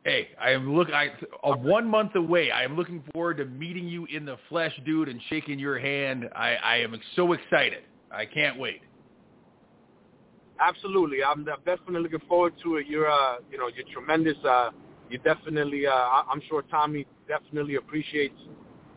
Hey, 0.04 0.28
I 0.40 0.50
am 0.50 0.74
look. 0.74 0.88
I 0.90 1.08
uh, 1.42 1.56
one 1.56 1.88
month 1.88 2.14
away. 2.14 2.50
I 2.50 2.62
am 2.62 2.76
looking 2.76 3.02
forward 3.12 3.38
to 3.38 3.46
meeting 3.46 3.88
you 3.88 4.06
in 4.06 4.26
the 4.26 4.36
flesh, 4.48 4.72
dude, 4.84 5.08
and 5.08 5.20
shaking 5.28 5.58
your 5.58 5.78
hand. 5.78 6.28
I, 6.36 6.56
I 6.56 6.76
am 6.76 6.98
so 7.14 7.32
excited. 7.32 7.84
I 8.10 8.26
can't 8.26 8.58
wait. 8.58 8.82
Absolutely, 10.60 11.24
I'm 11.24 11.44
definitely 11.44 12.00
looking 12.00 12.26
forward 12.28 12.54
to 12.64 12.76
it. 12.76 12.86
You're, 12.86 13.10
uh, 13.10 13.36
you 13.50 13.58
know, 13.58 13.68
you're 13.68 13.86
tremendous. 13.92 14.36
Uh, 14.44 14.70
you 15.10 15.18
definitely, 15.18 15.86
uh, 15.86 15.92
I'm 15.92 16.42
sure 16.48 16.62
Tommy 16.62 17.06
definitely 17.28 17.76
appreciates 17.76 18.38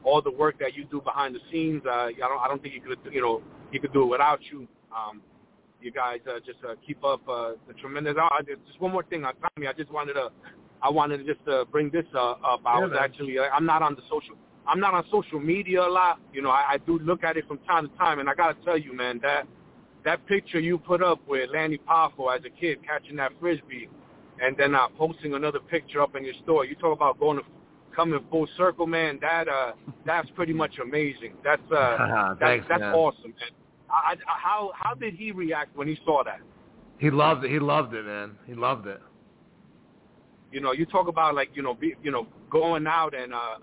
all 0.03 0.21
the 0.21 0.31
work 0.31 0.57
that 0.59 0.73
you 0.73 0.85
do 0.85 1.01
behind 1.01 1.35
the 1.35 1.39
scenes. 1.51 1.81
Uh, 1.85 1.89
I 1.89 2.11
don't, 2.17 2.39
I 2.39 2.47
don't 2.47 2.61
think 2.61 2.73
you 2.73 2.81
could, 2.81 2.99
you 3.13 3.21
know, 3.21 3.41
he 3.71 3.79
could 3.79 3.93
do 3.93 4.03
it 4.03 4.07
without 4.07 4.39
you. 4.51 4.67
Um, 4.95 5.21
you 5.81 5.91
guys 5.91 6.19
uh, 6.27 6.39
just 6.45 6.59
uh, 6.67 6.75
keep 6.85 7.03
up 7.03 7.21
uh, 7.29 7.53
the 7.67 7.73
tremendous. 7.75 8.15
Uh, 8.21 8.41
just 8.43 8.79
one 8.79 8.91
more 8.91 9.03
thing, 9.03 9.23
uh, 9.23 9.31
Tommy. 9.33 9.67
I 9.67 9.73
just 9.73 9.91
wanted 9.91 10.13
to, 10.13 10.29
I 10.81 10.89
wanted 10.89 11.19
to 11.19 11.23
just 11.23 11.47
uh, 11.47 11.65
bring 11.65 11.89
this 11.89 12.05
uh, 12.13 12.31
up. 12.31 12.61
I 12.65 12.79
yeah, 12.79 12.83
was 12.85 12.91
man. 12.91 12.99
actually, 13.01 13.37
I'm 13.39 13.65
not 13.65 13.81
on 13.81 13.95
the 13.95 14.01
social, 14.09 14.35
I'm 14.67 14.79
not 14.79 14.93
on 14.93 15.05
social 15.11 15.39
media 15.39 15.81
a 15.81 15.87
lot. 15.87 16.19
You 16.33 16.41
know, 16.41 16.49
I, 16.49 16.73
I 16.73 16.77
do 16.85 16.99
look 16.99 17.23
at 17.23 17.37
it 17.37 17.47
from 17.47 17.59
time 17.59 17.89
to 17.89 17.97
time, 17.97 18.19
and 18.19 18.29
I 18.29 18.35
gotta 18.35 18.57
tell 18.65 18.77
you, 18.77 18.93
man, 18.93 19.19
that 19.23 19.47
that 20.05 20.25
picture 20.27 20.59
you 20.59 20.77
put 20.77 21.01
up 21.01 21.19
with 21.27 21.49
Lanny 21.51 21.77
Poffo 21.77 22.35
as 22.35 22.43
a 22.45 22.49
kid 22.49 22.79
catching 22.85 23.15
that 23.17 23.31
frisbee, 23.39 23.89
and 24.41 24.57
then 24.57 24.75
uh, 24.75 24.87
posting 24.97 25.33
another 25.33 25.59
picture 25.59 26.01
up 26.01 26.15
in 26.15 26.25
your 26.25 26.35
store. 26.43 26.65
You 26.65 26.75
talk 26.75 26.95
about 26.95 27.19
going 27.19 27.37
to 27.37 27.43
coming 27.95 28.19
full 28.29 28.47
circle, 28.57 28.87
man. 28.87 29.19
That 29.21 29.47
uh, 29.47 29.71
that's 30.05 30.29
pretty 30.35 30.53
much 30.53 30.73
amazing. 30.81 31.33
That's 31.43 31.61
uh, 31.71 32.35
Thanks, 32.39 32.65
that's 32.69 32.81
man. 32.81 32.93
awesome, 32.93 33.31
man. 33.31 33.51
I, 33.89 34.13
I, 34.13 34.15
how 34.25 34.71
how 34.75 34.93
did 34.93 35.15
he 35.15 35.31
react 35.31 35.75
when 35.75 35.87
he 35.87 35.97
saw 36.05 36.23
that? 36.23 36.39
He 36.99 37.09
loved 37.09 37.45
it. 37.45 37.51
He 37.51 37.59
loved 37.59 37.93
it, 37.93 38.05
man. 38.05 38.35
He 38.45 38.53
loved 38.53 38.87
it. 38.87 39.01
You 40.51 40.61
know, 40.61 40.71
you 40.71 40.85
talk 40.85 41.07
about 41.07 41.35
like 41.35 41.49
you 41.53 41.61
know, 41.61 41.73
be, 41.73 41.95
you 42.03 42.11
know, 42.11 42.27
going 42.49 42.87
out 42.87 43.13
and 43.13 43.33
uh, 43.33 43.57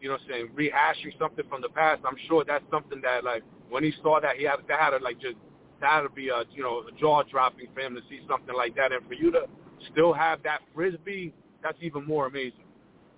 you 0.00 0.08
know, 0.08 0.18
saying 0.28 0.48
rehashing 0.54 1.18
something 1.18 1.44
from 1.48 1.62
the 1.62 1.68
past. 1.68 2.02
I'm 2.04 2.16
sure 2.28 2.44
that's 2.46 2.64
something 2.70 3.00
that 3.02 3.24
like 3.24 3.42
when 3.70 3.82
he 3.82 3.92
saw 4.02 4.20
that, 4.20 4.36
he 4.36 4.44
had 4.44 4.56
that 4.68 4.78
had 4.78 4.90
to 4.90 4.98
like 4.98 5.20
just 5.20 5.36
that 5.80 6.02
would 6.02 6.14
be 6.14 6.28
a 6.28 6.44
you 6.54 6.62
know 6.62 6.82
a 6.88 7.00
jaw 7.00 7.22
dropping 7.24 7.66
for 7.74 7.80
him 7.80 7.94
to 7.94 8.00
see 8.08 8.20
something 8.28 8.54
like 8.54 8.76
that, 8.76 8.92
and 8.92 9.06
for 9.06 9.14
you 9.14 9.30
to 9.32 9.46
still 9.90 10.12
have 10.12 10.42
that 10.44 10.60
frisbee, 10.74 11.34
that's 11.62 11.78
even 11.80 12.06
more 12.06 12.26
amazing. 12.26 12.64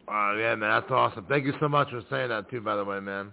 Uh, 0.07 0.35
yeah, 0.37 0.55
man, 0.55 0.71
that's 0.71 0.91
awesome. 0.91 1.25
Thank 1.29 1.47
you 1.47 1.55
so 1.61 1.69
much 1.69 1.91
for 1.91 2.03
saying 2.11 2.29
that 2.29 2.51
too, 2.51 2.61
by 2.61 2.77
the 2.77 2.85
way, 2.85 3.01
man. 3.01 3.33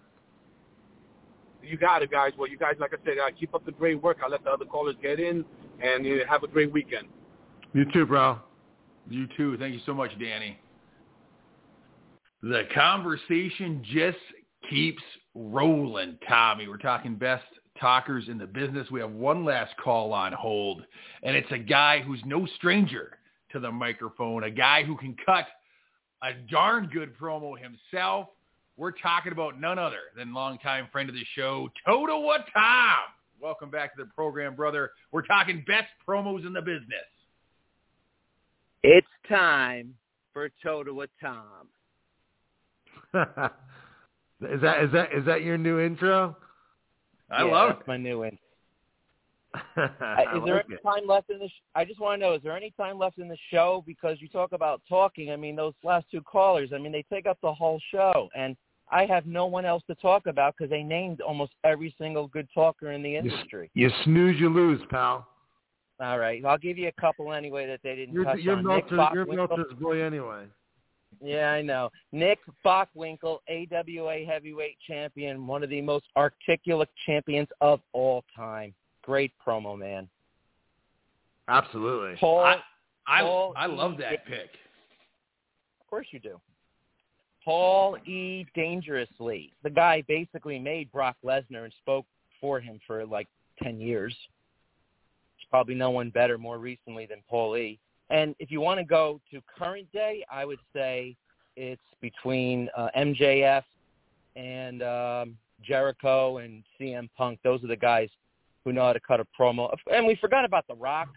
You 1.63 1.77
got 1.77 2.01
it, 2.01 2.11
guys. 2.11 2.31
Well, 2.37 2.49
you 2.49 2.57
guys, 2.57 2.75
like 2.79 2.91
I 2.93 2.97
said, 3.05 3.17
uh, 3.19 3.29
keep 3.37 3.53
up 3.53 3.65
the 3.65 3.71
great 3.71 4.01
work. 4.01 4.17
I'll 4.23 4.31
let 4.31 4.43
the 4.43 4.49
other 4.49 4.65
callers 4.65 4.95
get 5.01 5.19
in, 5.19 5.45
and 5.81 6.05
uh, 6.05 6.25
have 6.29 6.43
a 6.43 6.47
great 6.47 6.71
weekend. 6.71 7.07
You 7.73 7.85
too, 7.91 8.05
bro. 8.05 8.39
You 9.09 9.27
too. 9.37 9.57
Thank 9.57 9.73
you 9.73 9.81
so 9.85 9.93
much, 9.93 10.11
Danny. 10.19 10.57
The 12.41 12.63
conversation 12.73 13.83
just 13.93 14.17
keeps 14.69 15.03
rolling, 15.35 16.17
Tommy. 16.27 16.67
We're 16.67 16.77
talking 16.77 17.15
best 17.15 17.45
talkers 17.79 18.25
in 18.27 18.37
the 18.37 18.47
business. 18.47 18.89
We 18.89 18.99
have 18.99 19.11
one 19.11 19.45
last 19.45 19.73
call 19.83 20.13
on 20.13 20.33
hold, 20.33 20.83
and 21.23 21.35
it's 21.35 21.51
a 21.51 21.57
guy 21.57 22.01
who's 22.01 22.21
no 22.25 22.47
stranger 22.57 23.17
to 23.51 23.59
the 23.59 23.71
microphone, 23.71 24.45
a 24.45 24.51
guy 24.51 24.83
who 24.83 24.95
can 24.97 25.15
cut 25.25 25.45
a 26.23 26.33
darn 26.49 26.89
good 26.91 27.17
promo 27.17 27.53
himself. 27.57 28.27
We're 28.77 28.91
talking 28.91 29.31
about 29.31 29.59
none 29.59 29.77
other 29.77 29.99
than 30.15 30.33
longtime 30.33 30.87
friend 30.91 31.09
of 31.09 31.15
the 31.15 31.25
show, 31.35 31.69
Toto 31.85 32.21
Tom. 32.53 32.99
Welcome 33.41 33.69
back 33.71 33.95
to 33.95 34.03
the 34.03 34.09
program, 34.11 34.55
brother. 34.55 34.91
We're 35.11 35.23
talking 35.23 35.63
best 35.67 35.87
promos 36.07 36.45
in 36.45 36.53
the 36.53 36.61
business. 36.61 37.09
It's 38.83 39.07
time 39.27 39.95
for 40.33 40.49
Toto 40.63 41.05
Tom. 41.21 41.67
is 44.49 44.61
that 44.61 44.83
is 44.83 44.91
that 44.93 45.13
is 45.13 45.25
that 45.25 45.43
your 45.43 45.57
new 45.57 45.79
intro? 45.79 46.37
I 47.29 47.43
yeah, 47.43 47.51
love 47.51 47.75
that's 47.75 47.87
my 47.87 47.97
new 47.97 48.19
one. 48.19 48.37
is 49.77 50.41
there 50.45 50.63
any 50.63 50.77
time 50.83 51.07
left 51.07 51.29
in 51.29 51.39
the? 51.39 51.47
Sh- 51.47 51.63
I 51.75 51.83
just 51.83 51.99
want 51.99 52.21
to 52.21 52.27
know: 52.27 52.33
is 52.35 52.41
there 52.43 52.55
any 52.55 52.71
time 52.71 52.97
left 52.97 53.17
in 53.17 53.27
the 53.27 53.37
show? 53.49 53.83
Because 53.85 54.17
you 54.21 54.29
talk 54.29 54.53
about 54.53 54.81
talking. 54.87 55.31
I 55.31 55.35
mean, 55.35 55.55
those 55.55 55.73
last 55.83 56.05
two 56.09 56.21
callers. 56.21 56.69
I 56.73 56.77
mean, 56.77 56.91
they 56.91 57.03
take 57.11 57.25
up 57.25 57.37
the 57.41 57.53
whole 57.53 57.79
show, 57.91 58.29
and 58.35 58.55
I 58.91 59.05
have 59.05 59.25
no 59.25 59.45
one 59.45 59.65
else 59.65 59.83
to 59.87 59.95
talk 59.95 60.27
about 60.27 60.55
because 60.57 60.69
they 60.69 60.83
named 60.83 61.21
almost 61.21 61.51
every 61.63 61.93
single 61.97 62.27
good 62.27 62.47
talker 62.53 62.91
in 62.91 63.03
the 63.03 63.15
industry. 63.15 63.69
You, 63.73 63.87
you 63.87 63.93
snooze, 64.03 64.39
you 64.39 64.49
lose, 64.49 64.81
pal. 64.89 65.27
All 65.99 66.17
right, 66.17 66.43
I'll 66.45 66.57
give 66.57 66.77
you 66.77 66.87
a 66.87 67.01
couple 67.01 67.31
anyway 67.33 67.67
that 67.67 67.81
they 67.83 67.95
didn't 67.95 68.13
you're, 68.13 68.23
touch 68.23 68.39
you're 68.39 68.57
on. 68.57 68.65
Meltzer, 68.65 68.95
Nick 68.95 69.27
you're 69.27 69.75
boy 69.75 70.01
anyway. 70.01 70.45
Yeah, 71.21 71.51
I 71.51 71.61
know. 71.61 71.89
Nick 72.11 72.39
Bockwinkel, 72.65 73.39
AWA 73.49 74.25
heavyweight 74.25 74.77
champion, 74.87 75.45
one 75.45 75.61
of 75.61 75.69
the 75.69 75.81
most 75.81 76.05
articulate 76.15 76.89
champions 77.05 77.49
of 77.59 77.81
all 77.93 78.23
time. 78.35 78.73
Great 79.03 79.33
promo, 79.45 79.77
man. 79.77 80.07
Absolutely. 81.47 82.15
Paul, 82.19 82.39
I 82.39 82.57
I, 83.07 83.21
Paul 83.21 83.53
I 83.57 83.65
love 83.65 83.97
that 83.97 84.25
pick. 84.25 84.51
Of 85.81 85.87
course 85.89 86.07
you 86.11 86.19
do. 86.19 86.39
Paul 87.43 87.97
E. 88.05 88.45
Dangerously. 88.55 89.51
The 89.63 89.69
guy 89.69 90.03
basically 90.07 90.59
made 90.59 90.91
Brock 90.91 91.17
Lesnar 91.25 91.63
and 91.63 91.73
spoke 91.81 92.05
for 92.39 92.59
him 92.59 92.79
for 92.85 93.05
like 93.05 93.27
10 93.61 93.79
years. 93.79 94.15
There's 95.35 95.47
probably 95.49 95.75
no 95.75 95.89
one 95.89 96.09
better 96.09 96.37
more 96.37 96.59
recently 96.59 97.05
than 97.05 97.19
Paul 97.29 97.57
E. 97.57 97.79
And 98.09 98.35
if 98.39 98.51
you 98.51 98.61
want 98.61 98.79
to 98.79 98.83
go 98.83 99.19
to 99.31 99.41
current 99.57 99.91
day, 99.91 100.23
I 100.31 100.45
would 100.45 100.59
say 100.73 101.15
it's 101.55 101.81
between 102.01 102.69
uh, 102.77 102.89
MJF 102.97 103.63
and 104.35 104.83
um, 104.83 105.37
Jericho 105.63 106.37
and 106.37 106.63
CM 106.79 107.09
Punk. 107.17 107.39
Those 107.43 107.63
are 107.63 107.67
the 107.67 107.75
guys 107.75 108.09
who 108.63 108.73
know 108.73 108.85
how 108.85 108.93
to 108.93 108.99
cut 108.99 109.19
a 109.19 109.25
promo. 109.39 109.73
And 109.91 110.05
we 110.05 110.15
forgot 110.15 110.45
about 110.45 110.67
The 110.67 110.75
Rock 110.75 111.09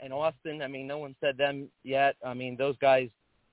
and 0.00 0.12
Austin. 0.12 0.62
I 0.62 0.68
mean, 0.68 0.86
no 0.86 0.98
one 0.98 1.14
said 1.20 1.36
them 1.36 1.68
yet. 1.84 2.16
I 2.24 2.34
mean, 2.34 2.56
those 2.56 2.76
guys, 2.78 3.08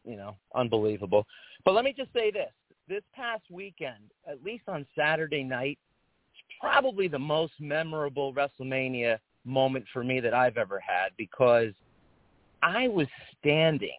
you 0.05 0.15
know, 0.15 0.35
unbelievable. 0.55 1.25
But 1.65 1.73
let 1.73 1.83
me 1.83 1.93
just 1.95 2.13
say 2.13 2.31
this. 2.31 2.51
This 2.87 3.03
past 3.13 3.43
weekend, 3.51 4.11
at 4.29 4.43
least 4.43 4.63
on 4.69 4.85
Saturday 4.97 5.43
night, 5.43 5.77
probably 6.61 7.07
the 7.07 7.19
most 7.19 7.53
memorable 7.59 8.33
WrestleMania 8.33 9.17
moment 9.43 9.85
for 9.91 10.03
me 10.03 10.19
that 10.21 10.33
I've 10.33 10.57
ever 10.57 10.79
had 10.79 11.09
because 11.17 11.73
I 12.63 12.87
was 12.87 13.07
standing 13.39 13.97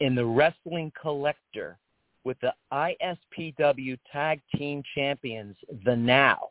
in 0.00 0.14
the 0.14 0.24
Wrestling 0.24 0.92
Collector 1.00 1.78
with 2.24 2.36
the 2.40 2.52
ISPW 2.72 3.98
Tag 4.12 4.40
Team 4.56 4.82
Champions, 4.94 5.56
The 5.84 5.96
Now. 5.96 6.48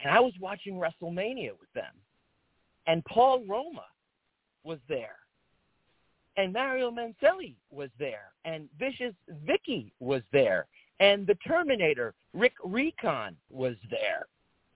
And 0.00 0.12
I 0.12 0.20
was 0.20 0.32
watching 0.40 0.74
WrestleMania 0.74 1.50
with 1.58 1.72
them. 1.74 1.92
And 2.86 3.04
Paul 3.04 3.42
Roma 3.48 3.84
was 4.62 4.78
there. 4.88 5.16
And 6.36 6.52
Mario 6.52 6.90
Mencelli 6.90 7.54
was 7.70 7.88
there. 7.98 8.32
And 8.44 8.68
Vicious 8.78 9.14
Vicky 9.46 9.92
was 10.00 10.22
there. 10.32 10.66
And 11.00 11.26
the 11.26 11.36
Terminator, 11.46 12.14
Rick 12.34 12.54
Recon, 12.64 13.36
was 13.50 13.74
there. 13.90 14.26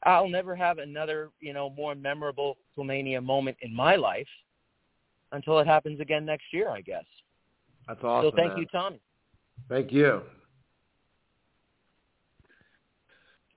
I'll 0.05 0.29
never 0.29 0.57
have 0.57 0.79
another, 0.79 1.31
you 1.41 1.53
know, 1.53 1.71
more 1.71 1.95
memorable 1.95 2.57
WrestleMania 2.79 3.23
moment 3.23 3.59
in 3.61 3.75
my 3.75 3.97
life 3.97 4.29
until 5.33 5.59
it 5.59 5.67
happens 5.67 6.01
again 6.01 6.25
next 6.25 6.47
year, 6.53 6.71
I 6.71 6.81
guess. 6.81 7.05
That's 7.87 8.03
awesome. 8.03 8.31
So 8.31 8.37
thank 8.37 8.53
man. 8.53 8.59
you, 8.59 8.67
Tommy. 8.67 9.01
Thank 9.69 9.93
you. 9.93 10.23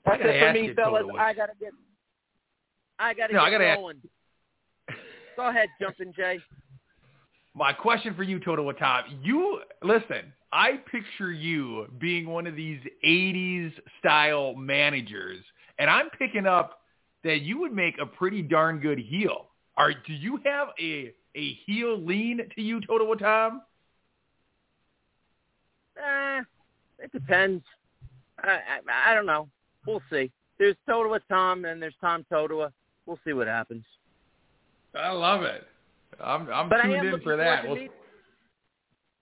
That's 0.06 0.22
it 0.24 0.40
for 0.40 0.54
me, 0.54 0.74
fellas. 0.74 1.06
I 1.18 1.34
gotta 1.34 1.54
get. 1.60 1.72
I 3.00 3.14
gotta 3.14 3.34
No, 3.34 3.40
I 3.42 3.50
gotta 3.50 3.66
ask- 3.66 3.80
Go 5.36 5.50
ahead, 5.50 5.70
Jumpin' 5.82 6.14
Jay. 6.14 6.40
My 7.56 7.74
question 7.74 8.14
for 8.16 8.24
you, 8.24 8.40
Totowa 8.40 8.78
Tom, 8.78 9.20
you 9.24 9.62
listen. 9.82 10.34
I 10.52 10.78
picture 10.92 11.32
you 11.32 11.88
being 12.00 12.28
one 12.28 12.46
of 12.48 12.56
these 12.56 12.80
'80s 13.04 13.72
style 14.00 14.54
managers, 14.56 15.40
and 15.80 15.90
I'm 15.90 16.10
picking 16.12 16.46
up 16.46 16.82
that 17.24 17.42
you 17.42 17.58
would 17.60 17.74
make 17.74 17.98
a 18.00 18.06
pretty 18.06 18.42
darn 18.42 18.80
good 18.80 19.00
heel. 19.00 19.48
Are 19.78 19.94
do 19.94 20.14
you 20.14 20.40
have 20.46 20.70
a 20.80 21.14
a 21.36 21.54
heel 21.66 21.98
lean 21.98 22.42
to 22.56 22.62
you, 22.62 22.80
Totowa 22.82 23.18
Tom? 23.18 23.62
Eh, 25.98 26.42
it 27.00 27.12
depends. 27.12 27.64
I, 28.44 28.60
I 28.86 29.12
I 29.12 29.14
don't 29.14 29.26
know. 29.26 29.48
We'll 29.86 30.02
see. 30.10 30.32
There's 30.60 30.76
Totowa 30.88 31.20
Tom 31.30 31.66
and 31.66 31.82
there's 31.82 31.96
Tom 32.00 32.26
Totowa. 32.32 32.72
We'll 33.06 33.20
see 33.26 33.34
what 33.34 33.48
happens. 33.48 33.84
I 34.96 35.12
love 35.12 35.44
it. 35.44 35.68
I'm 36.24 36.50
I'm 36.52 36.70
But 36.70 36.84
tuned 36.84 37.08
in 37.08 37.22
for 37.22 37.36
that. 37.36 37.66
We'll- 37.66 37.76
meet- 37.76 37.92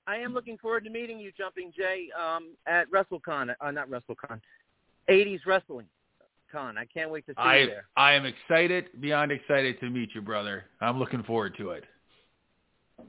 I 0.07 0.17
am 0.17 0.33
looking 0.33 0.57
forward 0.57 0.83
to 0.85 0.89
meeting 0.89 1.19
you, 1.19 1.31
Jumping 1.37 1.71
Jay, 1.77 2.09
um, 2.19 2.49
at 2.65 2.89
WrestleCon. 2.89 3.55
Uh, 3.61 3.71
not 3.71 3.87
WrestleCon. 3.87 4.41
80s 5.09 5.45
Wrestling 5.45 5.87
Con. 6.51 6.77
I 6.77 6.85
can't 6.85 7.09
wait 7.11 7.25
to 7.27 7.31
see 7.33 7.37
I 7.37 7.57
you 7.59 7.65
there. 7.67 7.85
I 7.95 8.13
am 8.13 8.25
excited, 8.25 8.89
beyond 8.99 9.31
excited 9.31 9.79
to 9.79 9.89
meet 9.89 10.09
you, 10.13 10.21
brother. 10.21 10.65
I'm 10.81 10.97
looking 10.99 11.23
forward 11.23 11.55
to 11.57 11.69
it. 11.71 11.85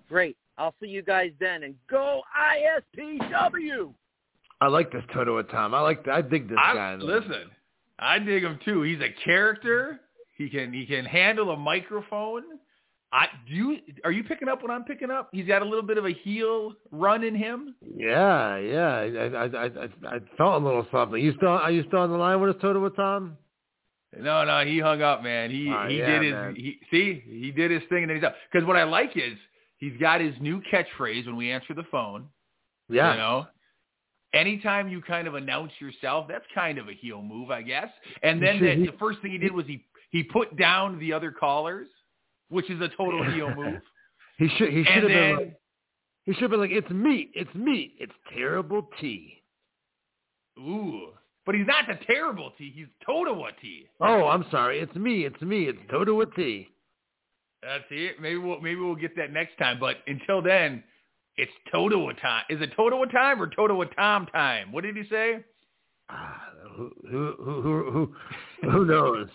Great. 0.09 0.37
I'll 0.59 0.75
see 0.81 0.87
you 0.89 1.03
guys 1.03 1.33
then. 1.41 1.63
And 1.65 1.75
go 1.89 2.23
ISPW! 2.39 3.93
I 4.63 4.69
like 4.69 4.93
this 4.93 5.03
Toto 5.13 5.43
Tom. 5.43 5.75
I 5.75 5.81
like. 5.81 6.07
I 6.09 6.23
dig 6.23 6.49
this 6.49 6.59
I, 6.61 6.75
guy. 6.75 6.95
listen, 6.97 7.51
I 7.99 8.19
dig 8.19 8.43
him 8.45 8.59
too. 8.65 8.83
He's 8.83 9.01
a 9.01 9.11
character. 9.25 10.01
He 10.39 10.49
can 10.49 10.73
he 10.73 10.87
can 10.87 11.05
handle 11.05 11.51
a 11.51 11.57
microphone. 11.57 12.43
I 13.13 13.27
do. 13.49 13.55
You, 13.55 13.77
are 14.05 14.13
you 14.13 14.25
picking 14.25 14.49
up 14.49 14.63
what 14.63 14.71
I'm 14.71 14.85
picking 14.85 15.11
up? 15.11 15.29
He's 15.33 15.47
got 15.47 15.63
a 15.63 15.65
little 15.65 15.83
bit 15.83 15.99
of 15.99 16.07
a 16.07 16.13
heel 16.13 16.73
run 16.91 17.25
in 17.25 17.35
him. 17.35 17.75
Yeah, 17.97 18.57
yeah. 18.57 18.89
I, 18.89 19.05
I, 19.05 19.45
I, 19.47 19.65
I, 19.67 19.89
I 20.17 20.19
felt 20.39 20.63
a 20.63 20.65
little 20.65 20.87
something. 20.91 21.21
You 21.23 21.35
still, 21.37 21.49
are 21.51 21.71
you 21.71 21.85
still 21.89 21.99
on 22.01 22.11
the 22.11 22.17
line 22.17 22.41
with 22.41 22.57
us, 22.57 22.63
Totowa 22.63 22.95
Tom? 22.97 23.37
No, 24.19 24.45
no, 24.45 24.65
he 24.65 24.79
hung 24.79 25.03
up, 25.03 25.23
man. 25.23 25.51
He 25.51 25.69
Oh, 25.71 25.87
he 25.89 25.99
yeah, 25.99 26.07
did 26.07 26.23
his 26.23 26.33
man. 26.33 26.55
he 26.57 26.79
see 26.91 27.23
he 27.27 27.51
did 27.51 27.71
his 27.71 27.83
thing 27.89 28.03
and 28.03 28.11
then 28.11 28.17
he's 28.17 28.25
up. 28.25 28.35
Because 28.51 28.67
what 28.67 28.77
I 28.77 28.85
like 28.85 29.13
is 29.17 29.37
he's 29.79 29.97
got 30.01 30.21
his 30.21 30.35
new 30.41 30.63
catchphrase 30.73 31.27
when 31.27 31.37
we 31.37 31.51
answer 31.51 31.75
the 31.75 31.85
phone. 31.91 32.29
Yeah. 32.89 33.13
You 33.13 33.19
know, 33.19 33.47
anytime 34.35 34.89
you 34.89 35.01
kind 35.03 35.27
of 35.29 35.35
announce 35.35 35.73
yourself, 35.81 36.27
that's 36.29 36.45
kind 36.55 36.79
of 36.79 36.89
a 36.89 36.95
heel 36.95 37.23
move, 37.23 37.51
I 37.51 37.63
guess. 37.63 37.89
And 38.23 38.43
then 38.43 38.61
the, 38.61 38.87
the 38.91 38.99
first 38.99 39.21
thing 39.23 39.33
he 39.33 39.39
did 39.39 39.53
was 39.53 39.67
he 39.67 39.85
he 40.11 40.23
put 40.23 40.57
down 40.57 40.99
the 40.99 41.13
other 41.13 41.31
callers, 41.33 41.89
which 42.49 42.69
is 42.71 42.81
a 42.81 42.89
total 42.97 43.25
heel 43.33 43.55
move. 43.55 43.81
He 44.39 44.49
should. 44.57 44.71
He 44.71 44.85
should 44.85 44.93
And 44.93 45.03
have 45.03 45.09
been. 45.09 45.37
Like, 45.37 45.61
he 46.25 46.33
should 46.33 46.43
have 46.43 46.51
been 46.51 46.61
like, 46.61 46.71
"It's 46.71 46.91
meat. 46.91 47.33
It's 47.35 47.55
meat. 47.55 47.95
It's 47.99 48.13
terrible 48.35 48.89
tea." 49.01 49.43
Ooh, 50.59 51.09
but 51.45 51.55
he's 51.55 51.67
not 51.67 51.87
the 51.87 51.99
terrible 52.07 52.53
T. 52.59 52.73
He's 52.75 52.87
Totowa 53.09 53.51
T. 53.61 53.87
Oh, 54.01 54.27
I'm 54.27 54.45
sorry. 54.51 54.81
It's 54.81 54.95
me. 54.95 55.25
It's 55.25 55.41
me. 55.43 55.65
It's 55.65 55.79
Toto 55.91 56.15
with 56.15 56.35
tea. 56.35 56.69
That's 57.63 57.85
it. 57.91 58.21
Maybe 58.21 58.37
we'll 58.39 58.61
maybe 58.61 58.81
we'll 58.81 58.95
get 58.97 59.17
that 59.17 59.33
next 59.33 59.57
time. 59.59 59.79
But 59.79 59.97
until 60.07 60.43
then, 60.43 60.83
it's 61.43 61.53
Totowa 61.75 62.19
time. 62.21 62.45
Is 62.49 62.61
it 62.61 62.77
Totowa 62.77 63.11
time 63.11 63.43
or 63.43 63.49
Totowa 63.49 63.93
Tom 63.97 64.27
time? 64.27 64.71
What 64.73 64.85
did 64.85 64.97
he 64.97 65.03
say? 65.11 65.39
Ah, 66.09 66.41
who, 66.77 66.91
who, 67.11 67.35
who, 67.39 67.63
who, 68.63 68.71
who, 68.71 68.85
knows? 68.85 69.29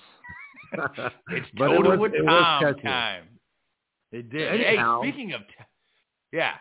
It's 1.29 1.47
But 1.57 1.71
it 1.71 1.79
was- 1.83 2.11
it 2.13 2.25
Tom 2.25 2.61
catchy. 2.63 2.81
time. 2.81 3.23
It 4.11 4.29
did. 4.29 4.61
Anyhow. 4.61 5.01
hey, 5.01 5.09
speaking 5.09 5.33
of, 5.33 5.41
t- 5.41 5.53
yeah, 6.31 6.53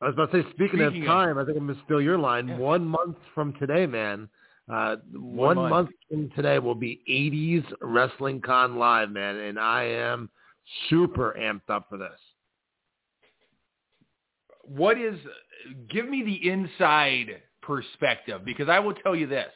I 0.00 0.06
was 0.06 0.14
about 0.14 0.32
to 0.32 0.42
say, 0.42 0.48
speaking, 0.50 0.80
Speaking 0.80 0.82
of 0.86 0.94
of- 1.02 1.06
time, 1.06 1.38
I 1.38 1.44
think 1.44 1.56
I'm 1.56 1.66
going 1.66 1.78
to 1.78 1.84
steal 1.84 2.00
your 2.00 2.18
line. 2.18 2.48
Yeah. 2.48 2.56
One 2.56 2.84
month 2.84 3.16
from 3.34 3.52
today, 3.54 3.86
man. 3.86 4.28
Uh, 4.70 4.96
one 5.12 5.56
month. 5.56 5.70
month. 5.70 5.90
from 6.08 6.30
today 6.36 6.58
will 6.58 6.74
be 6.74 7.00
80s 7.08 7.64
Wrestling 7.80 8.40
Con 8.40 8.76
Live, 8.76 9.10
man, 9.10 9.36
and 9.36 9.58
I 9.58 9.84
am 9.84 10.30
super 10.88 11.36
amped 11.38 11.68
up 11.68 11.86
for 11.88 11.96
this. 11.98 12.18
What 14.76 14.98
is? 14.98 15.18
Give 15.90 16.08
me 16.08 16.22
the 16.22 16.48
inside 16.48 17.42
perspective 17.62 18.42
because 18.44 18.68
I 18.68 18.78
will 18.78 18.94
tell 18.94 19.16
you 19.16 19.26
this: 19.26 19.52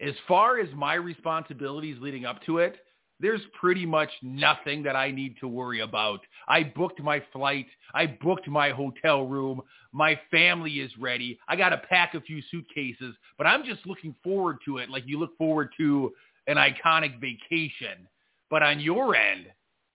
as 0.00 0.14
far 0.28 0.58
as 0.58 0.68
my 0.74 0.94
responsibilities 0.94 1.96
leading 2.00 2.24
up 2.24 2.42
to 2.44 2.58
it, 2.58 2.76
there's 3.20 3.40
pretty 3.58 3.86
much 3.86 4.10
nothing 4.22 4.82
that 4.82 4.96
I 4.96 5.10
need 5.10 5.36
to 5.40 5.48
worry 5.48 5.80
about. 5.80 6.20
I 6.46 6.64
booked 6.64 7.00
my 7.00 7.22
flight. 7.32 7.66
I 7.94 8.06
booked 8.06 8.48
my 8.48 8.70
hotel 8.70 9.26
room. 9.26 9.62
My 9.92 10.20
family 10.30 10.72
is 10.72 10.90
ready. 10.98 11.38
I 11.48 11.56
got 11.56 11.70
to 11.70 11.78
pack 11.88 12.14
a 12.14 12.20
few 12.20 12.42
suitcases, 12.50 13.14
but 13.38 13.46
I'm 13.46 13.64
just 13.64 13.86
looking 13.86 14.14
forward 14.22 14.58
to 14.66 14.78
it 14.78 14.90
like 14.90 15.04
you 15.06 15.18
look 15.18 15.36
forward 15.38 15.70
to 15.78 16.12
an 16.48 16.56
iconic 16.56 17.20
vacation. 17.20 18.08
But 18.50 18.62
on 18.62 18.80
your 18.80 19.16
end, 19.16 19.46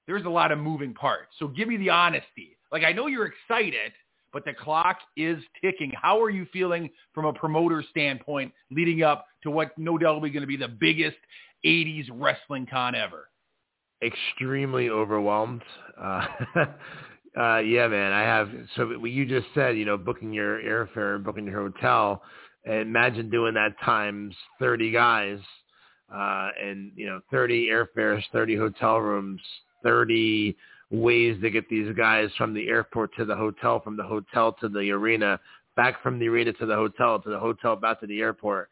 there's 0.07 0.25
a 0.25 0.29
lot 0.29 0.51
of 0.51 0.57
moving 0.57 0.93
parts. 0.93 1.35
So 1.37 1.47
give 1.47 1.67
me 1.67 1.77
the 1.77 1.91
honesty. 1.91 2.57
Like 2.71 2.83
I 2.83 2.93
know 2.93 3.07
you're 3.07 3.27
excited, 3.27 3.91
but 4.33 4.45
the 4.45 4.53
clock 4.53 4.99
is 5.17 5.37
ticking. 5.61 5.91
How 5.99 6.21
are 6.21 6.29
you 6.29 6.47
feeling 6.51 6.89
from 7.13 7.25
a 7.25 7.33
promoter 7.33 7.83
standpoint 7.89 8.51
leading 8.71 9.03
up 9.03 9.25
to 9.43 9.51
what 9.51 9.77
no 9.77 9.97
doubt 9.97 10.15
will 10.15 10.21
be 10.21 10.29
going 10.29 10.41
to 10.41 10.47
be 10.47 10.57
the 10.57 10.67
biggest 10.67 11.17
80s 11.65 12.07
wrestling 12.11 12.67
con 12.69 12.95
ever? 12.95 13.29
Extremely 14.01 14.89
overwhelmed. 14.89 15.61
Uh, 16.01 16.25
uh, 17.39 17.57
yeah, 17.57 17.87
man. 17.87 18.13
I 18.13 18.21
have. 18.21 18.49
So 18.75 18.87
what 18.99 19.11
you 19.11 19.25
just 19.25 19.47
said, 19.53 19.77
you 19.77 19.85
know, 19.85 19.97
booking 19.97 20.31
your 20.31 20.61
airfare, 20.61 21.21
booking 21.21 21.45
your 21.45 21.69
hotel. 21.69 22.21
Imagine 22.65 23.29
doing 23.29 23.53
that 23.55 23.73
times 23.83 24.35
30 24.59 24.91
guys, 24.91 25.39
uh, 26.13 26.49
and 26.61 26.91
you 26.95 27.07
know, 27.07 27.19
30 27.31 27.67
airfares, 27.67 28.21
30 28.31 28.57
hotel 28.57 28.97
rooms, 28.97 29.41
30 29.83 30.55
ways 30.91 31.39
to 31.41 31.49
get 31.49 31.69
these 31.69 31.93
guys 31.95 32.29
from 32.37 32.53
the 32.53 32.67
airport 32.67 33.15
to 33.15 33.25
the 33.25 33.35
hotel, 33.35 33.79
from 33.79 33.95
the 33.95 34.03
hotel 34.03 34.55
to 34.59 34.69
the 34.69 34.91
arena, 34.91 35.39
back 35.75 36.01
from 36.01 36.19
the 36.19 36.27
arena 36.27 36.51
to 36.53 36.65
the 36.65 36.75
hotel, 36.75 37.19
to 37.19 37.29
the 37.29 37.39
hotel 37.39 37.75
back 37.75 37.99
to 37.99 38.07
the 38.07 38.19
airport, 38.19 38.69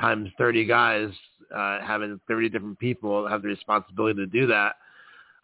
times 0.00 0.30
30 0.38 0.64
guys, 0.64 1.10
uh, 1.54 1.80
having 1.80 2.18
30 2.28 2.48
different 2.48 2.78
people 2.78 3.26
have 3.26 3.42
the 3.42 3.48
responsibility 3.48 4.16
to 4.16 4.26
do 4.26 4.46
that 4.46 4.76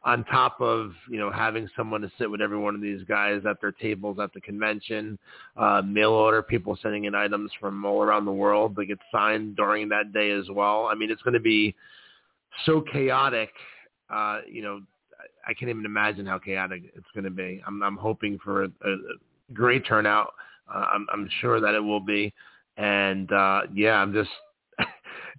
on 0.04 0.22
top 0.24 0.60
of, 0.60 0.92
you 1.10 1.18
know, 1.18 1.30
having 1.30 1.68
someone 1.76 2.02
to 2.02 2.10
sit 2.18 2.30
with 2.30 2.42
every 2.42 2.58
one 2.58 2.74
of 2.74 2.82
these 2.82 3.02
guys 3.04 3.40
at 3.48 3.60
their 3.60 3.72
tables 3.72 4.18
at 4.20 4.32
the 4.34 4.40
convention, 4.40 5.18
uh, 5.56 5.80
mail 5.82 6.10
order, 6.10 6.42
people 6.42 6.78
sending 6.82 7.04
in 7.04 7.14
items 7.14 7.50
from 7.58 7.84
all 7.86 8.02
around 8.02 8.26
the 8.26 8.32
world 8.32 8.76
that 8.76 8.84
get 8.84 8.98
signed 9.10 9.56
during 9.56 9.88
that 9.88 10.12
day 10.12 10.30
as 10.30 10.44
well. 10.50 10.88
I 10.90 10.94
mean, 10.94 11.10
it's 11.10 11.22
going 11.22 11.34
to 11.34 11.40
be 11.40 11.74
so 12.66 12.82
chaotic, 12.92 13.50
uh, 14.10 14.40
you 14.50 14.62
know, 14.62 14.80
I- 15.46 15.54
can't 15.54 15.70
even 15.70 15.84
imagine 15.84 16.26
how 16.26 16.38
chaotic 16.38 16.82
it's 16.94 17.06
going 17.14 17.24
to 17.24 17.30
be. 17.30 17.62
I'm, 17.66 17.82
I'm 17.82 17.96
hoping 17.96 18.38
for 18.42 18.64
a, 18.64 18.66
a 18.66 18.96
great 19.52 19.86
turnout. 19.86 20.34
Uh, 20.72 20.86
I'm, 20.92 21.06
I'm 21.12 21.28
sure 21.40 21.60
that 21.60 21.74
it 21.74 21.80
will 21.80 22.00
be. 22.00 22.32
And, 22.76 23.30
uh, 23.32 23.62
yeah, 23.72 23.94
I'm 23.94 24.12
just, 24.12 24.30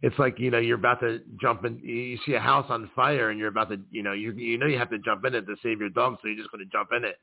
it's 0.02 0.18
like, 0.20 0.40
you 0.40 0.52
know, 0.52 0.60
you're 0.60 0.78
about 0.78 1.00
to 1.02 1.22
jump 1.42 1.66
in, 1.66 1.80
you 1.80 2.18
see 2.26 2.34
a 2.34 2.40
house 2.40 2.66
on 2.70 2.90
fire 2.96 3.30
and 3.30 3.40
you're 3.40 3.50
about 3.50 3.70
to, 3.70 3.80
you 3.92 4.04
know, 4.04 4.14
you, 4.14 4.32
you 4.34 4.58
know, 4.58 4.68
you 4.68 4.78
have 4.78 4.90
to 4.92 5.00
jump 5.00 5.26
in 5.26 5.36
it 5.36 5.46
to 5.48 5.56
save 5.62 5.80
your 5.80 5.90
dog. 5.90 6.18
So 6.22 6.28
you're 6.28 6.38
just 6.38 6.52
going 6.52 6.64
to 6.64 6.72
jump 6.72 6.90
in 6.96 7.04
it. 7.04 7.18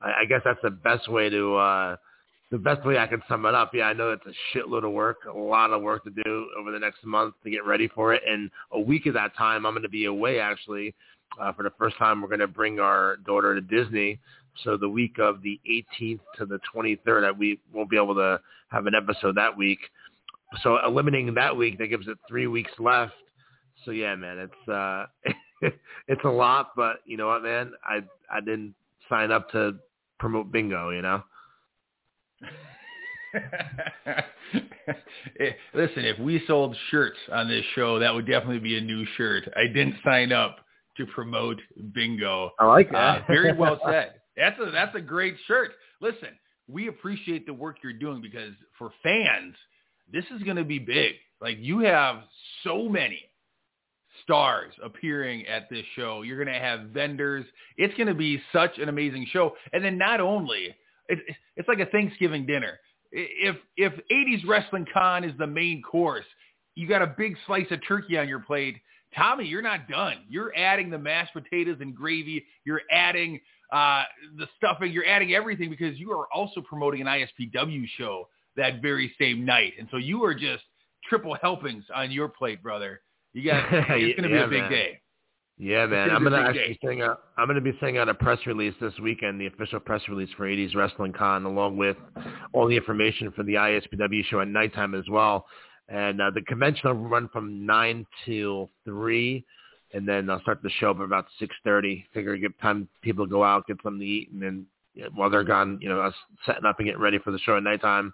I, 0.00 0.22
I 0.22 0.24
guess 0.26 0.42
that's 0.44 0.60
the 0.62 0.70
best 0.70 1.10
way 1.10 1.30
to, 1.30 1.56
uh, 1.56 1.96
the 2.50 2.58
best 2.58 2.86
way 2.86 2.98
I 2.98 3.06
can 3.06 3.22
sum 3.28 3.44
it 3.46 3.54
up, 3.54 3.72
yeah, 3.74 3.84
I 3.84 3.92
know 3.92 4.12
it's 4.12 4.24
a 4.24 4.56
shitload 4.56 4.84
of 4.84 4.92
work, 4.92 5.18
a 5.28 5.36
lot 5.36 5.72
of 5.72 5.82
work 5.82 6.04
to 6.04 6.10
do 6.10 6.48
over 6.58 6.70
the 6.70 6.78
next 6.78 7.04
month 7.04 7.34
to 7.42 7.50
get 7.50 7.64
ready 7.64 7.88
for 7.88 8.14
it. 8.14 8.22
And 8.28 8.50
a 8.70 8.78
week 8.78 9.06
of 9.06 9.14
that 9.14 9.36
time, 9.36 9.66
I'm 9.66 9.72
going 9.72 9.82
to 9.82 9.88
be 9.88 10.04
away 10.04 10.38
actually. 10.38 10.94
Uh, 11.40 11.52
for 11.52 11.62
the 11.62 11.72
first 11.78 11.96
time, 11.98 12.22
we're 12.22 12.28
going 12.28 12.40
to 12.40 12.46
bring 12.46 12.80
our 12.80 13.16
daughter 13.26 13.54
to 13.54 13.60
Disney. 13.60 14.18
So 14.64 14.76
the 14.76 14.88
week 14.88 15.18
of 15.18 15.42
the 15.42 15.60
18th 15.68 16.20
to 16.38 16.46
the 16.46 16.58
23rd, 16.74 17.36
we 17.36 17.60
won't 17.72 17.90
be 17.90 17.96
able 17.96 18.14
to 18.14 18.40
have 18.68 18.86
an 18.86 18.94
episode 18.94 19.36
that 19.36 19.56
week. 19.56 19.80
So 20.62 20.78
eliminating 20.84 21.34
that 21.34 21.56
week, 21.56 21.78
that 21.78 21.88
gives 21.88 22.08
it 22.08 22.16
three 22.28 22.46
weeks 22.46 22.70
left. 22.78 23.12
So 23.84 23.90
yeah, 23.90 24.14
man, 24.14 24.38
it's 24.38 24.68
uh, 24.68 25.06
it's 26.08 26.24
a 26.24 26.28
lot, 26.28 26.70
but 26.76 26.96
you 27.04 27.16
know 27.16 27.26
what, 27.28 27.42
man, 27.42 27.72
I 27.84 28.00
I 28.30 28.40
didn't 28.40 28.74
sign 29.08 29.30
up 29.30 29.50
to 29.50 29.76
promote 30.18 30.50
bingo, 30.50 30.90
you 30.90 31.02
know. 31.02 31.22
Listen, 35.74 36.04
if 36.04 36.18
we 36.18 36.42
sold 36.46 36.76
shirts 36.90 37.18
on 37.32 37.48
this 37.48 37.64
show, 37.74 37.98
that 37.98 38.14
would 38.14 38.26
definitely 38.26 38.60
be 38.60 38.78
a 38.78 38.80
new 38.80 39.04
shirt. 39.16 39.48
I 39.56 39.66
didn't 39.66 39.96
sign 40.04 40.32
up 40.32 40.58
to 40.96 41.06
promote 41.06 41.60
bingo. 41.94 42.52
I 42.58 42.66
like 42.66 42.90
that. 42.92 43.22
Uh, 43.22 43.24
very 43.26 43.52
well 43.52 43.80
said. 43.86 44.14
That's 44.36 44.58
a 44.60 44.70
that's 44.70 44.94
a 44.94 45.00
great 45.00 45.36
shirt. 45.46 45.72
Listen, 46.00 46.30
we 46.68 46.88
appreciate 46.88 47.46
the 47.46 47.54
work 47.54 47.78
you're 47.82 47.92
doing 47.92 48.20
because 48.20 48.52
for 48.78 48.90
fans, 49.02 49.54
this 50.12 50.24
is 50.34 50.42
going 50.42 50.56
to 50.56 50.64
be 50.64 50.78
big. 50.78 51.14
Like 51.40 51.56
you 51.60 51.80
have 51.80 52.22
so 52.64 52.88
many 52.88 53.20
stars 54.22 54.72
appearing 54.82 55.46
at 55.46 55.68
this 55.70 55.84
show. 55.94 56.22
You're 56.22 56.42
going 56.42 56.54
to 56.54 56.60
have 56.60 56.88
vendors. 56.90 57.44
It's 57.76 57.94
going 57.94 58.08
to 58.08 58.14
be 58.14 58.40
such 58.52 58.78
an 58.78 58.88
amazing 58.88 59.26
show. 59.30 59.54
And 59.72 59.84
then 59.84 59.98
not 59.98 60.20
only 60.20 60.74
it, 61.08 61.18
it's 61.56 61.68
like 61.68 61.80
a 61.80 61.86
Thanksgiving 61.86 62.46
dinner. 62.46 62.78
If 63.12 63.56
if 63.76 63.92
80s 64.12 64.46
Wrestling 64.46 64.86
Con 64.92 65.24
is 65.24 65.32
the 65.38 65.46
main 65.46 65.82
course, 65.82 66.24
you 66.74 66.88
got 66.88 67.02
a 67.02 67.14
big 67.18 67.36
slice 67.46 67.66
of 67.70 67.80
turkey 67.86 68.18
on 68.18 68.28
your 68.28 68.40
plate. 68.40 68.76
Tommy, 69.16 69.46
you're 69.46 69.62
not 69.62 69.88
done. 69.88 70.18
You're 70.28 70.52
adding 70.56 70.90
the 70.90 70.98
mashed 70.98 71.32
potatoes 71.32 71.78
and 71.80 71.94
gravy. 71.94 72.44
You're 72.64 72.82
adding 72.90 73.40
uh, 73.72 74.04
the 74.36 74.46
stuffing. 74.56 74.92
You're 74.92 75.06
adding 75.06 75.34
everything 75.34 75.70
because 75.70 75.98
you 75.98 76.12
are 76.12 76.26
also 76.34 76.60
promoting 76.60 77.00
an 77.00 77.06
ISPW 77.06 77.86
show 77.96 78.28
that 78.56 78.82
very 78.82 79.14
same 79.18 79.44
night. 79.44 79.72
And 79.78 79.88
so 79.90 79.96
you 79.96 80.24
are 80.24 80.34
just 80.34 80.64
triple 81.08 81.36
helpings 81.40 81.84
on 81.94 82.10
your 82.10 82.28
plate, 82.28 82.62
brother. 82.62 83.00
You 83.32 83.50
got 83.50 83.66
it's 83.72 84.18
going 84.18 84.30
to 84.30 84.36
yeah, 84.36 84.46
be 84.46 84.56
a 84.56 84.60
big 84.60 84.62
man. 84.62 84.70
day. 84.70 85.00
Yeah, 85.58 85.86
man. 85.86 86.10
I'm 86.10 86.22
gonna 86.22 86.36
actually 86.36 86.78
sing 86.84 87.00
out. 87.00 87.22
I'm 87.38 87.46
gonna 87.46 87.62
be 87.62 87.72
sending 87.80 87.96
out 87.96 88.10
a 88.10 88.14
press 88.14 88.38
release 88.46 88.74
this 88.78 88.92
weekend, 89.02 89.40
the 89.40 89.46
official 89.46 89.80
press 89.80 90.02
release 90.06 90.28
for 90.36 90.46
80s 90.46 90.74
Wrestling 90.76 91.14
Con, 91.14 91.46
along 91.46 91.78
with 91.78 91.96
all 92.52 92.68
the 92.68 92.76
information 92.76 93.32
for 93.32 93.42
the 93.42 93.54
ISPW 93.54 94.22
show 94.26 94.40
at 94.40 94.48
nighttime 94.48 94.94
as 94.94 95.04
well. 95.10 95.46
And 95.88 96.20
uh, 96.20 96.30
the 96.30 96.42
convention 96.42 96.88
will 96.88 97.08
run 97.08 97.28
from 97.28 97.64
nine 97.64 98.06
till 98.24 98.70
three, 98.84 99.44
and 99.94 100.06
then 100.06 100.28
I'll 100.28 100.40
start 100.40 100.62
the 100.62 100.70
show 100.80 100.90
up 100.90 101.00
about 101.00 101.26
six 101.38 101.54
thirty. 101.64 102.04
Figure 102.12 102.36
give 102.36 102.58
time 102.60 102.88
people 103.02 103.26
to 103.26 103.30
go 103.30 103.44
out, 103.44 103.66
get 103.66 103.76
something 103.82 104.00
to 104.00 104.06
eat, 104.06 104.30
and 104.32 104.42
then 104.42 104.66
while 105.14 105.30
they're 105.30 105.44
gone, 105.44 105.78
you 105.80 105.88
know, 105.88 106.00
us 106.00 106.14
setting 106.44 106.64
up 106.64 106.78
and 106.78 106.86
getting 106.86 107.00
ready 107.00 107.18
for 107.18 107.30
the 107.30 107.38
show 107.38 107.56
at 107.56 107.62
nighttime. 107.62 108.12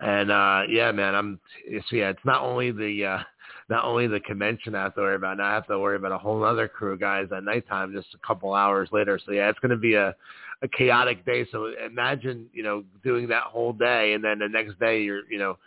And 0.00 0.30
uh 0.30 0.62
yeah, 0.68 0.92
man, 0.92 1.14
I'm 1.14 1.40
so 1.88 1.96
yeah, 1.96 2.10
it's 2.10 2.24
not 2.24 2.42
only 2.42 2.70
the 2.70 3.04
uh 3.04 3.18
not 3.68 3.84
only 3.84 4.06
the 4.06 4.20
convention 4.20 4.74
I 4.74 4.84
have 4.84 4.94
to 4.94 5.00
worry 5.00 5.16
about, 5.16 5.38
now 5.38 5.46
I 5.46 5.54
have 5.54 5.66
to 5.66 5.78
worry 5.78 5.96
about 5.96 6.12
a 6.12 6.18
whole 6.18 6.44
other 6.44 6.68
crew 6.68 6.92
of 6.92 7.00
guys 7.00 7.26
at 7.34 7.44
nighttime 7.44 7.92
just 7.92 8.14
a 8.14 8.26
couple 8.26 8.54
hours 8.54 8.88
later. 8.92 9.18
So 9.24 9.32
yeah, 9.32 9.48
it's 9.48 9.58
gonna 9.58 9.76
be 9.76 9.94
a 9.94 10.14
a 10.62 10.68
chaotic 10.68 11.24
day. 11.24 11.46
So 11.52 11.72
imagine, 11.84 12.46
you 12.52 12.62
know, 12.62 12.84
doing 13.04 13.28
that 13.28 13.44
whole 13.44 13.72
day 13.72 14.12
and 14.14 14.22
then 14.22 14.38
the 14.38 14.48
next 14.48 14.78
day 14.78 15.02
you're 15.02 15.22
you 15.30 15.38
know 15.38 15.58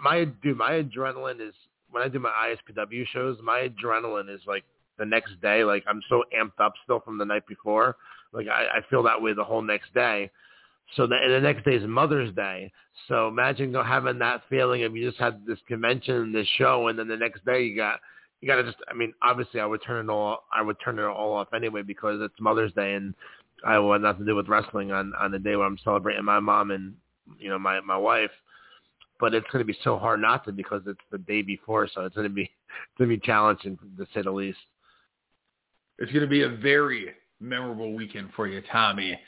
my 0.00 0.24
dude, 0.42 0.56
my 0.56 0.82
adrenaline 0.82 1.46
is 1.46 1.54
when 1.90 2.02
I 2.02 2.08
do 2.08 2.18
my 2.18 2.30
ISPW 2.30 3.06
shows, 3.08 3.38
my 3.42 3.68
adrenaline 3.68 4.32
is 4.32 4.40
like 4.46 4.64
the 4.98 5.06
next 5.06 5.40
day, 5.40 5.64
like 5.64 5.84
I'm 5.88 6.02
so 6.08 6.24
amped 6.36 6.60
up 6.60 6.74
still 6.84 7.00
from 7.00 7.18
the 7.18 7.24
night 7.24 7.46
before. 7.46 7.96
Like 8.32 8.46
I, 8.48 8.78
I 8.78 8.80
feel 8.90 9.02
that 9.04 9.20
way 9.20 9.32
the 9.32 9.44
whole 9.44 9.62
next 9.62 9.94
day. 9.94 10.30
So 10.96 11.06
the, 11.06 11.16
and 11.16 11.32
the 11.32 11.40
next 11.40 11.64
day 11.64 11.74
is 11.74 11.86
Mother's 11.86 12.34
Day. 12.34 12.72
So 13.08 13.28
imagine 13.28 13.74
having 13.74 14.18
that 14.18 14.42
feeling 14.48 14.84
of 14.84 14.96
you 14.96 15.08
just 15.08 15.20
had 15.20 15.44
this 15.46 15.58
convention, 15.68 16.32
this 16.32 16.48
show, 16.56 16.88
and 16.88 16.98
then 16.98 17.08
the 17.08 17.16
next 17.16 17.44
day 17.44 17.62
you 17.62 17.76
got 17.76 18.00
you 18.40 18.48
got 18.48 18.56
to 18.56 18.64
just. 18.64 18.76
I 18.90 18.94
mean, 18.94 19.12
obviously 19.22 19.60
I 19.60 19.66
would 19.66 19.82
turn 19.82 20.08
it 20.08 20.12
all 20.12 20.44
I 20.52 20.62
would 20.62 20.76
turn 20.82 20.98
it 20.98 21.04
all 21.04 21.34
off 21.34 21.48
anyway 21.54 21.82
because 21.82 22.20
it's 22.20 22.40
Mother's 22.40 22.72
Day 22.72 22.94
and 22.94 23.14
I 23.64 23.78
want 23.78 24.02
nothing 24.02 24.20
to 24.20 24.32
do 24.32 24.36
with 24.36 24.48
wrestling 24.48 24.92
on 24.92 25.12
on 25.18 25.30
the 25.30 25.38
day 25.38 25.56
where 25.56 25.66
I'm 25.66 25.78
celebrating 25.84 26.24
my 26.24 26.40
mom 26.40 26.70
and 26.70 26.94
you 27.38 27.50
know 27.50 27.58
my 27.58 27.80
my 27.80 27.96
wife. 27.96 28.30
But 29.20 29.34
it's 29.34 29.46
going 29.52 29.64
to 29.64 29.70
be 29.70 29.78
so 29.82 29.98
hard 29.98 30.20
not 30.20 30.44
to 30.44 30.52
because 30.52 30.82
it's 30.86 31.00
the 31.10 31.18
day 31.18 31.42
before, 31.42 31.88
so 31.92 32.02
it's 32.02 32.14
going 32.14 32.28
to 32.28 32.34
be 32.34 32.42
it's 32.42 32.98
going 32.98 33.10
to 33.10 33.16
be 33.16 33.26
challenging 33.26 33.78
to 33.96 34.06
say 34.14 34.22
the 34.22 34.30
least. 34.30 34.58
It's 35.98 36.12
going 36.12 36.22
to 36.22 36.28
be 36.28 36.42
a 36.42 36.48
very 36.48 37.08
memorable 37.40 37.94
weekend 37.94 38.30
for 38.36 38.46
you, 38.46 38.62
Tommy. 38.70 39.18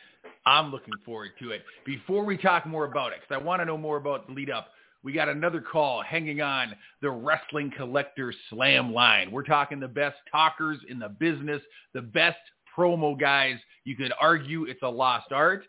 I'm 0.47 0.70
looking 0.70 0.95
forward 1.05 1.30
to 1.41 1.51
it. 1.51 1.62
Before 1.84 2.24
we 2.24 2.36
talk 2.36 2.66
more 2.66 2.84
about 2.84 3.12
it, 3.12 3.18
because 3.20 3.41
I 3.41 3.45
want 3.45 3.61
to 3.61 3.66
know 3.66 3.76
more 3.76 3.97
about 3.97 4.26
the 4.26 4.32
lead 4.32 4.51
up, 4.51 4.68
we 5.03 5.12
got 5.12 5.28
another 5.28 5.61
call 5.61 6.03
hanging 6.03 6.41
on 6.41 6.74
the 7.01 7.11
Wrestling 7.11 7.72
Collector 7.76 8.32
Slam 8.51 8.93
line. 8.93 9.30
We're 9.30 9.43
talking 9.43 9.80
the 9.80 9.88
best 9.88 10.16
talkers 10.30 10.78
in 10.88 10.99
the 10.99 11.09
business, 11.09 11.62
the 11.95 12.03
best 12.03 12.38
promo 12.76 13.18
guys. 13.18 13.57
You 13.84 13.97
could 13.97 14.12
argue 14.20 14.64
it's 14.64 14.82
a 14.82 14.88
lost 14.88 15.32
art, 15.32 15.64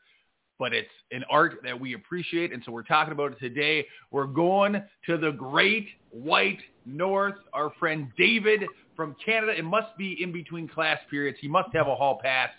but 0.61 0.75
it's 0.75 0.91
an 1.09 1.23
art 1.27 1.55
that 1.63 1.77
we 1.77 1.95
appreciate. 1.95 2.53
And 2.53 2.61
so 2.63 2.71
we're 2.71 2.83
talking 2.83 3.13
about 3.13 3.31
it 3.31 3.39
today. 3.39 3.83
We're 4.11 4.27
going 4.27 4.73
to 5.07 5.17
the 5.17 5.31
great 5.31 5.87
white 6.11 6.59
north. 6.85 7.33
Our 7.51 7.73
friend 7.79 8.09
David 8.15 8.65
from 8.95 9.15
Canada. 9.25 9.53
It 9.57 9.65
must 9.65 9.97
be 9.97 10.21
in 10.21 10.31
between 10.31 10.67
class 10.67 10.99
periods. 11.09 11.39
He 11.41 11.47
must 11.47 11.69
have 11.73 11.87
a 11.87 11.95
hall 11.95 12.19
pass. 12.21 12.51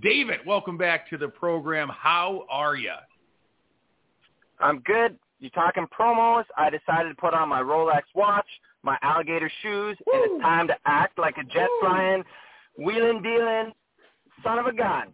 David, 0.00 0.40
welcome 0.46 0.78
back 0.78 1.10
to 1.10 1.18
the 1.18 1.28
program. 1.28 1.90
How 1.94 2.46
are 2.48 2.74
you? 2.74 2.94
I'm 4.58 4.78
good. 4.78 5.18
You 5.38 5.50
talking 5.50 5.86
promos? 5.88 6.44
I 6.56 6.70
decided 6.70 7.10
to 7.10 7.16
put 7.16 7.34
on 7.34 7.50
my 7.50 7.60
Rolex 7.60 8.00
watch, 8.14 8.48
my 8.82 8.96
alligator 9.02 9.52
shoes, 9.60 9.98
and 10.10 10.24
it's 10.24 10.42
time 10.42 10.68
to 10.68 10.76
act 10.86 11.18
like 11.18 11.36
a 11.36 11.44
jet 11.44 11.68
flying, 11.82 12.24
wheeling 12.78 13.20
dealing 13.22 13.72
son 14.42 14.58
of 14.58 14.64
a 14.64 14.72
gun. 14.72 15.08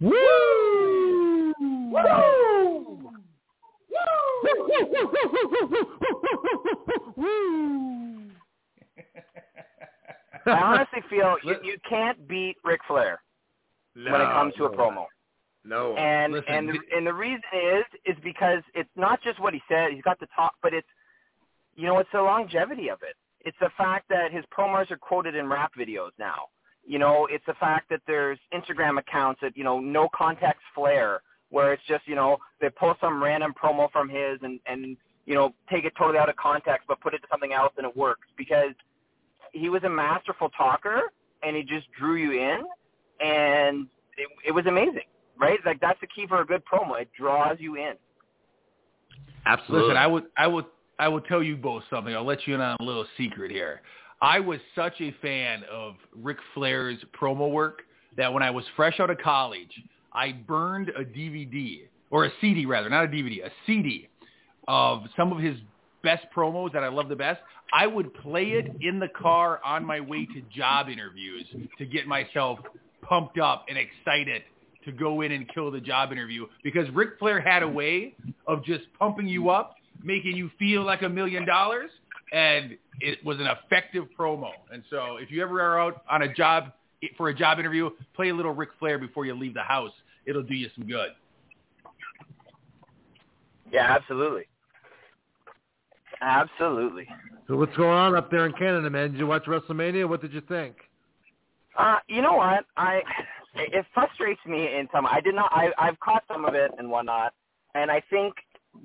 Woo! 0.00 1.52
Woo! 1.60 1.92
Woo! 7.16 8.30
I 10.46 10.50
honestly 10.52 11.00
feel 11.10 11.36
you, 11.44 11.56
you 11.62 11.76
can't 11.88 12.26
beat 12.26 12.56
Ric 12.64 12.80
Flair 12.88 13.20
when 13.94 14.06
it 14.06 14.32
comes 14.32 14.54
to 14.56 14.64
a 14.64 14.70
promo. 14.70 15.04
No. 15.64 15.94
And 15.96 16.32
Listen, 16.32 16.54
and 16.54 16.68
the, 16.70 16.78
and 16.96 17.06
the 17.06 17.12
reason 17.12 17.42
is 17.52 17.84
is 18.06 18.16
because 18.24 18.62
it's 18.74 18.88
not 18.96 19.22
just 19.22 19.38
what 19.38 19.52
he 19.52 19.60
said. 19.68 19.92
He's 19.92 20.02
got 20.02 20.18
the 20.18 20.26
talk, 20.34 20.54
but 20.62 20.72
it's 20.72 20.88
you 21.76 21.86
know 21.86 21.98
it's 21.98 22.08
the 22.12 22.22
longevity 22.22 22.88
of 22.88 23.02
it. 23.02 23.16
It's 23.44 23.56
the 23.60 23.70
fact 23.76 24.08
that 24.08 24.32
his 24.32 24.44
promos 24.56 24.90
are 24.90 24.96
quoted 24.96 25.34
in 25.34 25.46
rap 25.46 25.72
videos 25.78 26.10
now. 26.18 26.46
You 26.90 26.98
know, 26.98 27.28
it's 27.30 27.44
the 27.46 27.54
fact 27.54 27.88
that 27.90 28.00
there's 28.06 28.38
Instagram 28.52 28.98
accounts 28.98 29.40
that 29.42 29.56
you 29.56 29.64
know 29.64 29.78
no 29.78 30.08
context 30.14 30.62
flair, 30.74 31.22
where 31.50 31.72
it's 31.72 31.82
just 31.86 32.06
you 32.06 32.14
know 32.14 32.38
they 32.60 32.70
post 32.70 33.00
some 33.00 33.22
random 33.22 33.52
promo 33.60 33.90
from 33.90 34.08
his 34.08 34.38
and 34.42 34.60
and 34.66 34.96
you 35.26 35.34
know 35.34 35.54
take 35.70 35.84
it 35.84 35.92
totally 35.98 36.18
out 36.18 36.28
of 36.28 36.36
context 36.36 36.86
but 36.88 37.00
put 37.00 37.14
it 37.14 37.18
to 37.18 37.28
something 37.30 37.52
else 37.52 37.72
and 37.76 37.86
it 37.86 37.96
works 37.96 38.26
because 38.36 38.72
he 39.52 39.68
was 39.68 39.82
a 39.84 39.88
masterful 39.88 40.48
talker 40.50 41.02
and 41.42 41.54
he 41.56 41.62
just 41.62 41.86
drew 41.98 42.16
you 42.16 42.32
in 42.32 42.62
and 43.20 43.86
it, 44.16 44.28
it 44.48 44.52
was 44.52 44.66
amazing 44.66 45.02
right? 45.40 45.58
Like 45.64 45.80
that's 45.80 46.00
the 46.00 46.06
key 46.06 46.26
for 46.28 46.40
a 46.40 46.46
good 46.46 46.62
promo. 46.70 47.00
It 47.00 47.08
draws 47.18 47.56
you 47.58 47.76
in. 47.76 47.94
Absolutely. 49.46 49.88
Listen, 49.88 49.96
I 49.96 50.06
would, 50.06 50.24
I 50.36 50.46
would, 50.46 50.66
I 50.98 51.08
will 51.08 51.22
tell 51.22 51.42
you 51.42 51.56
both 51.56 51.82
something. 51.88 52.14
I'll 52.14 52.26
let 52.26 52.46
you 52.46 52.54
in 52.54 52.60
on 52.60 52.76
a 52.78 52.84
little 52.84 53.06
secret 53.16 53.50
here. 53.50 53.80
I 54.22 54.40
was 54.40 54.60
such 54.74 55.00
a 55.00 55.12
fan 55.22 55.62
of 55.70 55.94
Ric 56.14 56.36
Flair's 56.54 56.98
promo 57.18 57.50
work 57.50 57.82
that 58.16 58.32
when 58.32 58.42
I 58.42 58.50
was 58.50 58.64
fresh 58.76 59.00
out 59.00 59.10
of 59.10 59.18
college, 59.18 59.70
I 60.12 60.32
burned 60.32 60.90
a 60.90 61.04
DVD 61.04 61.82
or 62.10 62.26
a 62.26 62.30
CD 62.40 62.66
rather, 62.66 62.90
not 62.90 63.04
a 63.04 63.08
DVD, 63.08 63.46
a 63.46 63.50
CD 63.66 64.08
of 64.68 65.04
some 65.16 65.32
of 65.32 65.38
his 65.38 65.56
best 66.02 66.26
promos 66.34 66.72
that 66.72 66.82
I 66.82 66.88
love 66.88 67.08
the 67.08 67.16
best. 67.16 67.40
I 67.72 67.86
would 67.86 68.12
play 68.14 68.50
it 68.50 68.70
in 68.80 68.98
the 68.98 69.08
car 69.08 69.60
on 69.64 69.84
my 69.84 70.00
way 70.00 70.26
to 70.26 70.42
job 70.54 70.88
interviews 70.88 71.46
to 71.78 71.86
get 71.86 72.06
myself 72.06 72.58
pumped 73.02 73.38
up 73.38 73.66
and 73.68 73.78
excited 73.78 74.42
to 74.84 74.92
go 74.92 75.20
in 75.20 75.32
and 75.32 75.48
kill 75.52 75.70
the 75.70 75.80
job 75.80 76.10
interview 76.10 76.46
because 76.62 76.88
Ric 76.90 77.18
Flair 77.18 77.40
had 77.40 77.62
a 77.62 77.68
way 77.68 78.14
of 78.46 78.64
just 78.64 78.84
pumping 78.98 79.28
you 79.28 79.50
up, 79.50 79.76
making 80.02 80.36
you 80.36 80.50
feel 80.58 80.82
like 80.84 81.02
a 81.02 81.08
million 81.08 81.46
dollars, 81.46 81.90
and 82.32 82.76
it 83.00 83.24
was 83.24 83.38
an 83.40 83.46
effective 83.46 84.04
promo. 84.18 84.50
And 84.72 84.82
so 84.90 85.16
if 85.16 85.30
you 85.30 85.42
ever 85.42 85.60
are 85.60 85.80
out 85.80 86.02
on 86.10 86.22
a 86.22 86.32
job 86.32 86.72
for 87.16 87.28
a 87.28 87.34
job 87.34 87.58
interview, 87.58 87.90
play 88.14 88.28
a 88.28 88.34
little 88.34 88.52
Ric 88.52 88.70
Flair 88.78 88.98
before 88.98 89.24
you 89.24 89.34
leave 89.34 89.54
the 89.54 89.62
house. 89.62 89.92
It'll 90.26 90.42
do 90.42 90.54
you 90.54 90.68
some 90.76 90.86
good. 90.86 91.10
Yeah, 93.72 93.96
absolutely. 93.96 94.44
Absolutely. 96.20 97.08
So 97.48 97.56
what's 97.56 97.76
going 97.76 97.96
on 97.96 98.14
up 98.14 98.30
there 98.30 98.46
in 98.46 98.52
Canada, 98.52 98.90
man? 98.90 99.12
Did 99.12 99.18
you 99.18 99.26
watch 99.26 99.44
WrestleMania? 99.44 100.08
What 100.08 100.20
did 100.20 100.32
you 100.32 100.42
think? 100.42 100.76
Uh, 101.76 101.96
you 102.08 102.20
know 102.20 102.34
what? 102.34 102.64
I 102.76 103.00
it 103.54 103.86
frustrates 103.94 104.40
me 104.46 104.66
in 104.76 104.88
some. 104.92 105.06
I 105.06 105.20
did 105.20 105.34
not. 105.34 105.50
I 105.52 105.70
I've 105.78 105.98
caught 106.00 106.24
some 106.28 106.44
of 106.44 106.54
it 106.54 106.70
and 106.78 106.90
whatnot, 106.90 107.32
and 107.74 107.90
I 107.90 108.02
think 108.10 108.34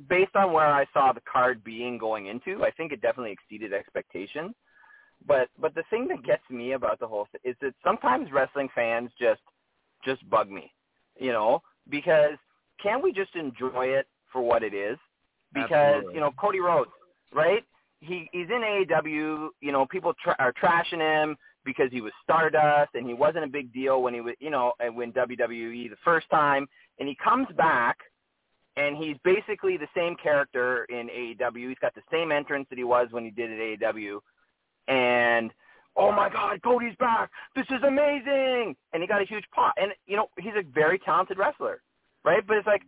based 0.09 0.35
on 0.35 0.51
where 0.51 0.67
I 0.67 0.85
saw 0.93 1.13
the 1.13 1.21
card 1.31 1.63
being 1.63 1.97
going 1.97 2.27
into, 2.27 2.63
I 2.63 2.71
think 2.71 2.91
it 2.91 3.01
definitely 3.01 3.31
exceeded 3.31 3.73
expectations. 3.73 4.53
But 5.27 5.49
but 5.59 5.73
the 5.75 5.83
thing 5.89 6.07
that 6.09 6.23
gets 6.23 6.43
me 6.49 6.73
about 6.73 6.99
the 6.99 7.07
whole 7.07 7.27
thing 7.31 7.41
is 7.43 7.55
that 7.61 7.73
sometimes 7.83 8.31
wrestling 8.31 8.69
fans 8.75 9.11
just 9.19 9.41
just 10.03 10.27
bug 10.29 10.49
me, 10.49 10.71
you 11.19 11.31
know, 11.31 11.61
because 11.89 12.37
can't 12.81 13.03
we 13.03 13.11
just 13.11 13.35
enjoy 13.35 13.87
it 13.87 14.07
for 14.31 14.41
what 14.41 14.63
it 14.63 14.73
is? 14.73 14.97
Because 15.53 15.71
Absolutely. 15.71 16.13
you 16.15 16.19
know 16.19 16.31
Cody 16.39 16.59
Rhodes, 16.59 16.91
right? 17.33 17.63
He 18.01 18.29
he's 18.33 18.49
in 18.49 18.61
AEW. 18.61 19.49
You 19.61 19.71
know, 19.71 19.85
people 19.85 20.13
tra- 20.21 20.35
are 20.37 20.53
trashing 20.53 20.99
him 20.99 21.37
because 21.63 21.89
he 21.91 22.01
was 22.01 22.11
Stardust 22.23 22.91
and 22.93 23.07
he 23.07 23.13
wasn't 23.13 23.43
a 23.43 23.47
big 23.47 23.73
deal 23.73 24.03
when 24.03 24.13
he 24.13 24.21
was, 24.21 24.35
you 24.39 24.51
know, 24.51 24.73
when 24.93 25.11
WWE 25.13 25.89
the 25.89 25.95
first 26.03 26.29
time, 26.29 26.67
and 26.99 27.09
he 27.09 27.17
comes 27.23 27.47
back 27.57 27.97
and 28.77 28.97
he's 28.97 29.15
basically 29.23 29.77
the 29.77 29.87
same 29.95 30.15
character 30.21 30.85
in 30.85 31.07
AEW. 31.07 31.69
He's 31.69 31.79
got 31.79 31.95
the 31.95 32.01
same 32.11 32.31
entrance 32.31 32.67
that 32.69 32.77
he 32.77 32.83
was 32.83 33.07
when 33.11 33.23
he 33.23 33.31
did 33.31 33.51
at 33.51 33.95
AEW, 33.95 34.19
and 34.87 35.51
oh 35.95 36.11
my 36.11 36.29
God, 36.29 36.61
Cody's 36.61 36.95
back! 36.99 37.29
This 37.55 37.65
is 37.69 37.83
amazing! 37.87 38.75
And 38.93 39.01
he 39.01 39.07
got 39.07 39.21
a 39.21 39.25
huge 39.25 39.45
pop. 39.53 39.73
And 39.77 39.91
you 40.05 40.17
know, 40.17 40.27
he's 40.39 40.53
a 40.57 40.63
very 40.73 40.99
talented 40.99 41.37
wrestler, 41.37 41.81
right? 42.23 42.45
But 42.45 42.57
it's 42.57 42.67
like, 42.67 42.83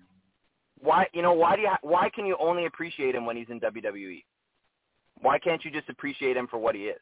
why, 0.80 1.08
you 1.14 1.22
know, 1.22 1.34
why 1.34 1.56
do 1.56 1.64
you, 1.64 1.70
ha- 1.70 1.80
why 1.82 2.10
can 2.14 2.26
you 2.26 2.38
only 2.40 2.66
appreciate 2.66 3.16
him 3.16 3.26
when 3.26 3.38
he's 3.38 3.50
in 3.50 3.60
WWE? 3.60 4.24
Why 5.22 5.40
can't 5.40 5.64
you 5.66 5.72
just 5.72 5.90
appreciate 5.90 6.38
him 6.38 6.48
for 6.48 6.58
what 6.58 6.76
he 6.76 6.84
is? 6.84 7.00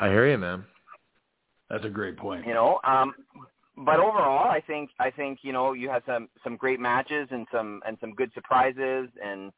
I 0.00 0.08
hear 0.08 0.28
you, 0.28 0.38
man. 0.38 0.64
That's 1.68 1.84
a 1.84 1.90
great 1.90 2.16
point. 2.16 2.46
You 2.46 2.54
know, 2.54 2.80
um, 2.84 3.14
but 3.76 3.98
overall, 3.98 4.48
I 4.50 4.60
think 4.60 4.90
I 5.00 5.10
think 5.10 5.40
you 5.42 5.52
know 5.52 5.72
you 5.72 5.88
had 5.88 6.02
some 6.06 6.28
some 6.42 6.56
great 6.56 6.80
matches 6.80 7.28
and 7.30 7.46
some 7.52 7.80
and 7.86 7.96
some 8.00 8.14
good 8.14 8.30
surprises, 8.34 9.08
and 9.22 9.52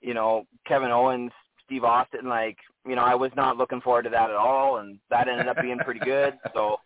you 0.00 0.14
know 0.14 0.44
Kevin 0.66 0.90
Owens, 0.90 1.32
Steve 1.64 1.84
Austin, 1.84 2.28
like 2.28 2.58
you 2.86 2.94
know 2.96 3.02
I 3.02 3.14
was 3.14 3.30
not 3.36 3.56
looking 3.56 3.80
forward 3.80 4.02
to 4.04 4.10
that 4.10 4.30
at 4.30 4.36
all, 4.36 4.78
and 4.78 4.98
that 5.10 5.28
ended 5.28 5.48
up 5.48 5.56
being 5.60 5.78
pretty 5.78 6.00
good. 6.00 6.34
So, 6.54 6.76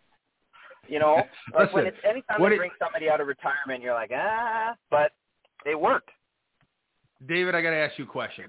you 0.87 0.99
know, 0.99 1.23
like 1.53 1.73
when 1.73 1.85
Listen, 1.85 1.87
it's 1.87 1.97
anytime 2.09 2.41
they 2.41 2.55
it- 2.55 2.57
bring 2.57 2.71
somebody 2.79 3.09
out 3.09 3.21
of 3.21 3.27
retirement, 3.27 3.81
you're 3.83 3.93
like 3.93 4.11
ah, 4.13 4.75
but 4.89 5.11
it 5.65 5.79
worked. 5.79 6.09
David, 7.27 7.53
I 7.53 7.61
got 7.61 7.69
to 7.69 7.75
ask 7.77 7.97
you 7.99 8.05
a 8.05 8.07
question. 8.07 8.45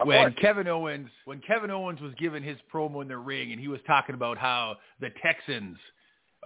Of 0.00 0.08
when 0.08 0.18
course. 0.18 0.34
Kevin 0.40 0.68
Owens 0.68 1.08
when 1.24 1.40
Kevin 1.40 1.70
Owens 1.70 2.00
was 2.00 2.12
giving 2.18 2.42
his 2.42 2.58
promo 2.72 3.00
in 3.02 3.08
the 3.08 3.16
ring 3.16 3.52
and 3.52 3.60
he 3.60 3.68
was 3.68 3.80
talking 3.86 4.14
about 4.14 4.36
how 4.36 4.76
the 5.00 5.08
Texans 5.22 5.78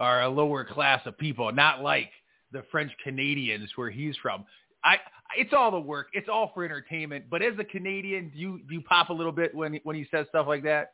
are 0.01 0.23
a 0.23 0.29
lower 0.29 0.65
class 0.65 0.99
of 1.05 1.15
people, 1.19 1.51
not 1.51 1.81
like 1.81 2.09
the 2.51 2.63
French 2.71 2.91
Canadians 3.03 3.69
where 3.75 3.91
he's 3.91 4.15
from. 4.21 4.43
I 4.83 4.97
it's 5.37 5.53
all 5.53 5.69
the 5.71 5.79
work. 5.79 6.07
It's 6.13 6.27
all 6.27 6.51
for 6.53 6.65
entertainment. 6.65 7.25
But 7.29 7.43
as 7.43 7.53
a 7.59 7.63
Canadian, 7.63 8.31
do 8.33 8.39
you 8.39 8.59
do 8.67 8.73
you 8.73 8.81
pop 8.81 9.09
a 9.09 9.13
little 9.13 9.31
bit 9.31 9.53
when 9.53 9.79
when 9.83 9.95
he 9.95 10.07
says 10.11 10.25
stuff 10.29 10.47
like 10.47 10.63
that? 10.63 10.93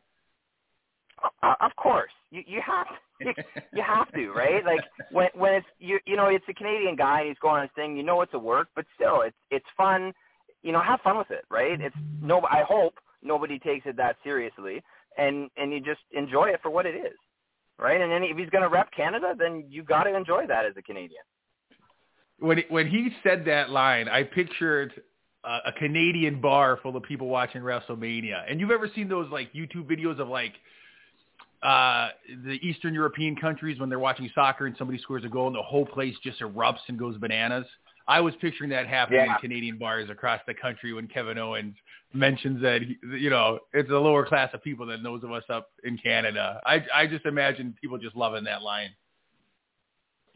Uh, 1.42 1.56
of 1.62 1.72
course, 1.78 2.12
you 2.32 2.44
you 2.46 2.62
have 2.62 2.88
you, 3.22 3.34
you 3.74 3.82
have 3.82 4.12
to, 4.12 4.32
right? 4.32 4.64
Like 4.66 4.82
when 5.12 5.30
when 5.34 5.54
it's 5.54 5.68
you 5.80 6.00
you 6.06 6.18
know 6.18 6.28
it's 6.28 6.46
a 6.50 6.54
Canadian 6.54 6.98
guy 6.98 7.22
and 7.22 7.30
he's 7.30 7.38
going 7.42 7.56
on 7.56 7.62
his 7.62 7.72
thing. 7.76 7.96
You 7.96 8.04
know 8.04 8.22
it's 8.22 8.34
a 8.34 8.40
work, 8.40 8.68
but 8.76 8.86
still 8.94 9.22
it's 9.22 9.38
it's 9.52 9.66
fun. 9.78 10.14
You 10.64 10.74
know, 10.74 10.82
have 10.82 11.00
fun 11.02 11.18
with 11.18 11.32
it, 11.32 11.46
right? 11.50 11.80
It's 11.80 11.96
no. 12.22 12.42
I 12.42 12.64
hope 12.68 12.96
nobody 13.24 13.58
takes 13.58 13.86
it 13.86 13.96
that 13.96 14.18
seriously, 14.22 14.84
and 15.18 15.50
and 15.56 15.72
you 15.72 15.80
just 15.80 16.02
enjoy 16.12 16.50
it 16.50 16.60
for 16.62 16.70
what 16.70 16.86
it 16.86 16.96
is, 16.96 17.18
right? 17.80 18.00
And 18.02 18.12
then 18.12 18.24
if 18.24 18.38
he's 18.38 18.50
going 18.50 18.64
to 18.64 18.70
rep 18.70 18.90
Canada, 18.96 19.34
then 19.38 19.66
you 19.70 19.84
got 19.84 20.04
to 20.04 20.16
enjoy 20.16 20.48
that 20.48 20.66
as 20.66 20.74
a 20.78 20.82
Canadian. 20.82 21.22
when 22.40 22.64
when 22.70 22.88
he 22.88 23.10
said 23.24 23.46
that 23.46 23.70
line, 23.70 24.08
I 24.08 24.24
pictured 24.24 24.94
uh, 25.44 25.60
a 25.66 25.72
Canadian 25.72 26.42
bar 26.42 26.78
full 26.82 26.96
of 26.96 27.04
people 27.04 27.28
watching 27.28 27.62
WrestleMania. 27.62 28.44
And 28.50 28.60
you've 28.60 28.72
ever 28.72 28.90
seen 28.94 29.08
those 29.08 29.30
like 29.32 29.52
YouTube 29.54 29.90
videos 29.90 30.20
of 30.20 30.28
like 30.28 30.54
uh 31.64 32.10
the 32.46 32.60
Eastern 32.62 32.94
European 32.94 33.36
countries 33.36 33.80
when 33.80 33.90
they're 33.90 33.98
watching 34.00 34.30
soccer 34.36 34.68
and 34.68 34.76
somebody 34.78 35.00
scores 35.00 35.24
a 35.26 35.30
goal 35.30 35.48
and 35.48 35.56
the 35.56 35.62
whole 35.62 35.86
place 35.86 36.14
just 36.24 36.40
erupts 36.42 36.86
and 36.88 37.00
goes 37.00 37.18
bananas? 37.18 37.66
I 38.08 38.22
was 38.22 38.34
picturing 38.40 38.70
that 38.70 38.88
happening 38.88 39.22
Yeah. 39.26 39.34
in 39.34 39.40
Canadian 39.42 39.78
bars 39.78 40.10
across 40.10 40.40
the 40.48 40.54
country 40.54 40.94
when 40.94 41.08
Kevin 41.08 41.38
Owens 41.38 41.76
mentions 42.14 42.62
that 42.62 42.82
he, 42.82 42.98
you 43.18 43.30
know 43.30 43.60
it's 43.74 43.90
a 43.90 43.94
lower 43.94 44.26
class 44.26 44.50
of 44.54 44.64
people 44.64 44.86
than 44.86 45.04
those 45.04 45.24
of 45.24 45.32
us 45.32 45.44
up 45.50 45.70
in 45.84 45.98
Canada. 45.98 46.62
I 46.66 46.84
I 46.94 47.08
just 47.08 47.26
imagine 47.26 47.76
people 47.82 47.98
just 47.98 48.16
loving 48.16 48.44
that 48.46 48.62
line. 48.62 48.90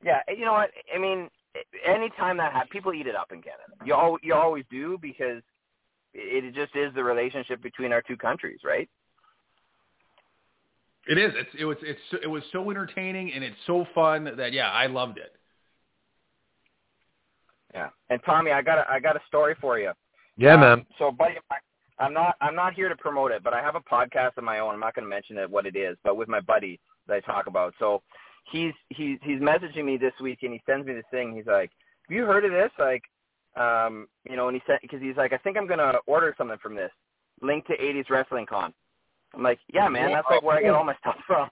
Yeah, 0.04 0.20
you 0.28 0.46
know 0.46 0.54
what? 0.54 0.72
I 0.94 0.98
mean, 0.98 1.30
anytime 1.86 2.38
that 2.38 2.52
happens, 2.52 2.70
people 2.72 2.94
eat 2.94 3.08
it 3.08 3.16
up 3.16 3.32
in 3.32 3.42
Canada. 3.42 3.86
You 3.86 3.94
al- 3.94 4.20
you 4.22 4.34
always 4.34 4.66
do 4.70 4.98
because 5.02 5.42
it 6.14 6.54
just 6.54 6.76
is 6.76 6.94
the 6.94 7.04
relationship 7.04 7.62
between 7.62 7.92
our 7.94 8.02
two 8.02 8.18
countries, 8.18 8.60
right? 8.64 8.90
It 11.08 11.18
is. 11.18 11.32
It's 11.36 11.50
it 11.60 11.66
was 11.66 11.78
it's 11.82 12.24
it 12.24 12.28
was 12.28 12.44
so 12.52 12.70
entertaining 12.70 13.34
and 13.34 13.44
it's 13.44 13.58
so 13.66 13.86
fun 13.96 14.32
that 14.38 14.54
yeah, 14.54 14.70
I 14.70 14.88
loved 14.88 15.18
it. 15.18 15.36
Yeah. 17.74 17.90
And 18.10 18.20
Tommy, 18.26 18.52
I 18.52 18.62
got 18.62 18.80
a, 18.80 18.86
I 18.90 19.00
got 19.00 19.16
a 19.16 19.22
story 19.28 19.56
for 19.60 19.80
you. 19.80 19.92
Yeah, 20.38 20.54
Um, 20.56 20.60
man. 20.62 20.86
So, 20.98 21.12
buddy, 21.12 21.36
I'm 22.00 22.14
not 22.14 22.36
I'm 22.42 22.56
not 22.56 22.74
here 22.74 22.90
to 22.90 22.96
promote 22.96 23.32
it, 23.32 23.44
but 23.44 23.54
I 23.54 23.62
have 23.62 23.76
a 23.76 23.82
podcast 23.82 24.38
of 24.38 24.44
my 24.44 24.60
own. 24.60 24.74
I'm 24.74 24.80
not 24.80 24.96
going 24.96 25.06
to 25.06 25.10
mention 25.10 25.38
it 25.38 25.50
what 25.50 25.66
it 25.66 25.76
is, 25.76 25.98
but 26.04 26.18
with 26.18 26.28
my 26.28 26.40
buddy 26.42 26.80
that 27.08 27.16
I 27.16 27.20
talk 27.20 27.48
about. 27.48 27.74
So, 27.80 28.02
he's 28.52 28.74
he's 28.90 29.20
he's 29.24 29.40
messaging 29.40 29.86
me 29.86 29.98
this 29.98 30.14
week, 30.22 30.40
and 30.44 30.54
he 30.54 30.62
sends 30.66 30.88
me 30.88 30.94
this 30.94 31.04
thing. 31.12 31.36
He's 31.36 31.46
like, 31.46 31.72
"Have 32.08 32.16
you 32.16 32.26
heard 32.26 32.46
of 32.46 32.52
this?" 32.52 32.72
Like, 32.80 33.04
um, 33.56 34.08
you 34.30 34.36
know, 34.36 34.48
and 34.48 34.56
he 34.56 34.64
said 34.66 34.80
because 34.82 35.02
he's 35.02 35.18
like, 35.18 35.34
"I 35.34 35.38
think 35.38 35.58
I'm 35.58 35.68
going 35.68 35.80
to 35.80 36.00
order 36.08 36.34
something 36.38 36.58
from 36.62 36.76
this." 36.76 36.92
Link 37.42 37.66
to 37.68 37.78
80s 37.78 38.10
Wrestling 38.10 38.46
Con. 38.46 38.74
I'm 39.34 39.44
like, 39.44 39.60
"Yeah, 39.74 39.88
man, 39.90 40.12
that's 40.12 40.28
like 40.30 40.44
where 40.44 40.58
I 40.58 40.62
get 40.62 40.74
all 40.74 40.84
my 40.84 40.96
stuff 41.00 41.18
from." 41.28 41.50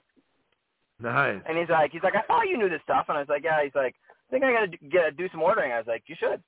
Nice. 0.99 1.41
And 1.47 1.57
he's 1.57 1.69
like, 1.69 1.91
he's 1.91 2.03
like, 2.03 2.15
"I 2.15 2.21
thought 2.23 2.47
you 2.47 2.57
knew 2.57 2.69
this 2.69 2.81
stuff," 2.83 3.05
and 3.07 3.17
I 3.17 3.21
was 3.21 3.29
like, 3.29 3.43
"Yeah." 3.43 3.63
He's 3.63 3.75
like, 3.75 3.95
"I 4.09 4.31
think 4.31 4.43
I 4.43 4.51
got 4.51 4.71
to 4.71 4.77
get 4.89 5.17
do 5.17 5.29
some 5.29 5.41
ordering." 5.41 5.71
I 5.71 5.77
was 5.77 5.87
like, 5.87 6.03
"You 6.07 6.15
should." 6.19 6.41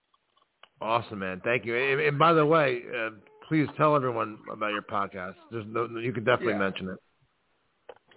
Awesome, 0.81 1.19
man. 1.19 1.41
Thank 1.43 1.65
you. 1.65 1.75
And, 1.75 2.01
and 2.01 2.17
by 2.19 2.33
the 2.33 2.45
way, 2.45 2.81
uh, 2.97 3.11
please 3.47 3.67
tell 3.77 3.95
everyone 3.95 4.39
about 4.51 4.71
your 4.71 4.81
podcast. 4.81 5.35
There's 5.51 5.65
no, 5.67 5.87
you 5.99 6.11
can 6.11 6.23
definitely 6.23 6.53
Yeah. 6.53 6.59
mention 6.59 6.89
it. 6.89 6.97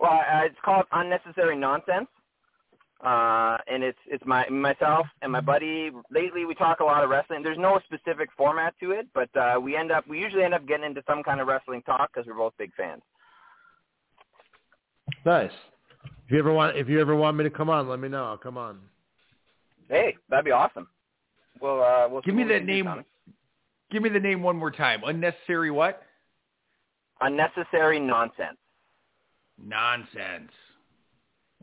Well, 0.00 0.12
uh, 0.12 0.44
it's 0.44 0.56
called 0.64 0.86
Unnecessary 0.90 1.56
Nonsense, 1.56 2.08
uh, 3.04 3.58
and 3.68 3.84
it's 3.84 3.98
it's 4.06 4.24
my 4.26 4.48
myself 4.48 5.06
and 5.22 5.30
my 5.30 5.40
buddy. 5.40 5.92
Lately, 6.10 6.46
we 6.46 6.54
talk 6.54 6.80
a 6.80 6.84
lot 6.84 7.04
of 7.04 7.10
wrestling. 7.10 7.42
There's 7.44 7.58
no 7.58 7.78
specific 7.84 8.28
format 8.36 8.74
to 8.80 8.90
it, 8.90 9.06
but 9.14 9.34
uh, 9.36 9.60
we 9.60 9.76
end 9.76 9.92
up 9.92 10.06
we 10.08 10.18
usually 10.18 10.42
end 10.42 10.52
up 10.52 10.66
getting 10.66 10.86
into 10.86 11.02
some 11.06 11.22
kind 11.22 11.40
of 11.40 11.46
wrestling 11.46 11.82
talk 11.82 12.10
because 12.12 12.26
we're 12.26 12.34
both 12.34 12.54
big 12.58 12.74
fans. 12.74 13.02
Nice. 15.24 15.52
If 16.26 16.32
you 16.32 16.38
ever 16.40 16.52
want, 16.52 16.76
if 16.76 16.88
you 16.88 17.00
ever 17.00 17.14
want 17.14 17.36
me 17.36 17.44
to 17.44 17.50
come 17.50 17.70
on, 17.70 17.88
let 17.88 18.00
me 18.00 18.08
know. 18.08 18.24
I'll 18.24 18.36
come 18.38 18.58
on. 18.58 18.80
Hey, 19.88 20.16
that'd 20.28 20.44
be 20.44 20.50
awesome. 20.50 20.88
We'll 21.64 21.82
uh, 21.82 22.08
we'll 22.10 22.20
Give 22.20 22.34
me 22.34 22.44
that 22.44 22.66
name. 22.66 22.86
Give 23.90 24.02
me 24.02 24.10
the 24.10 24.20
name 24.20 24.42
one 24.42 24.54
more 24.54 24.70
time. 24.70 25.00
Unnecessary 25.02 25.70
what? 25.70 26.02
Unnecessary 27.22 27.98
Nonsense, 27.98 28.58
Nonsense. 29.58 30.52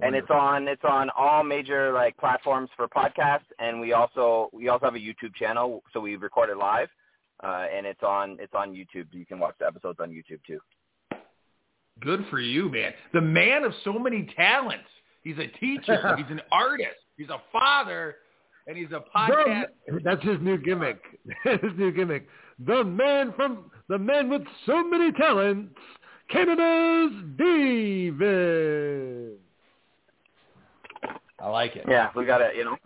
and 0.01 0.15
it's 0.15 0.31
on 0.31 0.67
it's 0.67 0.81
on 0.83 1.11
all 1.15 1.43
major 1.43 1.93
like 1.93 2.17
platforms 2.17 2.71
for 2.75 2.87
podcasts, 2.87 3.45
and 3.59 3.79
we 3.79 3.93
also 3.93 4.49
we 4.53 4.69
also 4.69 4.85
have 4.85 4.95
a 4.95 4.97
YouTube 4.97 5.35
channel, 5.35 5.83
so 5.93 5.99
we 5.99 6.15
record 6.15 6.49
it 6.49 6.57
live, 6.57 6.89
uh, 7.43 7.65
and 7.71 7.85
it's 7.85 8.01
on 8.01 8.37
it's 8.39 8.55
on 8.55 8.73
YouTube. 8.73 9.05
You 9.11 9.27
can 9.27 9.37
watch 9.37 9.53
the 9.59 9.67
episodes 9.67 9.99
on 10.01 10.09
YouTube 10.09 10.39
too. 10.47 10.59
Good 11.99 12.25
for 12.31 12.39
you, 12.39 12.69
man. 12.69 12.93
The 13.13 13.21
man 13.21 13.63
of 13.63 13.73
so 13.83 13.93
many 13.93 14.27
talents. 14.35 14.89
He's 15.21 15.37
a 15.37 15.45
teacher. 15.59 16.15
he's 16.17 16.31
an 16.31 16.41
artist. 16.51 16.97
He's 17.17 17.29
a 17.29 17.39
father, 17.51 18.15
and 18.68 18.78
he's 18.78 18.91
a 18.91 19.03
podcast. 19.16 19.66
The- 19.88 19.99
that's 20.03 20.24
his 20.24 20.38
new 20.41 20.57
gimmick. 20.57 21.01
his 21.43 21.72
new 21.78 21.91
gimmick. 21.91 22.28
The 22.66 22.84
man 22.84 23.34
from 23.36 23.72
the 23.88 23.97
man 23.97 24.30
with 24.30 24.43
so 24.66 24.84
many 24.84 25.12
talents, 25.12 25.74
Canada's 26.30 27.12
David. 27.38 29.38
I 31.39 31.49
like 31.49 31.76
it. 31.76 31.86
Yeah, 31.88 32.09
we 32.16 32.26
got 32.26 32.38
to 32.38 32.51
you 32.55 32.66
know, 32.66 32.78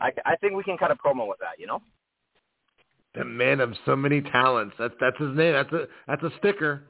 I 0.00 0.10
I 0.24 0.36
think 0.36 0.54
we 0.54 0.62
can 0.62 0.78
cut 0.78 0.90
a 0.90 0.94
promo 0.94 1.28
with 1.28 1.38
that. 1.40 1.58
You 1.58 1.66
know. 1.66 1.82
The 3.14 3.24
man 3.24 3.60
of 3.60 3.74
so 3.84 3.96
many 3.96 4.20
talents. 4.20 4.74
That's 4.78 4.94
that's 5.00 5.18
his 5.18 5.36
name. 5.36 5.52
That's 5.52 5.72
a 5.72 5.86
that's 6.06 6.22
a 6.22 6.30
sticker. 6.38 6.84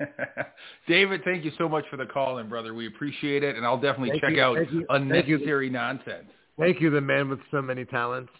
David, 0.88 1.22
thank 1.24 1.44
you 1.44 1.52
so 1.58 1.68
much 1.68 1.84
for 1.90 1.96
the 1.96 2.06
call 2.06 2.38
in, 2.38 2.48
brother. 2.48 2.74
We 2.74 2.86
appreciate 2.86 3.42
it, 3.42 3.56
and 3.56 3.64
I'll 3.64 3.80
definitely 3.80 4.10
Thank 4.10 4.22
check 4.22 4.32
you, 4.32 4.42
out 4.42 4.56
thank 4.56 4.70
you, 4.70 4.86
thank 4.88 5.04
you. 5.06 5.16
Unnecessary 5.16 5.70
Nonsense. 5.70 6.26
Thank 6.58 6.80
you, 6.80 6.90
the 6.90 7.00
man 7.00 7.28
with 7.28 7.40
so 7.50 7.62
many 7.62 7.84
talents. 7.84 8.32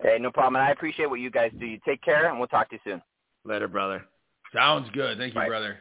Hey, 0.00 0.18
no 0.20 0.30
problem. 0.30 0.56
And 0.56 0.64
I 0.64 0.72
appreciate 0.72 1.08
what 1.08 1.20
you 1.20 1.30
guys 1.30 1.50
do. 1.58 1.66
You 1.66 1.78
take 1.84 2.02
care, 2.02 2.28
and 2.28 2.38
we'll 2.38 2.48
talk 2.48 2.68
to 2.70 2.76
you 2.76 2.80
soon. 2.84 3.02
Later, 3.44 3.68
brother. 3.68 4.04
Sounds 4.54 4.88
good. 4.92 5.18
Thank 5.18 5.34
you, 5.34 5.40
Bye. 5.40 5.48
brother. 5.48 5.78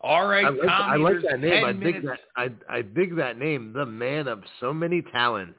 All 0.00 0.28
right, 0.28 0.44
I 0.44 0.50
like, 0.50 0.60
Tommy. 0.60 0.92
I 0.92 0.96
like 0.96 1.22
that 1.28 1.40
name. 1.40 1.64
I 1.64 1.72
dig 1.72 1.80
minutes. 1.80 2.06
that. 2.06 2.20
I 2.70 2.76
I 2.78 2.82
dig 2.82 3.16
that 3.16 3.36
name. 3.36 3.72
The 3.72 3.84
man 3.84 4.28
of 4.28 4.42
so 4.60 4.72
many 4.72 5.02
talents. 5.02 5.58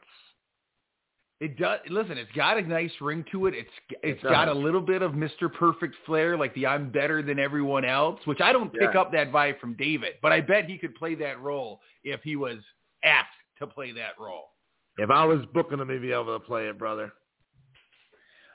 It 1.39 1.57
does. 1.57 1.79
Listen, 1.89 2.17
it's 2.17 2.31
got 2.33 2.57
a 2.57 2.61
nice 2.61 2.91
ring 2.99 3.23
to 3.31 3.45
it. 3.47 3.53
It's 3.55 3.69
it's 4.03 4.21
It 4.21 4.27
got 4.27 4.49
a 4.49 4.53
little 4.53 4.81
bit 4.81 5.01
of 5.01 5.13
Mr. 5.13 5.51
Perfect 5.51 5.95
flair, 6.05 6.35
like 6.37 6.53
the 6.53 6.67
I'm 6.67 6.91
better 6.91 7.21
than 7.23 7.39
everyone 7.39 7.85
else, 7.85 8.19
which 8.25 8.41
I 8.41 8.51
don't 8.51 8.73
pick 8.73 8.93
Yeah. 8.93 9.01
up 9.01 9.11
that 9.13 9.31
vibe 9.31 9.59
from 9.59 9.73
David, 9.75 10.15
but 10.21 10.33
I 10.33 10.41
bet 10.41 10.65
he 10.65 10.77
could 10.77 10.95
play 10.95 11.15
that 11.15 11.39
role 11.39 11.79
if 12.03 12.21
he 12.23 12.35
was 12.35 12.57
asked 13.05 13.29
to 13.59 13.67
play 13.67 13.93
that 13.93 14.19
role. 14.19 14.49
If 14.97 15.09
I 15.09 15.23
was 15.23 15.45
booking 15.53 15.79
him, 15.79 15.89
he'd 15.89 16.01
be 16.01 16.11
able 16.11 16.37
to 16.37 16.45
play 16.45 16.67
it, 16.67 16.77
brother. 16.77 17.13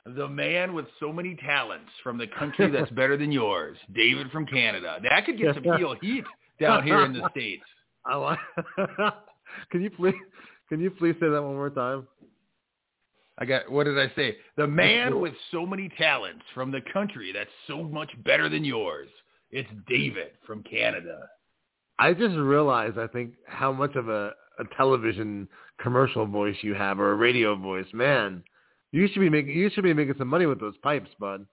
The 0.04 0.28
man 0.28 0.74
with 0.74 0.84
so 1.00 1.10
many 1.10 1.34
talents 1.36 1.90
from 2.02 2.18
the 2.18 2.26
country 2.26 2.70
that's 2.70 2.90
better 3.00 3.16
than 3.16 3.32
yours, 3.32 3.78
David 3.94 4.30
from 4.30 4.44
Canada. 4.44 4.98
That 5.02 5.24
could 5.24 5.38
get 5.38 5.54
some 5.54 5.64
heel 5.78 5.96
heat 6.02 6.24
down 6.60 6.82
here 6.82 7.02
in 7.06 7.14
the 7.14 7.26
states. 7.30 7.64
I 8.04 8.36
can 9.70 9.80
you 9.80 9.88
please? 9.88 10.14
Can 10.68 10.80
you 10.80 10.90
please 10.90 11.14
say 11.20 11.28
that 11.30 11.42
one 11.42 11.54
more 11.54 11.70
time? 11.70 12.06
I 13.38 13.44
got 13.44 13.70
what 13.70 13.84
did 13.84 13.98
I 13.98 14.14
say? 14.14 14.36
The 14.56 14.66
man 14.66 15.20
with 15.20 15.34
so 15.50 15.66
many 15.66 15.88
talents 15.98 16.44
from 16.54 16.70
the 16.70 16.80
country 16.92 17.32
that's 17.32 17.50
so 17.66 17.82
much 17.82 18.10
better 18.24 18.48
than 18.48 18.64
yours. 18.64 19.08
It's 19.50 19.68
David 19.88 20.32
from 20.46 20.62
Canada. 20.62 21.28
I 21.98 22.12
just 22.12 22.34
realized, 22.36 22.98
I 22.98 23.06
think, 23.06 23.34
how 23.46 23.72
much 23.72 23.94
of 23.94 24.08
a, 24.08 24.32
a 24.58 24.64
television 24.76 25.48
commercial 25.80 26.26
voice 26.26 26.56
you 26.62 26.74
have 26.74 27.00
or 27.00 27.12
a 27.12 27.16
radio 27.16 27.56
voice. 27.56 27.86
Man, 27.92 28.42
you 28.92 29.08
should 29.08 29.20
be 29.20 29.30
making 29.30 29.56
you 29.56 29.70
should 29.70 29.84
be 29.84 29.94
making 29.94 30.14
some 30.18 30.28
money 30.28 30.46
with 30.46 30.60
those 30.60 30.76
pipes, 30.82 31.10
bud. 31.18 31.46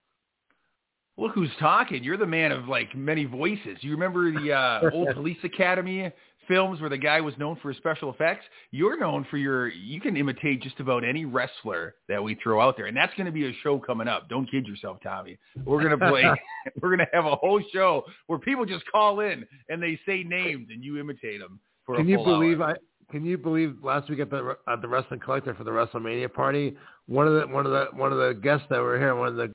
Look 1.18 1.34
who's 1.34 1.50
talking. 1.60 2.02
You're 2.02 2.16
the 2.16 2.26
man 2.26 2.52
of 2.52 2.68
like 2.68 2.94
many 2.96 3.24
voices. 3.24 3.78
You 3.80 3.92
remember 3.92 4.32
the 4.32 4.52
uh, 4.52 4.90
old 4.94 5.14
Police 5.14 5.38
Academy 5.44 6.10
films 6.52 6.80
where 6.80 6.90
the 6.90 6.98
guy 6.98 7.20
was 7.20 7.36
known 7.38 7.56
for 7.62 7.68
his 7.68 7.78
special 7.78 8.10
effects? 8.10 8.44
You're 8.70 8.98
known 8.98 9.26
for 9.30 9.38
your 9.38 9.68
you 9.68 10.00
can 10.00 10.16
imitate 10.16 10.62
just 10.62 10.80
about 10.80 11.04
any 11.04 11.24
wrestler 11.24 11.94
that 12.08 12.22
we 12.22 12.36
throw 12.42 12.60
out 12.60 12.76
there. 12.76 12.86
And 12.86 12.96
that's 12.96 13.14
going 13.14 13.26
to 13.26 13.32
be 13.32 13.46
a 13.48 13.52
show 13.62 13.78
coming 13.78 14.08
up. 14.08 14.28
Don't 14.28 14.50
kid 14.50 14.66
yourself, 14.66 14.98
Tommy. 15.02 15.38
We're 15.64 15.82
going 15.82 15.98
to 15.98 16.08
play 16.10 16.22
we're 16.82 16.94
going 16.94 17.06
to 17.06 17.08
have 17.12 17.24
a 17.24 17.36
whole 17.36 17.62
show 17.72 18.04
where 18.26 18.38
people 18.38 18.64
just 18.64 18.84
call 18.90 19.20
in 19.20 19.46
and 19.68 19.82
they 19.82 19.98
say 20.06 20.22
names 20.22 20.68
and 20.70 20.84
you 20.84 20.98
imitate 20.98 21.40
them 21.40 21.58
for 21.84 21.96
Can 21.96 22.06
a 22.06 22.10
you 22.10 22.18
believe 22.18 22.60
hour. 22.60 22.70
I? 22.70 22.74
Can 23.10 23.24
you 23.26 23.36
believe 23.36 23.76
last 23.82 24.08
week 24.08 24.20
at 24.20 24.30
the 24.30 24.56
at 24.68 24.80
the 24.80 24.88
Wrestling 24.88 25.20
Collector 25.20 25.54
for 25.54 25.64
the 25.64 25.70
WrestleMania 25.70 26.32
party, 26.32 26.76
one 27.06 27.26
of 27.26 27.34
the 27.34 27.46
one 27.46 27.66
of 27.66 27.72
the 27.72 27.86
one 27.94 28.10
of 28.12 28.18
the 28.18 28.34
guests 28.42 28.66
that 28.70 28.80
were 28.80 28.98
here, 28.98 29.14
one 29.14 29.28
of 29.28 29.36
the, 29.36 29.52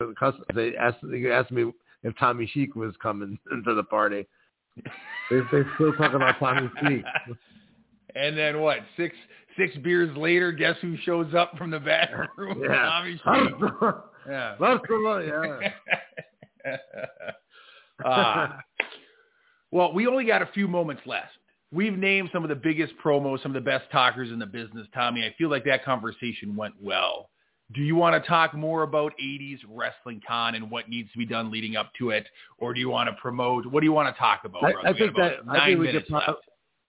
the 0.00 0.14
customers, 0.18 0.46
they 0.54 0.76
asked 0.76 0.98
they 1.02 1.30
asked 1.30 1.52
me 1.52 1.72
if 2.02 2.18
Tommy 2.18 2.50
Sheik 2.52 2.74
was 2.74 2.94
coming 3.00 3.38
into 3.52 3.74
the 3.74 3.84
party. 3.84 4.26
They 4.76 5.40
they 5.52 5.62
still 5.74 5.92
talking 5.94 6.16
about 6.16 6.38
Tommy 6.38 6.70
Sheik. 6.82 7.04
And 8.16 8.36
then 8.36 8.60
what? 8.60 8.78
Six 8.96 9.14
six 9.56 9.76
beers 9.78 10.16
later, 10.16 10.50
guess 10.50 10.74
who 10.82 10.96
shows 11.04 11.32
up 11.32 11.56
from 11.56 11.70
the 11.70 11.78
back 11.78 12.10
room? 12.36 12.60
Yeah. 12.60 12.86
Tommy 12.86 13.12
Sheik. 13.12 13.54
Yeah. 14.28 14.54
Yeah. 16.64 16.76
uh, 18.04 18.48
well, 19.70 19.92
we 19.94 20.06
only 20.06 20.26
got 20.26 20.42
a 20.42 20.48
few 20.52 20.68
moments 20.68 21.02
left. 21.06 21.30
We've 21.72 21.96
named 21.96 22.28
some 22.32 22.42
of 22.42 22.48
the 22.50 22.54
biggest 22.54 22.92
promos, 23.02 23.42
some 23.42 23.54
of 23.56 23.64
the 23.64 23.70
best 23.70 23.90
talkers 23.90 24.30
in 24.30 24.38
the 24.38 24.46
business, 24.46 24.86
Tommy. 24.92 25.24
I 25.24 25.34
feel 25.38 25.48
like 25.48 25.64
that 25.64 25.84
conversation 25.84 26.54
went 26.54 26.74
well. 26.80 27.30
Do 27.72 27.82
you 27.82 27.94
want 27.94 28.20
to 28.20 28.28
talk 28.28 28.54
more 28.54 28.82
about 28.82 29.12
80s 29.22 29.58
Wrestling 29.68 30.20
Con 30.26 30.56
and 30.56 30.70
what 30.70 30.88
needs 30.88 31.10
to 31.12 31.18
be 31.18 31.26
done 31.26 31.50
leading 31.50 31.76
up 31.76 31.92
to 31.98 32.10
it? 32.10 32.26
Or 32.58 32.74
do 32.74 32.80
you 32.80 32.88
want 32.88 33.08
to 33.08 33.16
promote? 33.20 33.66
What 33.66 33.80
do 33.80 33.86
you 33.86 33.92
want 33.92 34.14
to 34.14 34.18
talk 34.18 34.40
about, 34.44 34.64
I. 34.64 34.90
I 34.90 34.92
think 34.92 35.14
that 35.16 35.34
I 35.48 35.66
think 35.66 35.80
we 35.80 35.92
could. 35.92 36.06
Pro- 36.08 36.34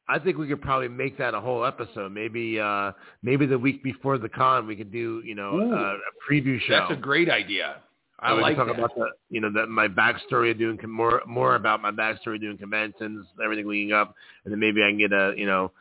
I 0.08 0.20
think 0.20 0.38
we 0.38 0.48
could 0.48 0.62
probably 0.62 0.90
make 0.90 1.18
that 1.20 1.34
a 1.34 1.40
whole 1.40 1.64
episode. 1.66 2.12
Maybe 2.12 2.60
uh 2.60 2.92
maybe 3.24 3.46
the 3.46 3.58
week 3.58 3.84
before 3.84 4.18
the 4.18 4.28
con 4.28 4.68
we 4.68 4.76
could 4.76 4.92
do 4.92 5.22
you 5.24 5.36
know 5.36 5.54
Ooh. 5.54 5.74
uh, 5.74 5.94
a 5.94 6.32
preview 6.32 6.60
show. 6.60 6.74
That's 6.74 6.92
a 6.92 7.02
great 7.02 7.30
idea. 7.30 7.78
I 8.20 8.34
like 8.34 8.56
talk 8.56 8.68
that. 8.68 8.78
about 8.78 8.94
the 8.96 9.08
you 9.30 9.42
know 9.42 9.52
the, 9.52 9.66
my 9.68 9.88
backstory 9.88 10.52
of 10.52 10.60
doing 10.60 10.78
con- 10.78 10.92
more 10.92 11.22
more 11.26 11.56
about 11.56 11.82
my 11.82 11.92
backstory 11.92 12.40
doing 12.40 12.58
conventions, 12.58 13.26
everything 13.44 13.68
leading 13.68 13.94
up, 13.94 14.14
and 14.44 14.52
then 14.52 14.60
maybe 14.60 14.84
I 14.84 14.90
can 14.90 14.98
get 14.98 15.14
a 15.14 15.34
you 15.38 15.46
know 15.46 15.72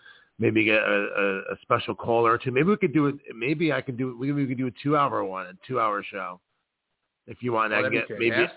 maybe 0.40 0.64
get 0.64 0.82
a, 0.82 1.08
a, 1.16 1.38
a 1.52 1.56
special 1.62 1.94
caller 1.94 2.32
or 2.32 2.38
two. 2.38 2.50
Maybe 2.50 2.68
we 2.68 2.76
could 2.76 2.94
do 2.94 3.06
it. 3.06 3.16
Maybe 3.36 3.72
I 3.72 3.80
could 3.82 3.96
do 3.96 4.16
we 4.18 4.32
we 4.32 4.46
could 4.46 4.58
do 4.58 4.66
a 4.66 4.72
two 4.82 4.96
hour 4.96 5.22
one, 5.22 5.46
a 5.46 5.52
two 5.68 5.78
hour 5.78 6.02
show. 6.02 6.40
If 7.26 7.42
you 7.42 7.52
want, 7.52 7.72
Oh, 7.72 7.84
I 7.84 7.88
get 7.88 8.08
be 8.08 8.30
maybe 8.30 8.48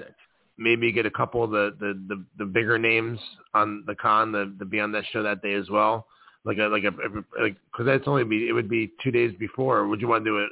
maybe 0.58 0.92
get 0.92 1.06
a 1.06 1.12
couple 1.12 1.44
of 1.44 1.52
the 1.52 1.76
the 1.80 1.94
the, 2.08 2.26
the 2.40 2.46
bigger 2.46 2.80
names 2.80 3.20
on 3.54 3.84
the 3.86 3.94
con 3.94 4.32
the, 4.32 4.56
the 4.58 4.66
be 4.66 4.80
on 4.80 4.92
that 4.94 5.04
show 5.12 5.22
that 5.22 5.44
day 5.44 5.54
as 5.54 5.70
well. 5.70 6.08
Like 6.46 6.58
a 6.58 6.64
like 6.64 6.84
a 6.84 6.92
like 7.40 7.58
because 7.72 7.86
that's 7.86 8.08
only 8.08 8.24
be 8.24 8.48
it 8.48 8.54
would 8.54 8.70
be 8.70 8.94
two 9.04 9.12
days 9.12 9.34
before. 9.38 9.88
Would 9.88 10.02
you 10.02 10.08
want 10.08 10.24
to 10.24 10.32
do 10.32 10.38
it 10.40 10.50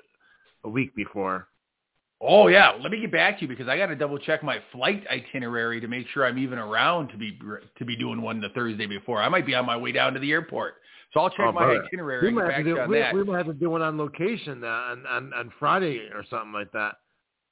a 0.65 0.69
week 0.69 0.93
before? 0.95 1.47
Oh 2.23 2.47
yeah, 2.47 2.77
let 2.79 2.91
me 2.91 2.99
get 3.01 3.11
back 3.11 3.37
to 3.37 3.41
you 3.41 3.47
because 3.47 3.67
I 3.67 3.77
got 3.77 3.87
to 3.87 3.95
double 3.95 4.19
check 4.19 4.43
my 4.43 4.59
flight 4.71 5.03
itinerary 5.09 5.81
to 5.81 5.87
make 5.87 6.07
sure 6.13 6.23
I'm 6.23 6.37
even 6.37 6.59
around 6.59 7.07
to 7.09 7.17
be 7.17 7.39
to 7.79 7.85
be 7.85 7.97
doing 7.97 8.21
one 8.21 8.39
the 8.39 8.49
Thursday 8.49 8.85
before. 8.85 9.23
I 9.23 9.29
might 9.29 9.45
be 9.45 9.55
on 9.55 9.65
my 9.65 9.75
way 9.75 9.91
down 9.91 10.13
to 10.13 10.19
the 10.19 10.31
airport, 10.31 10.75
so 11.13 11.19
I'll 11.21 11.29
check 11.29 11.39
Oh, 11.47 11.51
my 11.51 11.79
itinerary 11.85 12.27
We 12.27 12.33
might, 12.33 12.41
have 12.43 12.49
back 12.51 12.57
to 12.63 12.63
to 12.75 12.75
do, 12.85 12.89
we, 12.89 12.99
that 12.99 13.13
we 13.13 13.23
might 13.23 13.37
have 13.37 13.47
to 13.47 13.53
do 13.53 13.69
one 13.69 13.81
on 13.81 13.97
location 13.97 14.63
uh, 14.63 14.67
on, 14.67 15.05
on 15.07 15.33
on 15.33 15.51
Friday 15.59 16.09
or 16.13 16.23
something 16.29 16.51
like 16.53 16.71
that. 16.73 16.95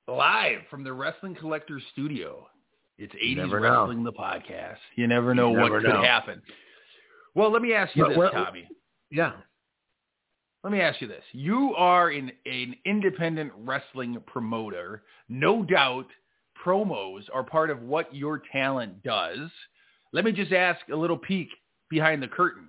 live 0.08 0.60
from 0.70 0.84
the 0.84 0.94
Wrestling 0.94 1.36
Collector 1.36 1.80
Studio. 1.94 2.48
It's 2.98 3.14
80s 3.16 3.38
never 3.38 3.60
know. 3.60 3.82
Wrestling 3.82 4.04
the 4.04 4.12
podcast. 4.14 4.78
You 4.96 5.08
never 5.08 5.34
know 5.34 5.52
You 5.52 5.58
what 5.60 5.64
never 5.72 5.82
could 5.82 5.90
know. 5.94 6.04
happen. 6.04 6.42
Well, 7.36 7.52
let 7.52 7.62
me 7.62 7.74
ask 7.74 7.96
you 7.96 8.04
But 8.04 8.10
this, 8.10 8.18
what- 8.18 8.34
Tommy. 8.34 8.68
Yeah. 9.12 9.32
Let 10.64 10.74
me 10.74 10.82
ask 10.82 11.00
you 11.00 11.08
this. 11.08 11.24
You 11.32 11.74
are 11.78 12.10
an, 12.10 12.32
an 12.46 12.76
independent 12.86 13.54
wrestling 13.60 14.18
promoter. 14.28 15.04
No 15.30 15.64
doubt 15.64 16.08
promos 16.66 17.22
are 17.34 17.44
part 17.44 17.70
of 17.70 17.82
what 17.84 18.14
your 18.14 18.42
talent 18.52 19.02
does. 19.02 19.50
Let 20.12 20.26
me 20.26 20.34
just 20.34 20.52
ask 20.52 20.82
a 20.92 20.96
little 20.98 21.18
peek 21.18 21.48
behind 21.90 22.22
the 22.22 22.28
curtain. 22.28 22.68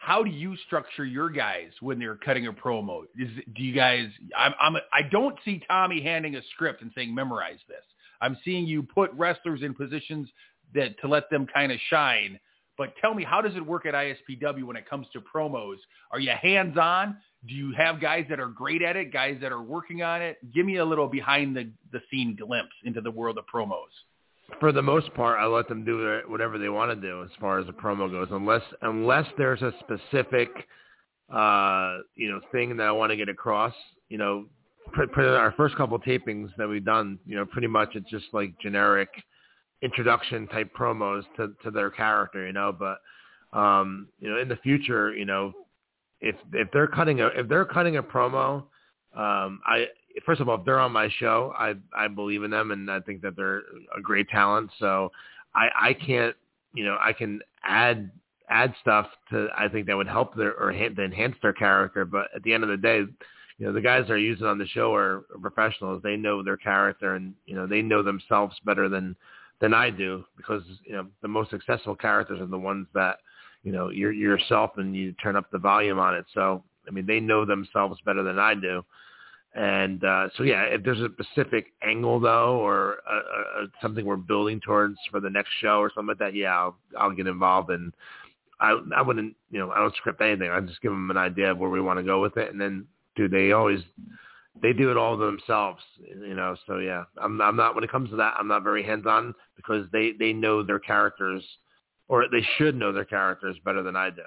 How 0.00 0.22
do 0.22 0.30
you 0.30 0.56
structure 0.66 1.04
your 1.04 1.28
guys 1.28 1.72
when 1.80 1.98
they're 1.98 2.16
cutting 2.16 2.46
a 2.46 2.52
promo? 2.52 3.02
Is 3.18 3.28
do 3.54 3.62
you 3.62 3.74
guys 3.74 4.06
I'm 4.36 4.54
I'm 4.58 4.76
I 4.94 5.02
don't 5.02 5.38
see 5.44 5.62
Tommy 5.68 6.02
handing 6.02 6.36
a 6.36 6.40
script 6.54 6.80
and 6.80 6.90
saying 6.94 7.14
memorize 7.14 7.58
this. 7.68 7.84
I'm 8.22 8.36
seeing 8.42 8.66
you 8.66 8.82
put 8.82 9.12
wrestlers 9.12 9.60
in 9.60 9.74
positions 9.74 10.26
that 10.74 10.98
to 11.02 11.08
let 11.08 11.28
them 11.28 11.46
kind 11.46 11.70
of 11.70 11.78
shine. 11.90 12.40
But 12.78 12.94
tell 12.98 13.12
me, 13.12 13.24
how 13.24 13.42
does 13.42 13.54
it 13.56 13.66
work 13.66 13.84
at 13.84 13.92
ISPW 13.92 14.64
when 14.64 14.76
it 14.76 14.88
comes 14.88 15.06
to 15.12 15.20
promos? 15.20 15.76
Are 16.10 16.18
you 16.18 16.30
hands 16.30 16.78
on? 16.78 17.18
Do 17.46 17.54
you 17.54 17.74
have 17.76 18.00
guys 18.00 18.24
that 18.30 18.40
are 18.40 18.48
great 18.48 18.80
at 18.80 18.96
it, 18.96 19.12
guys 19.12 19.36
that 19.42 19.52
are 19.52 19.60
working 19.62 20.00
on 20.02 20.22
it? 20.22 20.38
Give 20.54 20.64
me 20.64 20.76
a 20.76 20.84
little 20.84 21.08
behind 21.08 21.54
the, 21.54 21.70
the 21.92 22.00
scene 22.10 22.36
glimpse 22.36 22.72
into 22.84 23.02
the 23.02 23.10
world 23.10 23.36
of 23.36 23.44
promos. 23.54 23.92
For 24.58 24.72
the 24.72 24.82
most 24.82 25.12
part, 25.14 25.38
I 25.38 25.46
let 25.46 25.68
them 25.68 25.84
do 25.84 26.20
whatever 26.26 26.58
they 26.58 26.68
want 26.68 26.90
to 26.90 27.08
do 27.08 27.22
as 27.22 27.30
far 27.40 27.58
as 27.58 27.66
the 27.66 27.72
promo 27.72 28.10
goes, 28.10 28.28
unless 28.30 28.62
unless 28.82 29.26
there's 29.38 29.62
a 29.62 29.72
specific, 29.80 30.48
uh, 31.32 31.98
you 32.14 32.30
know, 32.30 32.40
thing 32.52 32.76
that 32.76 32.86
I 32.86 32.92
want 32.92 33.10
to 33.10 33.16
get 33.16 33.28
across. 33.28 33.74
You 34.08 34.18
know, 34.18 34.46
pr- 34.92 35.06
pr- 35.06 35.22
our 35.22 35.52
first 35.52 35.76
couple 35.76 35.96
of 35.96 36.02
tapings 36.02 36.50
that 36.56 36.68
we've 36.68 36.84
done, 36.84 37.18
you 37.26 37.36
know, 37.36 37.46
pretty 37.46 37.68
much 37.68 37.90
it's 37.94 38.10
just 38.10 38.26
like 38.32 38.58
generic 38.60 39.08
introduction 39.82 40.46
type 40.48 40.70
promos 40.74 41.22
to 41.36 41.52
to 41.62 41.70
their 41.70 41.90
character, 41.90 42.46
you 42.46 42.52
know. 42.52 42.74
But 42.76 42.98
um, 43.58 44.08
you 44.18 44.30
know, 44.30 44.38
in 44.38 44.48
the 44.48 44.56
future, 44.56 45.14
you 45.14 45.24
know, 45.24 45.52
if 46.20 46.36
if 46.52 46.68
they're 46.72 46.88
cutting 46.88 47.20
a 47.20 47.28
if 47.28 47.48
they're 47.48 47.64
cutting 47.64 47.96
a 47.96 48.02
promo, 48.02 48.64
um, 49.14 49.60
I 49.66 49.86
first 50.24 50.40
of 50.40 50.48
all, 50.48 50.58
if 50.58 50.64
they're 50.64 50.78
on 50.78 50.92
my 50.92 51.08
show, 51.18 51.52
I 51.56 51.74
I 51.94 52.08
believe 52.08 52.42
in 52.42 52.50
them 52.50 52.70
and 52.70 52.90
I 52.90 53.00
think 53.00 53.22
that 53.22 53.36
they're 53.36 53.62
a 53.96 54.00
great 54.02 54.28
talent. 54.28 54.70
So 54.78 55.10
I 55.54 55.68
I 55.74 55.94
can't 55.94 56.36
you 56.74 56.84
know 56.84 56.96
I 57.00 57.12
can 57.12 57.40
add 57.64 58.10
add 58.48 58.74
stuff 58.80 59.06
to 59.30 59.48
I 59.56 59.68
think 59.68 59.86
that 59.86 59.96
would 59.96 60.08
help 60.08 60.34
their 60.34 60.54
or 60.54 60.72
enhance 60.72 61.36
their 61.42 61.52
character. 61.52 62.04
But 62.04 62.28
at 62.34 62.42
the 62.42 62.52
end 62.52 62.64
of 62.64 62.70
the 62.70 62.76
day, 62.76 63.04
you 63.58 63.66
know 63.66 63.72
the 63.72 63.80
guys 63.80 64.04
that 64.06 64.14
are 64.14 64.18
using 64.18 64.46
on 64.46 64.58
the 64.58 64.66
show 64.66 64.94
are 64.94 65.24
professionals. 65.40 66.02
They 66.02 66.16
know 66.16 66.42
their 66.42 66.56
character 66.56 67.14
and 67.14 67.34
you 67.46 67.54
know 67.54 67.66
they 67.66 67.82
know 67.82 68.02
themselves 68.02 68.56
better 68.64 68.88
than 68.88 69.16
than 69.60 69.74
I 69.74 69.90
do 69.90 70.24
because 70.36 70.62
you 70.84 70.92
know 70.92 71.06
the 71.22 71.28
most 71.28 71.50
successful 71.50 71.94
characters 71.94 72.40
are 72.40 72.46
the 72.46 72.58
ones 72.58 72.86
that 72.94 73.18
you 73.62 73.72
know 73.72 73.90
you're 73.90 74.12
yourself 74.12 74.72
and 74.78 74.96
you 74.96 75.12
turn 75.22 75.36
up 75.36 75.50
the 75.50 75.58
volume 75.58 75.98
on 75.98 76.14
it. 76.14 76.24
So 76.34 76.64
I 76.88 76.90
mean 76.90 77.06
they 77.06 77.20
know 77.20 77.44
themselves 77.44 78.00
better 78.04 78.22
than 78.22 78.38
I 78.38 78.54
do. 78.54 78.82
And 79.54 80.04
uh, 80.04 80.28
so 80.36 80.44
yeah, 80.44 80.62
if 80.62 80.84
there's 80.84 81.00
a 81.00 81.08
specific 81.20 81.72
angle 81.82 82.20
though, 82.20 82.58
or 82.58 82.98
a, 83.08 83.14
a, 83.14 83.64
a- 83.64 83.68
something 83.82 84.04
we're 84.04 84.16
building 84.16 84.60
towards 84.60 84.96
for 85.10 85.18
the 85.18 85.30
next 85.30 85.50
show 85.60 85.78
or 85.80 85.90
something 85.92 86.08
like 86.08 86.18
that, 86.18 86.34
yeah, 86.34 86.56
I'll, 86.56 86.76
I'll 86.96 87.10
get 87.10 87.26
involved. 87.26 87.70
And 87.70 87.92
I 88.60 88.78
I 88.94 89.02
wouldn't 89.02 89.34
you 89.50 89.58
know 89.58 89.72
I 89.72 89.78
don't 89.78 89.94
script 89.96 90.20
anything. 90.20 90.50
I 90.50 90.60
just 90.60 90.80
give 90.82 90.92
them 90.92 91.10
an 91.10 91.16
idea 91.16 91.50
of 91.50 91.58
where 91.58 91.70
we 91.70 91.80
want 91.80 91.98
to 91.98 92.04
go 92.04 92.20
with 92.20 92.36
it, 92.36 92.52
and 92.52 92.60
then 92.60 92.86
dude, 93.16 93.32
they 93.32 93.50
always 93.50 93.80
they 94.62 94.72
do 94.72 94.90
it 94.90 94.96
all 94.96 95.16
themselves, 95.16 95.82
you 96.06 96.34
know. 96.34 96.54
So 96.66 96.78
yeah, 96.78 97.04
I'm 97.20 97.40
I'm 97.40 97.56
not 97.56 97.74
when 97.74 97.82
it 97.82 97.90
comes 97.90 98.10
to 98.10 98.16
that, 98.16 98.34
I'm 98.38 98.48
not 98.48 98.62
very 98.62 98.84
hands 98.84 99.06
on 99.06 99.34
because 99.56 99.86
they 99.92 100.12
they 100.18 100.32
know 100.32 100.62
their 100.62 100.78
characters, 100.78 101.42
or 102.06 102.26
they 102.30 102.46
should 102.56 102.76
know 102.76 102.92
their 102.92 103.04
characters 103.04 103.56
better 103.64 103.82
than 103.82 103.96
I 103.96 104.10
do. 104.10 104.22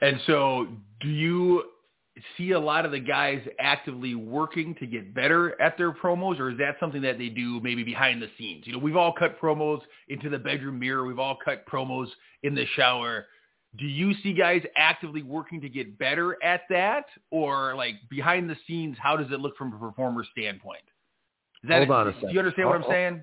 And 0.00 0.20
so, 0.26 0.68
do 1.00 1.08
you 1.08 1.64
see 2.36 2.52
a 2.52 2.58
lot 2.60 2.84
of 2.84 2.92
the 2.92 3.00
guys 3.00 3.40
actively 3.58 4.14
working 4.14 4.74
to 4.76 4.86
get 4.86 5.14
better 5.14 5.60
at 5.60 5.76
their 5.76 5.92
promos, 5.92 6.38
or 6.38 6.50
is 6.50 6.58
that 6.58 6.76
something 6.80 7.02
that 7.02 7.18
they 7.18 7.28
do 7.28 7.60
maybe 7.60 7.84
behind 7.84 8.22
the 8.22 8.28
scenes? 8.38 8.66
You 8.66 8.72
know, 8.72 8.78
we've 8.78 8.96
all 8.96 9.12
cut 9.12 9.40
promos 9.40 9.80
into 10.08 10.28
the 10.28 10.38
bedroom 10.38 10.78
mirror. 10.78 11.06
We've 11.06 11.18
all 11.18 11.38
cut 11.44 11.66
promos 11.66 12.08
in 12.42 12.54
the 12.54 12.66
shower. 12.76 13.26
Do 13.78 13.84
you 13.84 14.14
see 14.22 14.32
guys 14.32 14.62
actively 14.76 15.22
working 15.22 15.60
to 15.60 15.68
get 15.68 15.98
better 15.98 16.42
at 16.42 16.62
that, 16.70 17.04
or 17.30 17.74
like 17.76 17.96
behind 18.10 18.48
the 18.48 18.56
scenes? 18.66 18.96
How 19.00 19.16
does 19.16 19.30
it 19.30 19.40
look 19.40 19.56
from 19.56 19.72
a 19.74 19.78
performer 19.78 20.24
standpoint? 20.32 20.82
hold 21.66 21.90
on 21.90 22.08
a 22.08 22.12
second. 22.14 22.28
Do 22.28 22.34
you 22.34 22.40
understand 22.40 22.68
what 22.68 22.76
I'm 22.76 22.90
saying? 22.90 23.22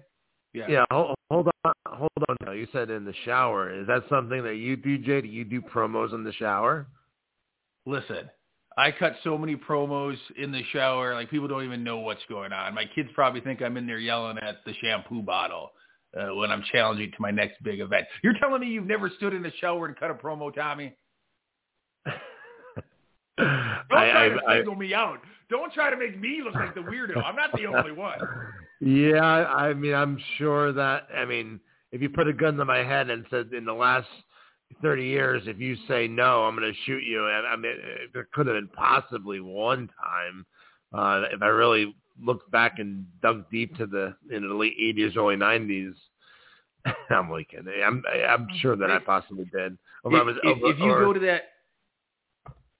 Yeah. 0.54 0.66
Yeah. 0.70 0.86
Hold, 0.92 1.16
hold 1.32 1.50
on. 1.66 1.74
Hold 1.88 2.12
on. 2.30 2.38
Now. 2.46 2.52
You 2.52 2.68
said 2.72 2.90
in 2.90 3.06
the 3.06 3.14
shower. 3.26 3.74
Is 3.74 3.88
that 3.88 4.04
something 4.10 4.44
that 4.44 4.56
you 4.56 4.76
do, 4.76 4.98
Jay? 4.98 5.22
Do 5.22 5.28
you 5.28 5.44
do 5.44 5.62
promos 5.62 6.14
in 6.14 6.24
the 6.24 6.34
shower? 6.34 6.88
Listen, 7.86 8.30
I 8.78 8.92
cut 8.92 9.14
so 9.24 9.38
many 9.38 9.56
promos 9.56 10.18
in 10.38 10.52
the 10.52 10.62
shower, 10.74 11.14
like 11.14 11.30
people 11.30 11.48
don't 11.48 11.64
even 11.64 11.84
know 11.84 12.00
what's 12.00 12.24
going 12.28 12.52
on. 12.52 12.76
My 12.76 12.86
kids 12.94 13.10
probably 13.14 13.40
think 13.40 13.62
I'm 13.62 13.78
in 13.78 13.88
there 13.88 14.00
yelling 14.00 14.38
at 14.38 14.66
the 14.66 14.74
shampoo 14.82 15.22
bottle 15.22 15.72
uh, 16.18 16.36
when 16.36 16.52
I'm 16.52 16.64
challenging 16.72 17.12
to 17.12 17.18
my 17.20 17.32
next 17.32 17.64
big 17.64 17.80
event. 17.80 18.06
You're 18.24 18.38
telling 18.40 18.62
me 18.62 18.68
you've 18.68 18.86
never 18.86 19.10
stood 19.10 19.34
in 19.34 19.42
the 19.44 19.52
shower 19.62 19.86
and 19.86 19.98
cut 19.98 20.12
a 20.12 20.14
promo, 20.14 20.54
Tommy? 20.54 20.94
Don't 23.38 23.48
try 23.90 24.26
I, 24.26 24.30
to 24.30 24.40
I, 24.48 24.58
single 24.58 24.76
I, 24.76 24.78
me 24.78 24.94
out. 24.94 25.20
Don't 25.50 25.72
try 25.74 25.90
to 25.90 25.98
make 25.98 26.20
me 26.20 26.42
look 26.44 26.56
like 26.56 26.74
the 26.74 26.82
weirdo. 26.82 27.24
I'm 27.24 27.36
not 27.36 27.52
the 27.56 27.66
only 27.68 27.92
one. 27.92 28.20
Yeah, 28.82 29.22
I 29.22 29.74
mean, 29.74 29.94
I'm 29.94 30.20
sure 30.38 30.74
that. 30.74 31.08
I 31.16 31.24
mean, 31.24 31.62
if 31.94 32.02
you 32.02 32.10
put 32.10 32.28
a 32.28 32.34
gun 32.34 32.58
to 32.58 32.66
my 32.66 32.80
head 32.80 33.10
and 33.10 33.26
said 33.30 33.54
in 33.54 33.64
the 33.64 33.74
last 33.74 34.06
30 34.82 35.04
years, 35.04 35.44
if 35.46 35.60
you 35.60 35.76
say 35.88 36.08
no, 36.08 36.44
I'm 36.44 36.56
going 36.56 36.72
to 36.72 36.80
shoot 36.86 37.04
you. 37.04 37.26
I, 37.26 37.54
I 37.54 37.56
mean, 37.56 37.74
there 38.14 38.28
could 38.34 38.48
have 38.48 38.56
been 38.56 38.68
possibly 38.70 39.40
one 39.40 39.90
time 40.04 40.46
uh, 40.94 41.24
if 41.32 41.42
I 41.42 41.48
really 41.48 41.96
looked 42.22 42.50
back 42.52 42.80
and 42.80 43.06
dug 43.22 43.50
deep 43.52 43.76
to 43.78 43.86
the 43.86 44.16
in 44.32 44.48
the 44.48 44.54
late 44.54 44.78
80s, 44.80 45.18
early 45.18 45.36
90s. 45.36 45.94
I'm 47.10 47.32
like, 47.32 47.50
I'm 47.84 48.04
I'm 48.30 48.48
sure 48.60 48.76
that 48.76 48.92
I 48.92 49.00
possibly 49.00 49.46
did. 49.46 49.78
If, 50.06 50.12
was, 50.12 50.36
if, 50.44 50.58
if 50.62 50.80
you 50.80 50.92
go 50.92 51.14
to 51.14 51.20
that 51.22 51.44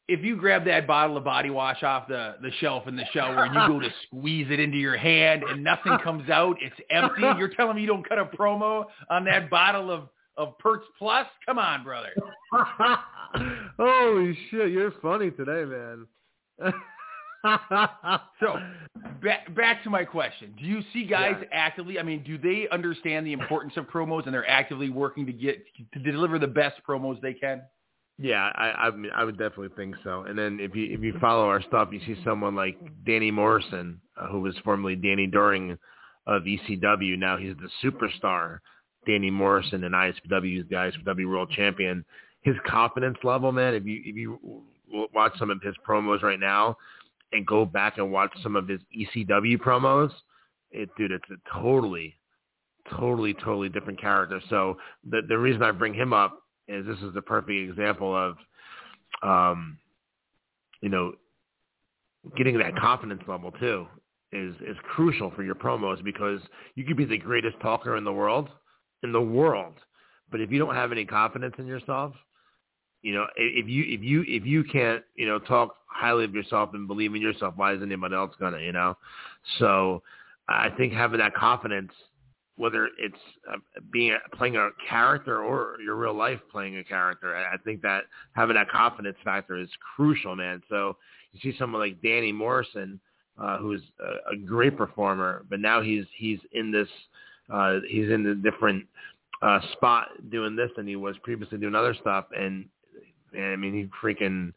if 0.08 0.24
you 0.24 0.36
grab 0.36 0.66
that 0.66 0.86
bottle 0.86 1.18
of 1.18 1.24
body 1.24 1.50
wash 1.50 1.82
off 1.84 2.08
the, 2.08 2.36
the 2.42 2.52
shelf 2.60 2.88
in 2.88 2.96
the 2.96 3.06
shower 3.12 3.46
and 3.46 3.54
you 3.54 3.68
go 3.68 3.80
to 3.80 3.90
squeeze 4.06 4.48
it 4.50 4.60
into 4.60 4.78
your 4.78 4.98
hand 4.98 5.44
and 5.44 5.64
nothing 5.64 5.98
comes 6.04 6.30
out, 6.30 6.58
it's 6.62 6.76
empty. 6.92 7.24
You're 7.40 7.50
telling 7.50 7.76
me 7.76 7.82
you 7.82 7.88
don't 7.88 8.08
cut 8.08 8.20
a 8.20 8.26
promo 8.26 8.86
on 9.10 9.26
that 9.26 9.50
bottle 9.50 9.92
of, 9.92 10.10
of 10.38 10.58
Pert 10.60 10.82
Plus? 10.98 11.28
Come 11.46 11.60
on, 11.60 11.84
brother. 11.84 12.10
Holy 13.78 14.38
shit, 14.50 14.72
you're 14.72 14.94
funny 15.02 15.32
today, 15.32 15.66
man. 15.66 16.08
so 18.40 18.60
back 19.22 19.54
back 19.56 19.84
to 19.84 19.90
my 19.90 20.04
question. 20.04 20.54
Do 20.58 20.66
you 20.66 20.82
see 20.94 21.06
guys 21.06 21.36
yeah. 21.40 21.48
actively 21.52 22.00
I 22.00 22.04
mean, 22.04 22.24
do 22.24 22.38
they 22.38 22.68
understand 22.72 23.26
the 23.26 23.34
importance 23.34 23.74
of 23.78 23.86
promos 23.86 24.26
and 24.26 24.34
they're 24.34 24.50
actively 24.50 24.90
working 24.90 25.26
to 25.26 25.34
get 25.34 25.64
to 25.94 26.00
deliver 26.00 26.40
the 26.40 26.48
best 26.48 26.76
promos 26.88 27.22
they 27.22 27.34
can? 27.34 27.62
Yeah, 28.18 28.50
I 28.56 28.88
I, 28.88 28.92
mean, 28.92 29.12
I 29.14 29.24
would 29.26 29.38
definitely 29.38 29.76
think 29.76 29.96
so. 30.04 30.22
And 30.22 30.38
then 30.38 30.60
if 30.60 30.76
you 30.76 30.94
if 30.94 31.02
you 31.02 31.14
follow 31.20 31.48
our 31.48 31.62
stuff, 31.62 31.90
you 31.92 32.00
see 32.06 32.20
someone 32.24 32.56
like 32.56 32.78
Danny 33.06 33.30
Morrison, 33.32 34.00
uh, 34.18 34.28
who 34.28 34.40
was 34.42 34.56
formerly 34.64 34.96
Danny 34.96 35.28
Doring 35.28 35.78
of 36.26 36.44
ECW. 36.44 37.18
Now 37.18 37.38
he's 37.38 37.56
the 37.58 37.70
superstar 37.84 38.60
Danny 39.06 39.30
Morrison 39.30 39.84
and 39.84 39.94
ISPW, 39.94 40.68
the 40.70 40.76
ISPW 40.76 41.30
World 41.30 41.52
Champion. 41.52 42.06
His 42.42 42.56
confidence 42.68 43.18
level, 43.24 43.52
man. 43.52 43.74
If 43.74 43.86
you 43.86 44.02
if 44.06 44.16
you 44.16 44.64
watch 45.14 45.34
some 45.40 45.50
of 45.50 45.62
his 45.62 45.76
promos 45.88 46.22
right 46.22 46.40
now, 46.40 46.78
and 47.32 47.46
go 47.46 47.66
back 47.66 47.98
and 47.98 48.12
watch 48.12 48.32
some 48.42 48.56
of 48.56 48.68
his 48.68 48.80
ECW 48.98 49.58
promos, 49.58 50.12
it 50.72 50.90
dude, 50.98 51.12
it's 51.12 51.26
a 51.30 51.60
totally, 51.62 52.16
totally, 52.90 53.34
totally 53.34 53.70
different 53.70 54.00
character. 54.00 54.42
So 54.50 54.78
the 55.10 55.22
the 55.28 55.38
reason 55.38 55.62
I 55.64 55.72
bring 55.72 55.94
him 55.94 56.14
up 56.14 56.44
is 56.68 56.86
this 56.86 56.98
is 57.00 57.14
the 57.14 57.22
perfect 57.22 57.70
example 57.70 58.16
of, 58.16 58.38
um, 59.22 59.78
you 60.82 60.90
know, 60.90 61.14
getting 62.36 62.58
that 62.58 62.76
confidence 62.78 63.22
level 63.28 63.52
too 63.52 63.88
is 64.32 64.56
is 64.68 64.78
crucial 64.84 65.32
for 65.32 65.44
your 65.44 65.56
promos 65.56 66.04
because 66.04 66.40
you 66.76 66.84
could 66.84 66.98
be 66.98 67.06
the 67.06 67.18
greatest 67.18 67.60
talker 67.62 67.96
in 67.96 68.04
the 68.04 68.14
world, 68.14 68.50
in 69.06 69.14
the 69.14 69.22
world, 69.22 69.76
but 70.30 70.42
if 70.42 70.52
you 70.52 70.60
don't 70.60 70.76
have 70.76 70.92
any 70.92 71.06
confidence 71.06 71.56
in 71.58 71.66
yourself, 71.66 72.14
you 73.02 73.14
know, 73.14 73.28
if 73.38 73.70
you 73.70 73.84
if 73.88 74.04
you 74.04 74.26
if 74.28 74.46
you 74.46 74.64
can't 74.64 75.04
you 75.16 75.28
know 75.28 75.40
talk 75.40 75.76
highly 75.86 76.26
of 76.26 76.34
yourself 76.34 76.72
and 76.74 76.88
believe 76.88 77.16
in 77.16 77.22
yourself, 77.22 77.54
why 77.56 77.74
is 77.74 77.82
anybody 77.82 78.16
else 78.16 78.36
gonna? 78.40 78.60
You 78.60 78.74
know, 78.74 78.98
so 79.60 80.04
I 80.50 80.70
think 80.78 80.92
having 80.92 81.20
that 81.20 81.36
confidence 81.36 81.92
whether 82.58 82.90
it's 82.98 83.16
uh, 83.52 83.58
being 83.92 84.18
playing 84.34 84.56
a 84.56 84.70
character 84.90 85.44
or 85.44 85.78
your 85.84 85.96
real 85.96 86.14
life 86.14 86.40
playing 86.52 86.78
a 86.78 86.84
character. 86.84 87.36
I 87.36 87.58
think 87.58 87.82
that 87.82 88.04
having 88.34 88.56
that 88.56 88.70
confidence 88.70 89.18
factor 89.24 89.58
is 89.58 89.70
crucial, 89.96 90.36
man. 90.36 90.62
So 90.70 90.98
you 91.34 91.40
see 91.42 91.58
someone 91.58 91.82
like 91.82 92.02
Danny 92.02 92.32
Morrison, 92.32 93.00
uh, 93.38 93.58
who's 93.58 93.82
a, 94.00 94.34
a 94.34 94.38
great 94.38 94.78
performer, 94.78 95.46
but 95.50 95.60
now 95.60 95.82
he's 95.82 96.06
he's 96.18 96.40
in 96.54 96.72
this 96.72 96.88
uh, 97.52 97.80
he's 97.88 98.10
in 98.10 98.26
a 98.26 98.36
different 98.36 98.86
uh, 99.42 99.60
spot 99.74 100.08
doing 100.32 100.56
this 100.56 100.72
than 100.76 100.88
he 100.88 100.96
was 100.96 101.16
previously 101.24 101.58
doing 101.58 101.76
other 101.76 101.96
stuff, 102.00 102.26
and, 102.38 102.66
and 103.34 103.46
I 103.46 103.56
mean 103.56 103.74
he 103.74 103.90
freaking 104.02 104.54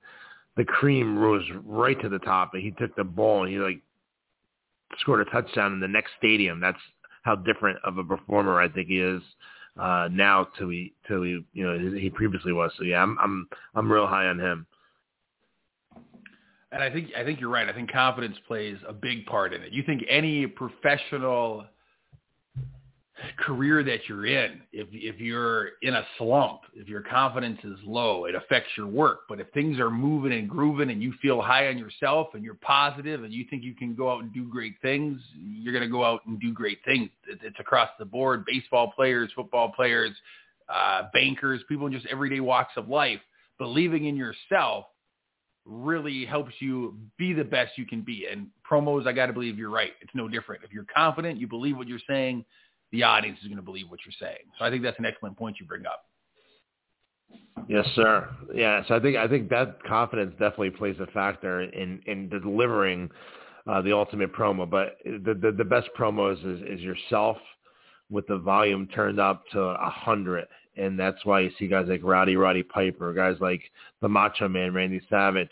the 0.57 0.65
cream 0.65 1.19
rose 1.19 1.45
right 1.65 2.01
to 2.03 2.09
the 2.09 2.19
top, 2.19 2.55
and 2.55 2.63
he 2.63 2.73
took 2.73 2.95
the 2.97 3.05
ball 3.05 3.45
and 3.45 3.53
he 3.53 3.59
like 3.59 3.81
scored 4.99 5.27
a 5.27 5.31
touchdown 5.31 5.73
in 5.73 5.81
the 5.81 5.89
next 5.89 6.13
stadium. 6.19 6.61
That's 6.61 6.79
how 7.23 7.37
different 7.37 7.79
of 7.85 7.99
a 7.99 8.05
performer 8.05 8.61
I 8.61 8.69
think 8.69 8.89
he 8.89 9.01
is 9.01 9.23
uh, 9.79 10.09
now 10.11 10.49
to 10.59 10.69
he 10.69 10.93
to 11.09 11.23
he 11.23 11.45
you 11.53 11.67
know 11.67 11.97
he 11.97 12.11
previously 12.11 12.53
was. 12.53 12.73
So 12.79 12.85
yeah, 12.85 13.03
I'm 13.03 13.17
I'm 13.21 13.49
I'm 13.75 13.91
real 13.91 14.07
high 14.07 14.27
on 14.27 14.39
him. 14.39 14.67
And 16.71 16.83
I 16.83 16.91
think 16.91 17.11
I 17.17 17.25
think 17.25 17.41
you're 17.41 17.51
right. 17.51 17.69
I 17.69 17.73
think 17.73 17.91
confidence 17.91 18.37
plays 18.47 18.77
a 18.87 18.93
big 18.93 19.27
part 19.27 19.55
in 19.55 19.63
it. 19.63 19.73
You 19.73 19.83
think 19.85 20.03
any 20.09 20.47
professional 20.47 21.67
career 23.39 23.83
that 23.83 24.09
you're 24.09 24.27
in, 24.27 24.61
if 24.73 24.89
if 24.93 25.21
you're 25.21 25.71
in 25.83 25.95
a 25.95 26.05
slump, 26.19 26.61
if 26.75 26.89
your 26.89 27.03
confidence 27.03 27.59
is 27.65 27.79
low, 27.85 28.27
it 28.27 28.35
affects 28.35 28.71
your 28.77 28.87
work. 28.87 29.21
But 29.29 29.41
if 29.41 29.49
things 29.53 29.79
are 29.79 29.91
moving 29.91 30.33
and 30.33 30.49
grooving 30.49 30.91
and 30.91 31.03
you 31.03 31.13
feel 31.21 31.41
high 31.43 31.69
on 31.69 31.79
yourself 31.79 32.29
and 32.35 32.45
you're 32.45 32.55
positive 32.55 33.25
and 33.25 33.33
you 33.33 33.45
think 33.51 33.65
you 33.65 33.75
can 33.75 33.95
go 33.95 34.11
out 34.11 34.23
and 34.23 34.33
do 34.33 34.49
great 34.49 34.75
things, 34.83 35.21
you're 35.37 35.73
going 35.73 35.85
to 35.85 35.91
go 35.91 36.05
out 36.05 36.21
and 36.27 36.41
do 36.41 36.53
great 36.53 36.79
things. 36.85 37.11
It's 37.27 37.59
across 37.59 37.91
the 37.99 38.05
board: 38.05 38.45
baseball 38.47 38.93
players, 38.95 39.31
football 39.35 39.73
players, 39.75 40.13
uh, 40.73 41.05
bankers, 41.13 41.61
people 41.69 41.87
in 41.87 41.93
just 41.93 42.07
everyday 42.07 42.41
walks 42.41 42.73
of 42.77 42.89
life. 42.89 43.21
Believing 43.59 44.05
in 44.05 44.17
yourself 44.17 44.85
really 45.65 46.25
helps 46.25 46.53
you 46.61 46.97
be 47.19 47.33
the 47.33 47.45
best 47.45 47.77
you 47.77 47.85
can 47.85 48.01
be. 48.03 48.27
And 48.31 48.47
promos, 48.71 49.07
I 49.07 49.13
got 49.13 49.27
to 49.27 49.33
believe 49.33 49.59
you're 49.59 49.71
right. 49.71 49.93
It's 50.01 50.15
no 50.15 50.29
different. 50.29 50.63
If 50.65 50.73
you're 50.73 50.87
confident, 50.95 51.39
you 51.39 51.47
believe 51.47 51.77
what 51.77 51.89
you're 51.89 51.99
saying 52.09 52.45
the 52.93 53.03
audience 53.03 53.39
is 53.41 53.47
going 53.47 53.57
to 53.57 53.63
believe 53.63 53.91
what 53.91 54.01
you're 54.05 54.15
saying. 54.19 54.45
So 54.59 54.65
I 54.65 54.71
think 54.71 54.83
that's 54.83 54.99
an 54.99 55.07
excellent 55.07 55.37
point 55.37 55.57
you 55.61 55.67
bring 55.67 55.87
up. 55.87 56.05
Yes, 57.69 57.87
sir. 57.95 58.29
Yeah, 58.55 58.83
so 58.89 58.95
I 58.95 59.01
think 59.01 59.17
I 59.17 59.29
think 59.29 59.51
that 59.51 59.83
confidence 59.85 60.33
definitely 60.33 60.71
plays 60.71 60.97
a 61.01 61.07
factor 61.09 61.63
in 61.63 62.01
in 62.07 62.29
delivering 62.29 63.11
uh, 63.67 63.83
the 63.83 63.93
ultimate 63.93 64.33
promo. 64.33 64.69
But 64.69 64.99
the, 65.05 65.35
the 65.35 65.53
the 65.53 65.65
best 65.65 65.89
promos 65.99 66.39
is 66.39 66.63
is 66.63 66.81
yourself 66.81 67.37
with 68.11 68.27
the 68.27 68.39
volume 68.39 68.87
turned 68.89 69.21
up 69.21 69.45
to 69.53 69.61
a 69.61 69.91
hundred, 69.91 70.47
and 70.77 70.99
that's 70.99 71.23
why 71.27 71.41
you 71.41 71.51
see 71.59 71.67
guys 71.67 71.87
like 71.89 72.01
Rowdy 72.03 72.37
Roddy 72.37 72.63
Piper, 72.63 73.13
guys 73.13 73.37
like 73.41 73.61
the 74.01 74.09
Macho 74.09 74.49
Man 74.49 74.73
Randy 74.73 75.03
Savage, 75.11 75.51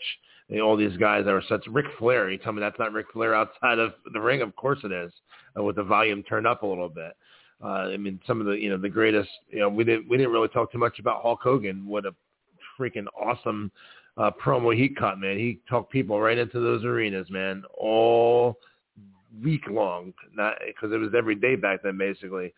all 0.63 0.75
these 0.75 0.97
guys 0.97 1.25
that 1.25 1.33
are 1.33 1.43
such 1.47 1.67
Ric 1.67 1.85
Flair. 1.99 2.31
You 2.31 2.37
tell 2.39 2.53
me 2.53 2.61
that's 2.61 2.79
not 2.79 2.93
Ric 2.93 3.07
Flair 3.13 3.35
outside 3.35 3.77
of 3.77 3.93
the 4.11 4.19
ring? 4.19 4.41
Of 4.41 4.55
course 4.55 4.79
it 4.83 4.91
is, 4.91 5.11
uh, 5.57 5.61
with 5.61 5.75
the 5.75 5.83
volume 5.83 6.23
turned 6.23 6.47
up 6.47 6.63
a 6.63 6.67
little 6.67 6.89
bit. 6.89 7.15
Uh, 7.63 7.89
I 7.91 7.97
mean, 7.97 8.19
some 8.27 8.39
of 8.39 8.47
the 8.47 8.53
you 8.53 8.69
know 8.69 8.77
the 8.77 8.89
greatest. 8.89 9.29
You 9.49 9.59
know, 9.59 9.69
we 9.69 9.83
didn't 9.83 10.07
we 10.07 10.17
didn't 10.17 10.31
really 10.31 10.47
talk 10.49 10.71
too 10.71 10.77
much 10.77 10.99
about 10.99 11.21
Hulk 11.21 11.39
Hogan. 11.41 11.87
What 11.87 12.05
a 12.05 12.13
freaking 12.79 13.05
awesome 13.19 13.71
uh, 14.17 14.31
promo 14.43 14.75
he 14.75 14.89
cut, 14.89 15.19
man. 15.19 15.37
He 15.37 15.59
talked 15.69 15.91
people 15.91 16.19
right 16.19 16.37
into 16.37 16.59
those 16.59 16.83
arenas, 16.83 17.29
man, 17.29 17.63
all 17.77 18.59
week 19.43 19.63
long. 19.69 20.13
Not 20.35 20.55
because 20.65 20.93
it 20.93 20.97
was 20.97 21.13
every 21.17 21.35
day 21.35 21.55
back 21.55 21.81
then, 21.83 21.97
basically. 21.97 22.53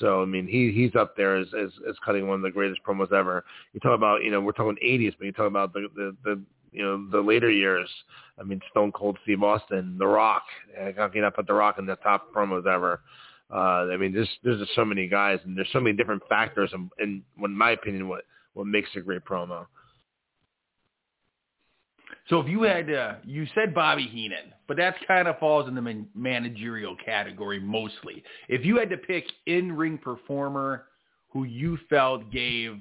So 0.00 0.22
I 0.22 0.24
mean, 0.24 0.46
he 0.46 0.72
he's 0.72 0.94
up 0.94 1.16
there 1.16 1.36
as, 1.36 1.48
as 1.60 1.70
as 1.88 1.96
cutting 2.04 2.26
one 2.26 2.36
of 2.36 2.42
the 2.42 2.50
greatest 2.50 2.80
promos 2.86 3.12
ever. 3.12 3.44
You 3.72 3.80
talk 3.80 3.94
about 3.94 4.22
you 4.22 4.30
know 4.30 4.40
we're 4.40 4.52
talking 4.52 4.76
80s, 4.84 5.14
but 5.18 5.26
you 5.26 5.32
talk 5.32 5.46
about 5.46 5.72
the 5.72 5.88
the 5.94 6.16
the, 6.24 6.42
you 6.72 6.82
know 6.82 7.08
the 7.10 7.20
later 7.20 7.50
years. 7.50 7.88
I 8.38 8.42
mean, 8.42 8.60
Stone 8.70 8.92
Cold 8.92 9.18
Steve 9.22 9.42
Austin, 9.42 9.96
The 9.98 10.06
Rock. 10.06 10.42
How 10.96 11.08
can't 11.08 11.34
put 11.34 11.46
The 11.46 11.54
Rock 11.54 11.78
in 11.78 11.86
the 11.86 11.96
top 11.96 12.32
promos 12.34 12.66
ever? 12.66 13.00
I 13.54 13.96
mean, 13.96 14.12
there's 14.12 14.28
there's 14.42 14.60
just 14.60 14.74
so 14.74 14.84
many 14.84 15.08
guys, 15.08 15.38
and 15.44 15.56
there's 15.56 15.68
so 15.72 15.80
many 15.80 15.96
different 15.96 16.22
factors, 16.28 16.70
and, 16.72 16.90
in, 16.98 17.22
in 17.42 17.56
my 17.56 17.70
opinion, 17.70 18.08
what 18.08 18.24
what 18.54 18.66
makes 18.66 18.88
a 18.96 19.00
great 19.00 19.24
promo. 19.24 19.66
So 22.28 22.40
if 22.40 22.48
you 22.48 22.62
had, 22.62 22.92
uh, 22.92 23.14
you 23.24 23.46
said 23.54 23.72
Bobby 23.72 24.08
Heenan, 24.08 24.52
but 24.66 24.76
that 24.78 24.96
kind 25.06 25.28
of 25.28 25.38
falls 25.38 25.68
in 25.68 25.76
the 25.76 25.82
man- 25.82 26.08
managerial 26.14 26.96
category 27.04 27.60
mostly. 27.60 28.24
If 28.48 28.64
you 28.64 28.78
had 28.78 28.90
to 28.90 28.96
pick 28.96 29.24
in-ring 29.46 29.98
performer 29.98 30.86
who 31.28 31.44
you 31.44 31.78
felt 31.88 32.32
gave 32.32 32.80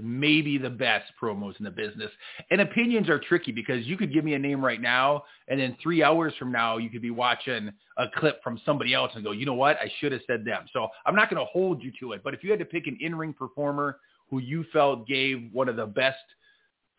maybe 0.00 0.58
the 0.58 0.70
best 0.70 1.10
promos 1.20 1.58
in 1.58 1.64
the 1.64 1.70
business. 1.70 2.10
And 2.50 2.60
opinions 2.60 3.08
are 3.08 3.18
tricky 3.18 3.52
because 3.52 3.86
you 3.86 3.96
could 3.96 4.12
give 4.12 4.24
me 4.24 4.34
a 4.34 4.38
name 4.38 4.64
right 4.64 4.80
now, 4.80 5.24
and 5.48 5.60
then 5.60 5.76
three 5.82 6.02
hours 6.02 6.32
from 6.38 6.52
now, 6.52 6.78
you 6.78 6.90
could 6.90 7.02
be 7.02 7.10
watching 7.10 7.70
a 7.98 8.06
clip 8.16 8.42
from 8.42 8.60
somebody 8.64 8.94
else 8.94 9.12
and 9.14 9.24
go, 9.24 9.32
you 9.32 9.46
know 9.46 9.54
what? 9.54 9.76
I 9.76 9.90
should 10.00 10.12
have 10.12 10.22
said 10.26 10.44
them. 10.44 10.66
So 10.72 10.88
I'm 11.06 11.16
not 11.16 11.30
going 11.30 11.44
to 11.44 11.50
hold 11.50 11.82
you 11.82 11.92
to 12.00 12.12
it. 12.12 12.22
But 12.22 12.34
if 12.34 12.44
you 12.44 12.50
had 12.50 12.60
to 12.60 12.64
pick 12.64 12.86
an 12.86 12.98
in-ring 13.00 13.32
performer 13.32 13.98
who 14.28 14.38
you 14.38 14.64
felt 14.72 15.06
gave 15.06 15.50
one 15.52 15.68
of 15.68 15.76
the 15.76 15.86
best 15.86 16.18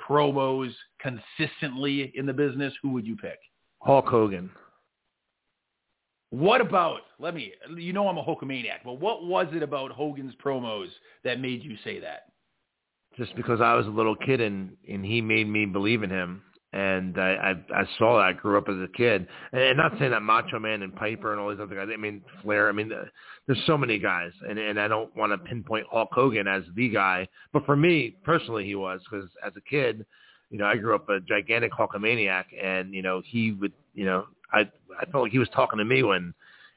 promos 0.02 0.72
consistently 1.00 2.12
in 2.16 2.26
the 2.26 2.34
business, 2.34 2.74
who 2.82 2.90
would 2.90 3.06
you 3.06 3.16
pick? 3.16 3.40
Hulk 3.80 4.08
Hogan. 4.08 4.50
What 6.32 6.62
about, 6.62 7.02
let 7.20 7.36
me, 7.36 7.52
you 7.76 7.92
know 7.92 8.08
I'm 8.08 8.18
a 8.18 8.24
Hulkamaniac, 8.24 8.84
but 8.86 9.02
what 9.02 9.26
was 9.26 9.48
it 9.54 9.64
about 9.64 9.92
Hogan's 9.92 10.34
promos 10.44 10.88
that 11.26 11.42
made 11.42 11.64
you 11.64 11.76
say 11.84 12.00
that? 12.00 12.31
Just 13.18 13.36
because 13.36 13.62
I 13.62 13.74
was 13.76 13.86
a 13.88 13.90
little 13.90 14.16
kid 14.16 14.42
and 14.42 14.72
and 14.90 15.06
he 15.06 15.22
made 15.22 15.48
me 15.48 15.66
believe 15.66 16.04
in 16.04 16.10
him. 16.10 16.42
And 16.74 17.20
I, 17.20 17.56
I 17.74 17.82
I 17.82 17.84
saw 17.98 18.18
that. 18.18 18.24
I 18.24 18.34
grew 18.34 18.58
up 18.58 18.70
as 18.70 18.78
a 18.78 18.88
kid, 18.96 19.28
and 19.52 19.62
and 19.62 19.78
not 19.78 19.92
saying 20.00 20.12
that 20.12 20.22
Macho 20.22 20.58
Man 20.58 20.84
and 20.84 20.96
Piper 20.96 21.34
and 21.34 21.42
all 21.42 21.50
these 21.50 21.60
other 21.60 21.76
guys. 21.76 21.90
I 21.92 21.98
mean 21.98 22.22
Flair. 22.42 22.70
I 22.70 22.72
mean, 22.72 22.90
there's 23.46 23.64
so 23.66 23.78
many 23.78 24.00
guys, 24.00 24.32
and 24.48 24.58
and 24.58 24.80
I 24.80 24.88
don't 24.88 25.14
want 25.18 25.34
to 25.34 25.38
pinpoint 25.38 25.88
Hulk 25.92 26.10
Hogan 26.14 26.48
as 26.48 26.64
the 26.74 26.88
guy, 26.88 27.28
but 27.52 27.66
for 27.66 27.76
me 27.76 28.16
personally, 28.24 28.64
he 28.64 28.76
was 28.76 29.02
because 29.10 29.30
as 29.46 29.52
a 29.58 29.70
kid, 29.70 30.06
you 30.50 30.58
know, 30.58 30.66
I 30.66 30.78
grew 30.78 30.96
up 30.96 31.10
a 31.10 31.20
gigantic 31.20 31.74
Hulkamaniac, 31.74 32.46
and 32.62 32.94
you 32.94 33.02
know, 33.02 33.22
he 33.26 33.52
would, 33.52 33.74
you 33.94 34.06
know, 34.06 34.28
I 34.54 34.62
I 34.98 35.06
felt 35.12 35.24
like 35.24 35.34
he 35.34 35.40
was 35.40 35.50
talking 35.54 35.80
to 35.80 35.86
me 35.86 36.04
when 36.04 36.34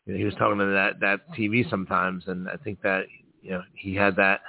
he 0.07 0.25
was 0.25 0.35
talking 0.35 0.59
to 0.59 0.67
that 0.67 1.01
that 1.01 1.21
TV 1.39 1.69
sometimes, 1.71 2.25
and 2.27 2.49
I 2.49 2.57
think 2.57 2.83
that 2.83 3.05
you 3.45 3.51
know 3.51 3.63
he 3.75 3.95
had 3.95 4.17
that 4.17 4.41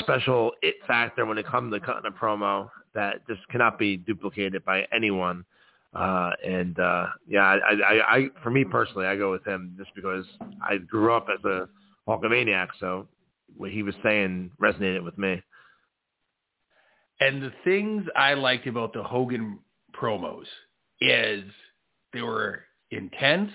special 0.00 0.52
it 0.62 0.76
factor 0.86 1.26
when 1.26 1.38
it 1.38 1.46
comes 1.46 1.72
to 1.72 1.80
cutting 1.80 2.06
a 2.06 2.10
promo 2.10 2.70
that 2.94 3.26
just 3.28 3.46
cannot 3.48 3.78
be 3.78 3.96
duplicated 3.96 4.64
by 4.64 4.86
anyone. 4.92 5.44
Uh, 5.94 6.30
and 6.44 6.78
uh, 6.78 7.06
yeah, 7.26 7.42
I, 7.42 7.72
I, 7.72 8.16
I, 8.16 8.28
for 8.42 8.50
me 8.50 8.64
personally, 8.64 9.06
I 9.06 9.16
go 9.16 9.30
with 9.30 9.44
him 9.46 9.74
just 9.78 9.90
because 9.94 10.24
I 10.62 10.78
grew 10.78 11.12
up 11.12 11.28
as 11.32 11.42
a 11.44 11.68
Hulkamaniac, 12.08 12.68
so 12.80 13.06
what 13.56 13.70
he 13.70 13.82
was 13.82 13.94
saying 14.02 14.50
resonated 14.60 15.04
with 15.04 15.16
me. 15.16 15.42
And 17.20 17.42
the 17.42 17.52
things 17.64 18.06
I 18.16 18.34
liked 18.34 18.66
about 18.66 18.92
the 18.92 19.02
Hogan 19.02 19.58
promos 19.94 20.46
is 21.00 21.44
they 22.12 22.22
were 22.22 22.60
intense. 22.90 23.50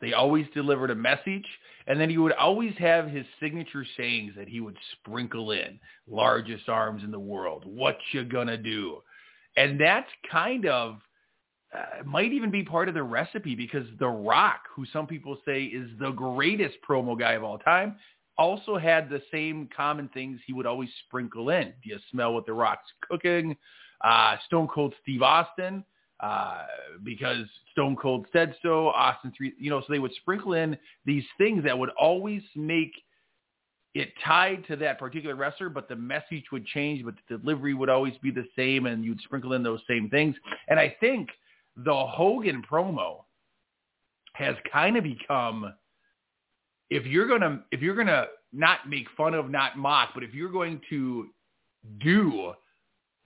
They 0.00 0.12
always 0.12 0.46
delivered 0.54 0.90
a 0.90 0.94
message. 0.94 1.46
And 1.86 2.00
then 2.00 2.10
he 2.10 2.18
would 2.18 2.32
always 2.32 2.74
have 2.78 3.08
his 3.08 3.26
signature 3.40 3.84
sayings 3.96 4.32
that 4.36 4.48
he 4.48 4.60
would 4.60 4.76
sprinkle 4.92 5.50
in. 5.52 5.78
Largest 6.08 6.68
arms 6.68 7.04
in 7.04 7.10
the 7.10 7.18
world. 7.18 7.64
What 7.66 7.98
you 8.12 8.24
gonna 8.24 8.56
do? 8.56 9.02
And 9.56 9.80
that's 9.80 10.08
kind 10.30 10.66
of 10.66 11.00
uh, 11.74 12.04
might 12.04 12.32
even 12.32 12.50
be 12.50 12.62
part 12.62 12.88
of 12.88 12.94
the 12.94 13.02
recipe 13.02 13.54
because 13.54 13.86
The 13.98 14.08
Rock, 14.08 14.60
who 14.74 14.86
some 14.92 15.06
people 15.06 15.38
say 15.44 15.64
is 15.64 15.90
the 15.98 16.12
greatest 16.12 16.76
promo 16.88 17.18
guy 17.18 17.32
of 17.32 17.42
all 17.42 17.58
time, 17.58 17.96
also 18.38 18.78
had 18.78 19.08
the 19.08 19.22
same 19.32 19.68
common 19.76 20.08
things 20.08 20.40
he 20.46 20.52
would 20.52 20.66
always 20.66 20.88
sprinkle 21.06 21.50
in. 21.50 21.72
Do 21.82 21.90
you 21.90 21.98
smell 22.10 22.34
what 22.34 22.46
The 22.46 22.52
Rock's 22.52 22.90
cooking? 23.00 23.56
Uh, 24.00 24.36
Stone 24.46 24.68
Cold 24.68 24.94
Steve 25.02 25.22
Austin 25.22 25.84
uh, 26.24 26.64
because 27.02 27.44
Stone 27.72 27.96
Cold 27.96 28.26
said 28.32 28.54
so. 28.62 28.88
Austin 28.88 29.30
three, 29.36 29.52
you 29.58 29.68
know, 29.68 29.80
so 29.80 29.86
they 29.90 29.98
would 29.98 30.14
sprinkle 30.22 30.54
in 30.54 30.76
these 31.04 31.24
things 31.36 31.62
that 31.64 31.78
would 31.78 31.90
always 32.00 32.42
make 32.56 32.92
it 33.94 34.08
tied 34.24 34.64
to 34.66 34.74
that 34.76 34.98
particular 34.98 35.36
wrestler, 35.36 35.68
but 35.68 35.88
the 35.88 35.96
message 35.96 36.44
would 36.50 36.66
change, 36.66 37.04
but 37.04 37.14
the 37.28 37.36
delivery 37.36 37.74
would 37.74 37.90
always 37.90 38.14
be 38.22 38.30
the 38.30 38.46
same, 38.56 38.86
and 38.86 39.04
you'd 39.04 39.20
sprinkle 39.20 39.52
in 39.52 39.62
those 39.62 39.80
same 39.86 40.08
things. 40.08 40.34
And 40.68 40.80
I 40.80 40.96
think 40.98 41.28
the 41.76 41.94
Hogan 41.94 42.62
promo 42.68 43.24
has 44.32 44.56
kind 44.72 44.96
of 44.96 45.04
become, 45.04 45.74
if 46.88 47.04
you're 47.06 47.28
gonna, 47.28 47.62
if 47.70 47.82
you're 47.82 47.96
gonna 47.96 48.26
not 48.52 48.88
make 48.88 49.06
fun 49.16 49.34
of, 49.34 49.50
not 49.50 49.76
mock, 49.76 50.10
but 50.14 50.24
if 50.24 50.32
you're 50.32 50.50
going 50.50 50.80
to 50.88 51.28
do 52.00 52.54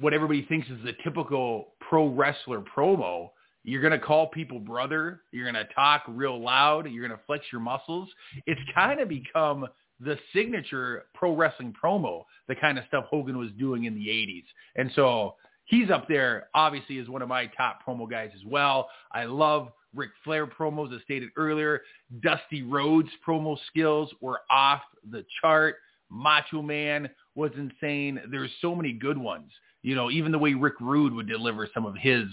what 0.01 0.13
everybody 0.13 0.45
thinks 0.47 0.69
is 0.69 0.79
the 0.85 0.95
typical 1.05 1.75
pro 1.89 2.09
wrestler 2.09 2.61
promo. 2.61 3.31
You're 3.65 3.83
going 3.83 3.99
to 3.99 4.05
call 4.05 4.29
people 4.29 4.59
brother. 4.59 5.21
You're 5.33 5.51
going 5.51 5.67
to 5.67 5.73
talk 5.75 6.05
real 6.09 6.41
loud. 6.41 6.91
You're 6.91 7.07
going 7.07 7.19
to 7.19 7.25
flex 7.27 7.45
your 7.53 7.61
muscles. 7.61 8.09
It's 8.47 8.61
kind 8.75 9.01
of 9.01 9.09
become 9.09 9.67
the 10.01 10.17
signature 10.33 11.07
pro 11.15 11.35
wrestling 11.35 11.75
promo, 11.83 12.25
the 12.47 12.55
kind 12.55 12.79
of 12.79 12.85
stuff 12.87 13.05
Hogan 13.11 13.37
was 13.37 13.51
doing 13.59 13.85
in 13.85 13.95
the 13.95 14.07
80s. 14.07 14.45
And 14.77 14.91
so 14.95 15.35
he's 15.65 15.91
up 15.91 16.07
there, 16.09 16.49
obviously, 16.55 16.99
as 16.99 17.09
one 17.09 17.23
of 17.23 17.29
my 17.29 17.47
top 17.57 17.81
promo 17.87 18.09
guys 18.09 18.31
as 18.35 18.45
well. 18.47 18.89
I 19.13 19.25
love 19.25 19.69
Ric 19.95 20.11
Flair 20.23 20.47
promos, 20.47 20.95
as 20.95 21.03
stated 21.03 21.31
earlier. 21.37 21.83
Dusty 22.23 22.63
Rhodes 22.63 23.09
promo 23.27 23.57
skills 23.67 24.11
were 24.21 24.41
off 24.51 24.83
the 25.11 25.25
chart. 25.41 25.77
Macho 26.11 26.63
Man 26.63 27.11
was 27.35 27.51
insane. 27.57 28.21
There's 28.31 28.51
so 28.61 28.75
many 28.75 28.93
good 28.93 29.19
ones. 29.19 29.51
You 29.89 29.95
know, 29.95 30.11
even 30.11 30.33
the 30.33 30.39
way 30.39 30.53
Rick 30.53 30.75
Rude 30.81 31.15
would 31.15 31.27
deliver 31.27 31.67
some 31.73 31.87
of 31.87 31.97
his 31.97 32.25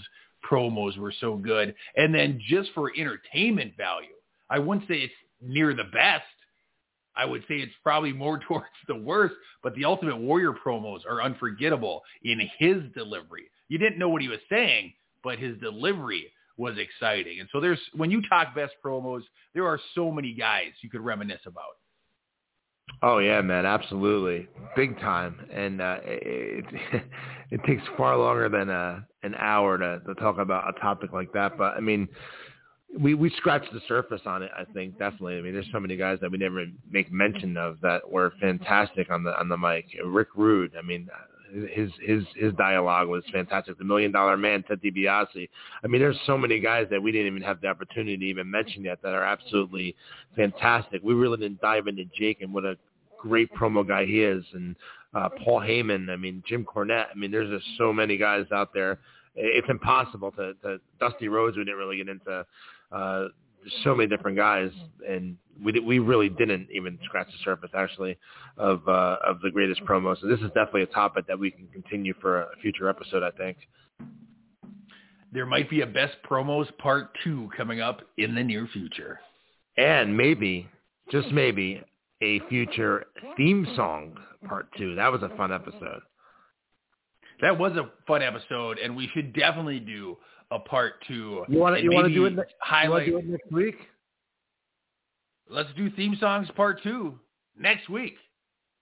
promos 0.46 0.98
were 0.98 1.14
so 1.22 1.36
good. 1.36 1.74
And 1.96 2.14
then 2.14 2.38
just 2.46 2.68
for 2.74 2.92
entertainment 2.94 3.78
value, 3.78 4.12
I 4.50 4.58
wouldn't 4.58 4.86
say 4.86 4.96
it's 4.96 5.14
near 5.40 5.72
the 5.72 5.84
best. 5.84 6.24
I 7.16 7.24
would 7.24 7.40
say 7.48 7.54
it's 7.54 7.72
probably 7.82 8.12
more 8.12 8.38
towards 8.46 8.66
the 8.88 8.96
worst, 8.96 9.36
but 9.62 9.74
the 9.74 9.86
Ultimate 9.86 10.18
Warrior 10.18 10.52
promos 10.52 11.06
are 11.08 11.22
unforgettable 11.22 12.02
in 12.24 12.42
his 12.58 12.82
delivery. 12.94 13.44
You 13.68 13.78
didn't 13.78 13.98
know 13.98 14.10
what 14.10 14.20
he 14.20 14.28
was 14.28 14.40
saying, 14.50 14.92
but 15.24 15.38
his 15.38 15.56
delivery 15.56 16.30
was 16.58 16.76
exciting. 16.76 17.40
And 17.40 17.48
so 17.52 17.62
there's 17.62 17.80
when 17.94 18.10
you 18.10 18.20
talk 18.28 18.54
best 18.54 18.74
promos, 18.84 19.22
there 19.54 19.66
are 19.66 19.80
so 19.94 20.12
many 20.12 20.34
guys 20.34 20.72
you 20.82 20.90
could 20.90 21.00
reminisce 21.00 21.46
about. 21.46 21.78
Oh 23.02 23.18
yeah, 23.18 23.40
man, 23.42 23.66
absolutely, 23.66 24.48
big 24.74 24.98
time. 25.00 25.36
And 25.52 25.80
uh, 25.80 25.98
it 26.04 26.64
it 27.50 27.60
takes 27.64 27.82
far 27.96 28.16
longer 28.16 28.48
than 28.48 28.70
a 28.70 28.72
uh, 28.72 29.00
an 29.22 29.34
hour 29.36 29.76
to 29.78 30.00
to 30.06 30.14
talk 30.14 30.38
about 30.38 30.74
a 30.74 30.80
topic 30.80 31.12
like 31.12 31.32
that. 31.32 31.58
But 31.58 31.76
I 31.76 31.80
mean, 31.80 32.08
we 32.98 33.14
we 33.14 33.30
scratched 33.30 33.72
the 33.72 33.80
surface 33.86 34.22
on 34.24 34.42
it. 34.42 34.50
I 34.56 34.64
think 34.72 34.98
definitely. 34.98 35.38
I 35.38 35.42
mean, 35.42 35.52
there's 35.52 35.68
so 35.72 35.80
many 35.80 35.96
guys 35.96 36.18
that 36.20 36.30
we 36.30 36.38
never 36.38 36.64
make 36.90 37.12
mention 37.12 37.56
of 37.56 37.80
that 37.82 38.08
were 38.10 38.32
fantastic 38.40 39.10
on 39.10 39.24
the 39.24 39.38
on 39.38 39.48
the 39.48 39.58
mic. 39.58 39.86
Rick 40.04 40.28
Rude. 40.34 40.72
I 40.78 40.82
mean, 40.82 41.08
his 41.70 41.90
his 42.00 42.24
his 42.34 42.52
dialogue 42.54 43.08
was 43.08 43.24
fantastic. 43.32 43.78
The 43.78 43.84
Million 43.84 44.12
Dollar 44.12 44.36
Man, 44.36 44.62
Ted 44.62 44.80
DiBiase. 44.82 45.48
I 45.82 45.86
mean, 45.86 46.00
there's 46.00 46.18
so 46.26 46.36
many 46.36 46.60
guys 46.60 46.86
that 46.90 47.02
we 47.02 47.12
didn't 47.12 47.28
even 47.28 47.42
have 47.42 47.60
the 47.60 47.68
opportunity 47.68 48.16
to 48.16 48.24
even 48.24 48.50
mention 48.50 48.84
yet 48.84 49.00
that 49.02 49.14
are 49.14 49.24
absolutely 49.24 49.96
fantastic. 50.34 51.02
We 51.02 51.14
really 51.14 51.38
didn't 51.38 51.60
dive 51.60 51.86
into 51.86 52.04
Jake 52.16 52.42
and 52.42 52.52
what 52.52 52.64
a 52.64 52.76
great 53.18 53.52
promo 53.54 53.86
guy 53.86 54.04
he 54.04 54.22
is, 54.22 54.44
and 54.52 54.76
uh, 55.14 55.28
Paul 55.44 55.60
Heyman. 55.60 56.10
I 56.10 56.16
mean, 56.16 56.42
Jim 56.46 56.64
Cornette. 56.64 57.06
I 57.10 57.14
mean, 57.16 57.30
there's 57.30 57.50
just 57.50 57.66
so 57.78 57.92
many 57.92 58.16
guys 58.16 58.46
out 58.52 58.74
there. 58.74 58.98
It's 59.34 59.68
impossible 59.68 60.32
to, 60.32 60.54
to 60.62 60.78
Dusty 61.00 61.28
Rhodes. 61.28 61.56
We 61.56 61.64
didn't 61.64 61.78
really 61.78 61.96
get 61.96 62.08
into. 62.08 62.46
Uh, 62.92 63.28
so 63.84 63.94
many 63.94 64.08
different 64.08 64.36
guys, 64.36 64.70
and 65.08 65.36
we 65.62 65.78
we 65.80 65.98
really 65.98 66.28
didn't 66.28 66.68
even 66.72 66.98
scratch 67.04 67.28
the 67.28 67.38
surface 67.44 67.70
actually 67.74 68.16
of 68.56 68.86
uh, 68.88 69.16
of 69.26 69.40
the 69.40 69.50
greatest 69.50 69.84
promos. 69.84 70.20
So 70.20 70.26
this 70.26 70.40
is 70.40 70.48
definitely 70.48 70.82
a 70.82 70.86
topic 70.86 71.26
that 71.26 71.38
we 71.38 71.50
can 71.50 71.66
continue 71.68 72.14
for 72.20 72.42
a 72.42 72.48
future 72.62 72.88
episode. 72.88 73.22
I 73.22 73.30
think 73.30 73.56
there 75.32 75.46
might 75.46 75.68
be 75.68 75.82
a 75.82 75.86
best 75.86 76.16
promos 76.28 76.66
part 76.78 77.10
two 77.24 77.48
coming 77.56 77.80
up 77.80 78.02
in 78.18 78.34
the 78.34 78.44
near 78.44 78.68
future, 78.72 79.20
and 79.76 80.16
maybe 80.16 80.68
just 81.10 81.30
maybe 81.32 81.82
a 82.22 82.40
future 82.48 83.06
theme 83.36 83.66
song 83.76 84.16
part 84.48 84.68
two. 84.76 84.94
That 84.94 85.12
was 85.12 85.22
a 85.22 85.28
fun 85.36 85.52
episode. 85.52 86.00
That 87.42 87.58
was 87.58 87.72
a 87.72 87.90
fun 88.06 88.22
episode, 88.22 88.78
and 88.78 88.96
we 88.96 89.10
should 89.12 89.34
definitely 89.34 89.78
do 89.78 90.16
a 90.50 90.58
part 90.58 90.94
two. 91.06 91.44
You 91.48 91.58
want 91.58 91.76
to 91.76 91.82
you 91.82 91.92
want 91.92 92.08
to 92.08 92.14
do 92.14 92.26
it? 92.26 92.34
Highlight. 92.60 93.06
Do 93.06 93.18
it 93.18 93.26
next 93.26 93.52
week. 93.52 93.76
Let's 95.48 95.68
do 95.76 95.90
theme 95.90 96.16
songs 96.20 96.48
part 96.56 96.82
two 96.82 97.18
next 97.58 97.88
week. 97.88 98.16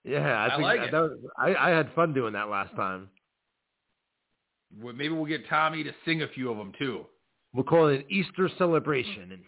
Yeah, 0.03 0.19
I, 0.19 0.45
I 0.45 0.49
think 0.49 0.61
like 0.61 0.79
that, 0.79 0.87
it. 0.87 0.91
That 0.91 1.01
was, 1.01 1.19
I, 1.37 1.55
I 1.55 1.69
had 1.69 1.91
fun 1.93 2.13
doing 2.13 2.33
that 2.33 2.49
last 2.49 2.75
time. 2.75 3.09
maybe 4.79 5.09
we'll 5.09 5.25
get 5.25 5.47
Tommy 5.49 5.83
to 5.83 5.91
sing 6.05 6.21
a 6.21 6.27
few 6.27 6.51
of 6.51 6.57
them 6.57 6.71
too. 6.77 7.05
We'll 7.53 7.63
call 7.63 7.87
it 7.87 8.01
an 8.01 8.05
Easter 8.09 8.49
celebration. 8.57 9.41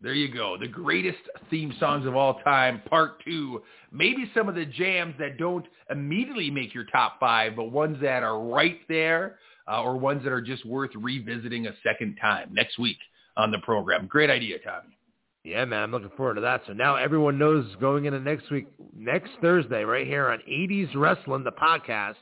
There 0.00 0.14
you 0.14 0.32
go. 0.32 0.56
The 0.58 0.68
greatest 0.68 1.18
theme 1.50 1.74
songs 1.78 2.06
of 2.06 2.16
all 2.16 2.40
time, 2.40 2.82
part 2.88 3.22
two. 3.24 3.62
Maybe 3.90 4.30
some 4.34 4.48
of 4.48 4.54
the 4.54 4.64
jams 4.64 5.14
that 5.18 5.38
don't 5.38 5.66
immediately 5.90 6.50
make 6.50 6.74
your 6.74 6.84
top 6.84 7.20
five, 7.20 7.56
but 7.56 7.64
ones 7.64 7.98
that 8.00 8.22
are 8.22 8.40
right 8.40 8.80
there 8.88 9.38
uh, 9.70 9.82
or 9.82 9.96
ones 9.96 10.22
that 10.24 10.32
are 10.32 10.40
just 10.40 10.64
worth 10.64 10.90
revisiting 10.94 11.66
a 11.66 11.72
second 11.82 12.16
time 12.20 12.48
next 12.52 12.78
week 12.78 12.98
on 13.36 13.50
the 13.50 13.58
program. 13.58 14.06
Great 14.06 14.30
idea, 14.30 14.58
Tommy. 14.58 14.96
Yeah, 15.44 15.64
man, 15.64 15.82
I'm 15.82 15.90
looking 15.90 16.10
forward 16.16 16.34
to 16.34 16.40
that. 16.42 16.62
So 16.66 16.72
now 16.72 16.96
everyone 16.96 17.36
knows 17.36 17.66
going 17.80 18.04
into 18.04 18.20
next 18.20 18.50
week, 18.50 18.66
next 18.96 19.30
Thursday, 19.40 19.82
right 19.82 20.06
here 20.06 20.28
on 20.28 20.38
80s 20.48 20.94
Wrestling, 20.94 21.42
the 21.42 21.50
podcast, 21.50 22.14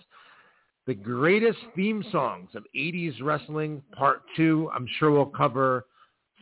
the 0.86 0.94
greatest 0.94 1.58
theme 1.76 2.02
songs 2.10 2.48
of 2.54 2.64
80s 2.74 3.22
Wrestling 3.22 3.82
Part 3.92 4.22
2. 4.36 4.70
I'm 4.74 4.86
sure 4.98 5.10
we'll 5.10 5.26
cover 5.26 5.84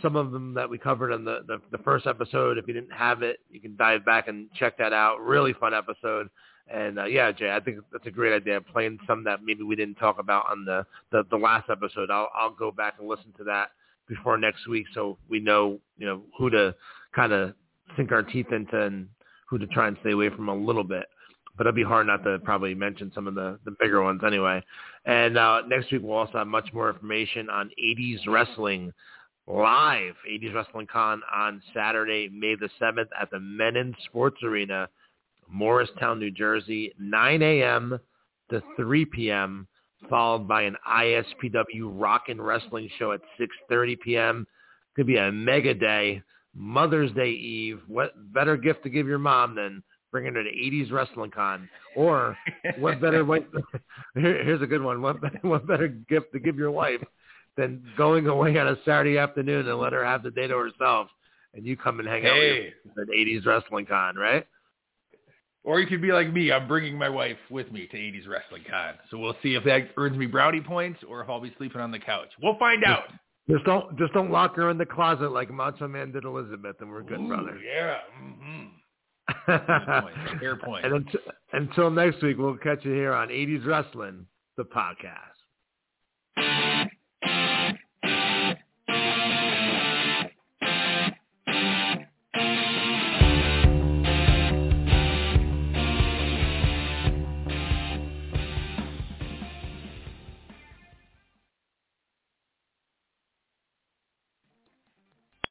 some 0.02 0.16
of 0.16 0.30
them 0.30 0.54
that 0.54 0.68
we 0.68 0.78
covered 0.78 1.12
in 1.12 1.24
the, 1.24 1.40
the, 1.46 1.60
the 1.72 1.78
first 1.78 2.06
episode. 2.06 2.58
If 2.58 2.68
you 2.68 2.74
didn't 2.74 2.92
have 2.92 3.22
it, 3.22 3.40
you 3.50 3.60
can 3.60 3.76
dive 3.76 4.04
back 4.04 4.28
and 4.28 4.48
check 4.54 4.78
that 4.78 4.92
out. 4.92 5.20
Really 5.20 5.52
fun 5.52 5.74
episode. 5.74 6.28
And 6.72 6.98
uh, 6.98 7.04
yeah, 7.06 7.32
Jay, 7.32 7.50
I 7.50 7.60
think 7.60 7.78
that's 7.92 8.06
a 8.06 8.10
great 8.10 8.34
idea. 8.34 8.60
Playing 8.60 8.98
some 9.06 9.24
that 9.24 9.40
maybe 9.42 9.62
we 9.62 9.74
didn't 9.74 9.96
talk 9.96 10.18
about 10.18 10.50
on 10.50 10.64
the, 10.64 10.84
the, 11.10 11.24
the 11.30 11.36
last 11.36 11.70
episode. 11.70 12.10
I'll, 12.10 12.28
I'll 12.34 12.54
go 12.54 12.70
back 12.70 12.94
and 12.98 13.08
listen 13.08 13.32
to 13.38 13.44
that 13.44 13.70
before 14.08 14.38
next 14.38 14.68
week 14.68 14.86
so 14.94 15.18
we 15.28 15.40
know, 15.40 15.80
you 15.96 16.06
know, 16.06 16.22
who 16.36 16.50
to 16.50 16.74
kind 17.14 17.32
of 17.32 17.54
sink 17.96 18.12
our 18.12 18.22
teeth 18.22 18.52
into 18.52 18.80
and 18.80 19.08
who 19.48 19.58
to 19.58 19.66
try 19.66 19.88
and 19.88 19.96
stay 20.00 20.12
away 20.12 20.28
from 20.30 20.48
a 20.48 20.54
little 20.54 20.84
bit. 20.84 21.06
But 21.56 21.66
it'll 21.66 21.76
be 21.76 21.82
hard 21.82 22.06
not 22.06 22.22
to 22.24 22.38
probably 22.44 22.74
mention 22.74 23.10
some 23.14 23.26
of 23.26 23.34
the, 23.34 23.58
the 23.64 23.74
bigger 23.80 24.02
ones 24.02 24.20
anyway. 24.24 24.62
And 25.06 25.36
uh, 25.36 25.62
next 25.66 25.90
week 25.90 26.02
we'll 26.02 26.16
also 26.16 26.38
have 26.38 26.46
much 26.46 26.72
more 26.72 26.90
information 26.90 27.50
on 27.50 27.70
80s 27.82 28.18
wrestling 28.28 28.92
live, 29.48 30.14
80s 30.30 30.54
Wrestling 30.54 30.86
Con 30.86 31.22
on 31.34 31.62
Saturday, 31.74 32.28
May 32.28 32.54
the 32.54 32.68
7th 32.80 33.08
at 33.20 33.30
the 33.30 33.38
Mennen 33.38 33.94
Sports 34.04 34.42
Arena, 34.44 34.88
Morristown, 35.50 36.18
New 36.18 36.30
Jersey, 36.30 36.92
9 36.98 37.42
a.m. 37.42 37.98
to 38.50 38.62
3 38.76 39.04
p.m 39.06 39.66
followed 40.08 40.46
by 40.46 40.62
an 40.62 40.76
ISPW 40.88 41.90
Rock 41.92 42.24
and 42.28 42.44
Wrestling 42.44 42.88
show 42.98 43.12
at 43.12 43.20
6.30 43.40 44.00
p.m. 44.00 44.46
Could 44.96 45.06
be 45.06 45.16
a 45.16 45.32
mega 45.32 45.74
day. 45.74 46.22
Mother's 46.54 47.12
Day 47.12 47.30
Eve. 47.30 47.80
What 47.86 48.12
better 48.32 48.56
gift 48.56 48.82
to 48.84 48.90
give 48.90 49.06
your 49.06 49.18
mom 49.18 49.54
than 49.54 49.82
bringing 50.10 50.34
her 50.34 50.42
to 50.42 50.50
80s 50.50 50.90
Wrestling 50.90 51.30
Con? 51.30 51.68
Or 51.94 52.36
what 52.78 53.00
better 53.00 53.24
way? 53.24 53.40
here's 54.14 54.62
a 54.62 54.66
good 54.66 54.82
one. 54.82 55.02
What, 55.02 55.16
what 55.42 55.66
better 55.66 55.88
gift 55.88 56.32
to 56.32 56.40
give 56.40 56.56
your 56.56 56.70
wife 56.70 57.02
than 57.58 57.82
going 57.96 58.26
away 58.28 58.56
on 58.56 58.68
a 58.68 58.76
Saturday 58.86 59.18
afternoon 59.18 59.68
and 59.68 59.78
let 59.78 59.92
her 59.92 60.04
have 60.04 60.22
the 60.22 60.30
day 60.30 60.46
to 60.46 60.56
herself 60.56 61.08
and 61.54 61.66
you 61.66 61.76
come 61.76 61.98
and 61.98 62.08
hang 62.08 62.22
hey. 62.22 62.72
out 62.86 62.96
with 62.96 63.08
at 63.08 63.14
80s 63.14 63.44
Wrestling 63.44 63.84
Con, 63.84 64.16
right? 64.16 64.46
Or 65.64 65.80
you 65.80 65.86
could 65.86 66.00
be 66.00 66.12
like 66.12 66.32
me. 66.32 66.52
I'm 66.52 66.68
bringing 66.68 66.96
my 66.96 67.08
wife 67.08 67.36
with 67.50 67.70
me 67.72 67.88
to 67.88 67.96
80s 67.96 68.28
Wrestling 68.28 68.62
Con. 68.70 68.94
So 69.10 69.18
we'll 69.18 69.36
see 69.42 69.54
if 69.54 69.64
that 69.64 69.88
earns 69.96 70.16
me 70.16 70.26
brownie 70.26 70.60
points 70.60 71.00
or 71.06 71.20
if 71.20 71.28
I'll 71.28 71.40
be 71.40 71.52
sleeping 71.58 71.80
on 71.80 71.90
the 71.90 71.98
couch. 71.98 72.28
We'll 72.40 72.58
find 72.58 72.84
out. 72.84 73.04
Just 73.50 73.64
don't 73.64 73.98
just 73.98 74.12
don't 74.12 74.30
lock 74.30 74.54
her 74.56 74.70
in 74.70 74.76
the 74.76 74.86
closet 74.86 75.32
like 75.32 75.50
Macho 75.50 75.88
Man 75.88 76.12
did 76.12 76.24
Elizabeth, 76.24 76.76
and 76.80 76.90
we're 76.90 77.02
good, 77.02 77.18
Ooh, 77.18 77.28
brother. 77.28 77.58
Yeah. 77.64 77.96
Mm-hmm. 78.22 80.36
Fair 80.38 80.56
point. 80.56 80.84
and 80.84 80.94
until, 80.94 81.20
until 81.52 81.90
next 81.90 82.22
week, 82.22 82.36
we'll 82.38 82.58
catch 82.58 82.84
you 82.84 82.92
here 82.92 83.14
on 83.14 83.28
80s 83.28 83.66
Wrestling, 83.66 84.26
the 84.58 84.64
podcast. 84.64 85.37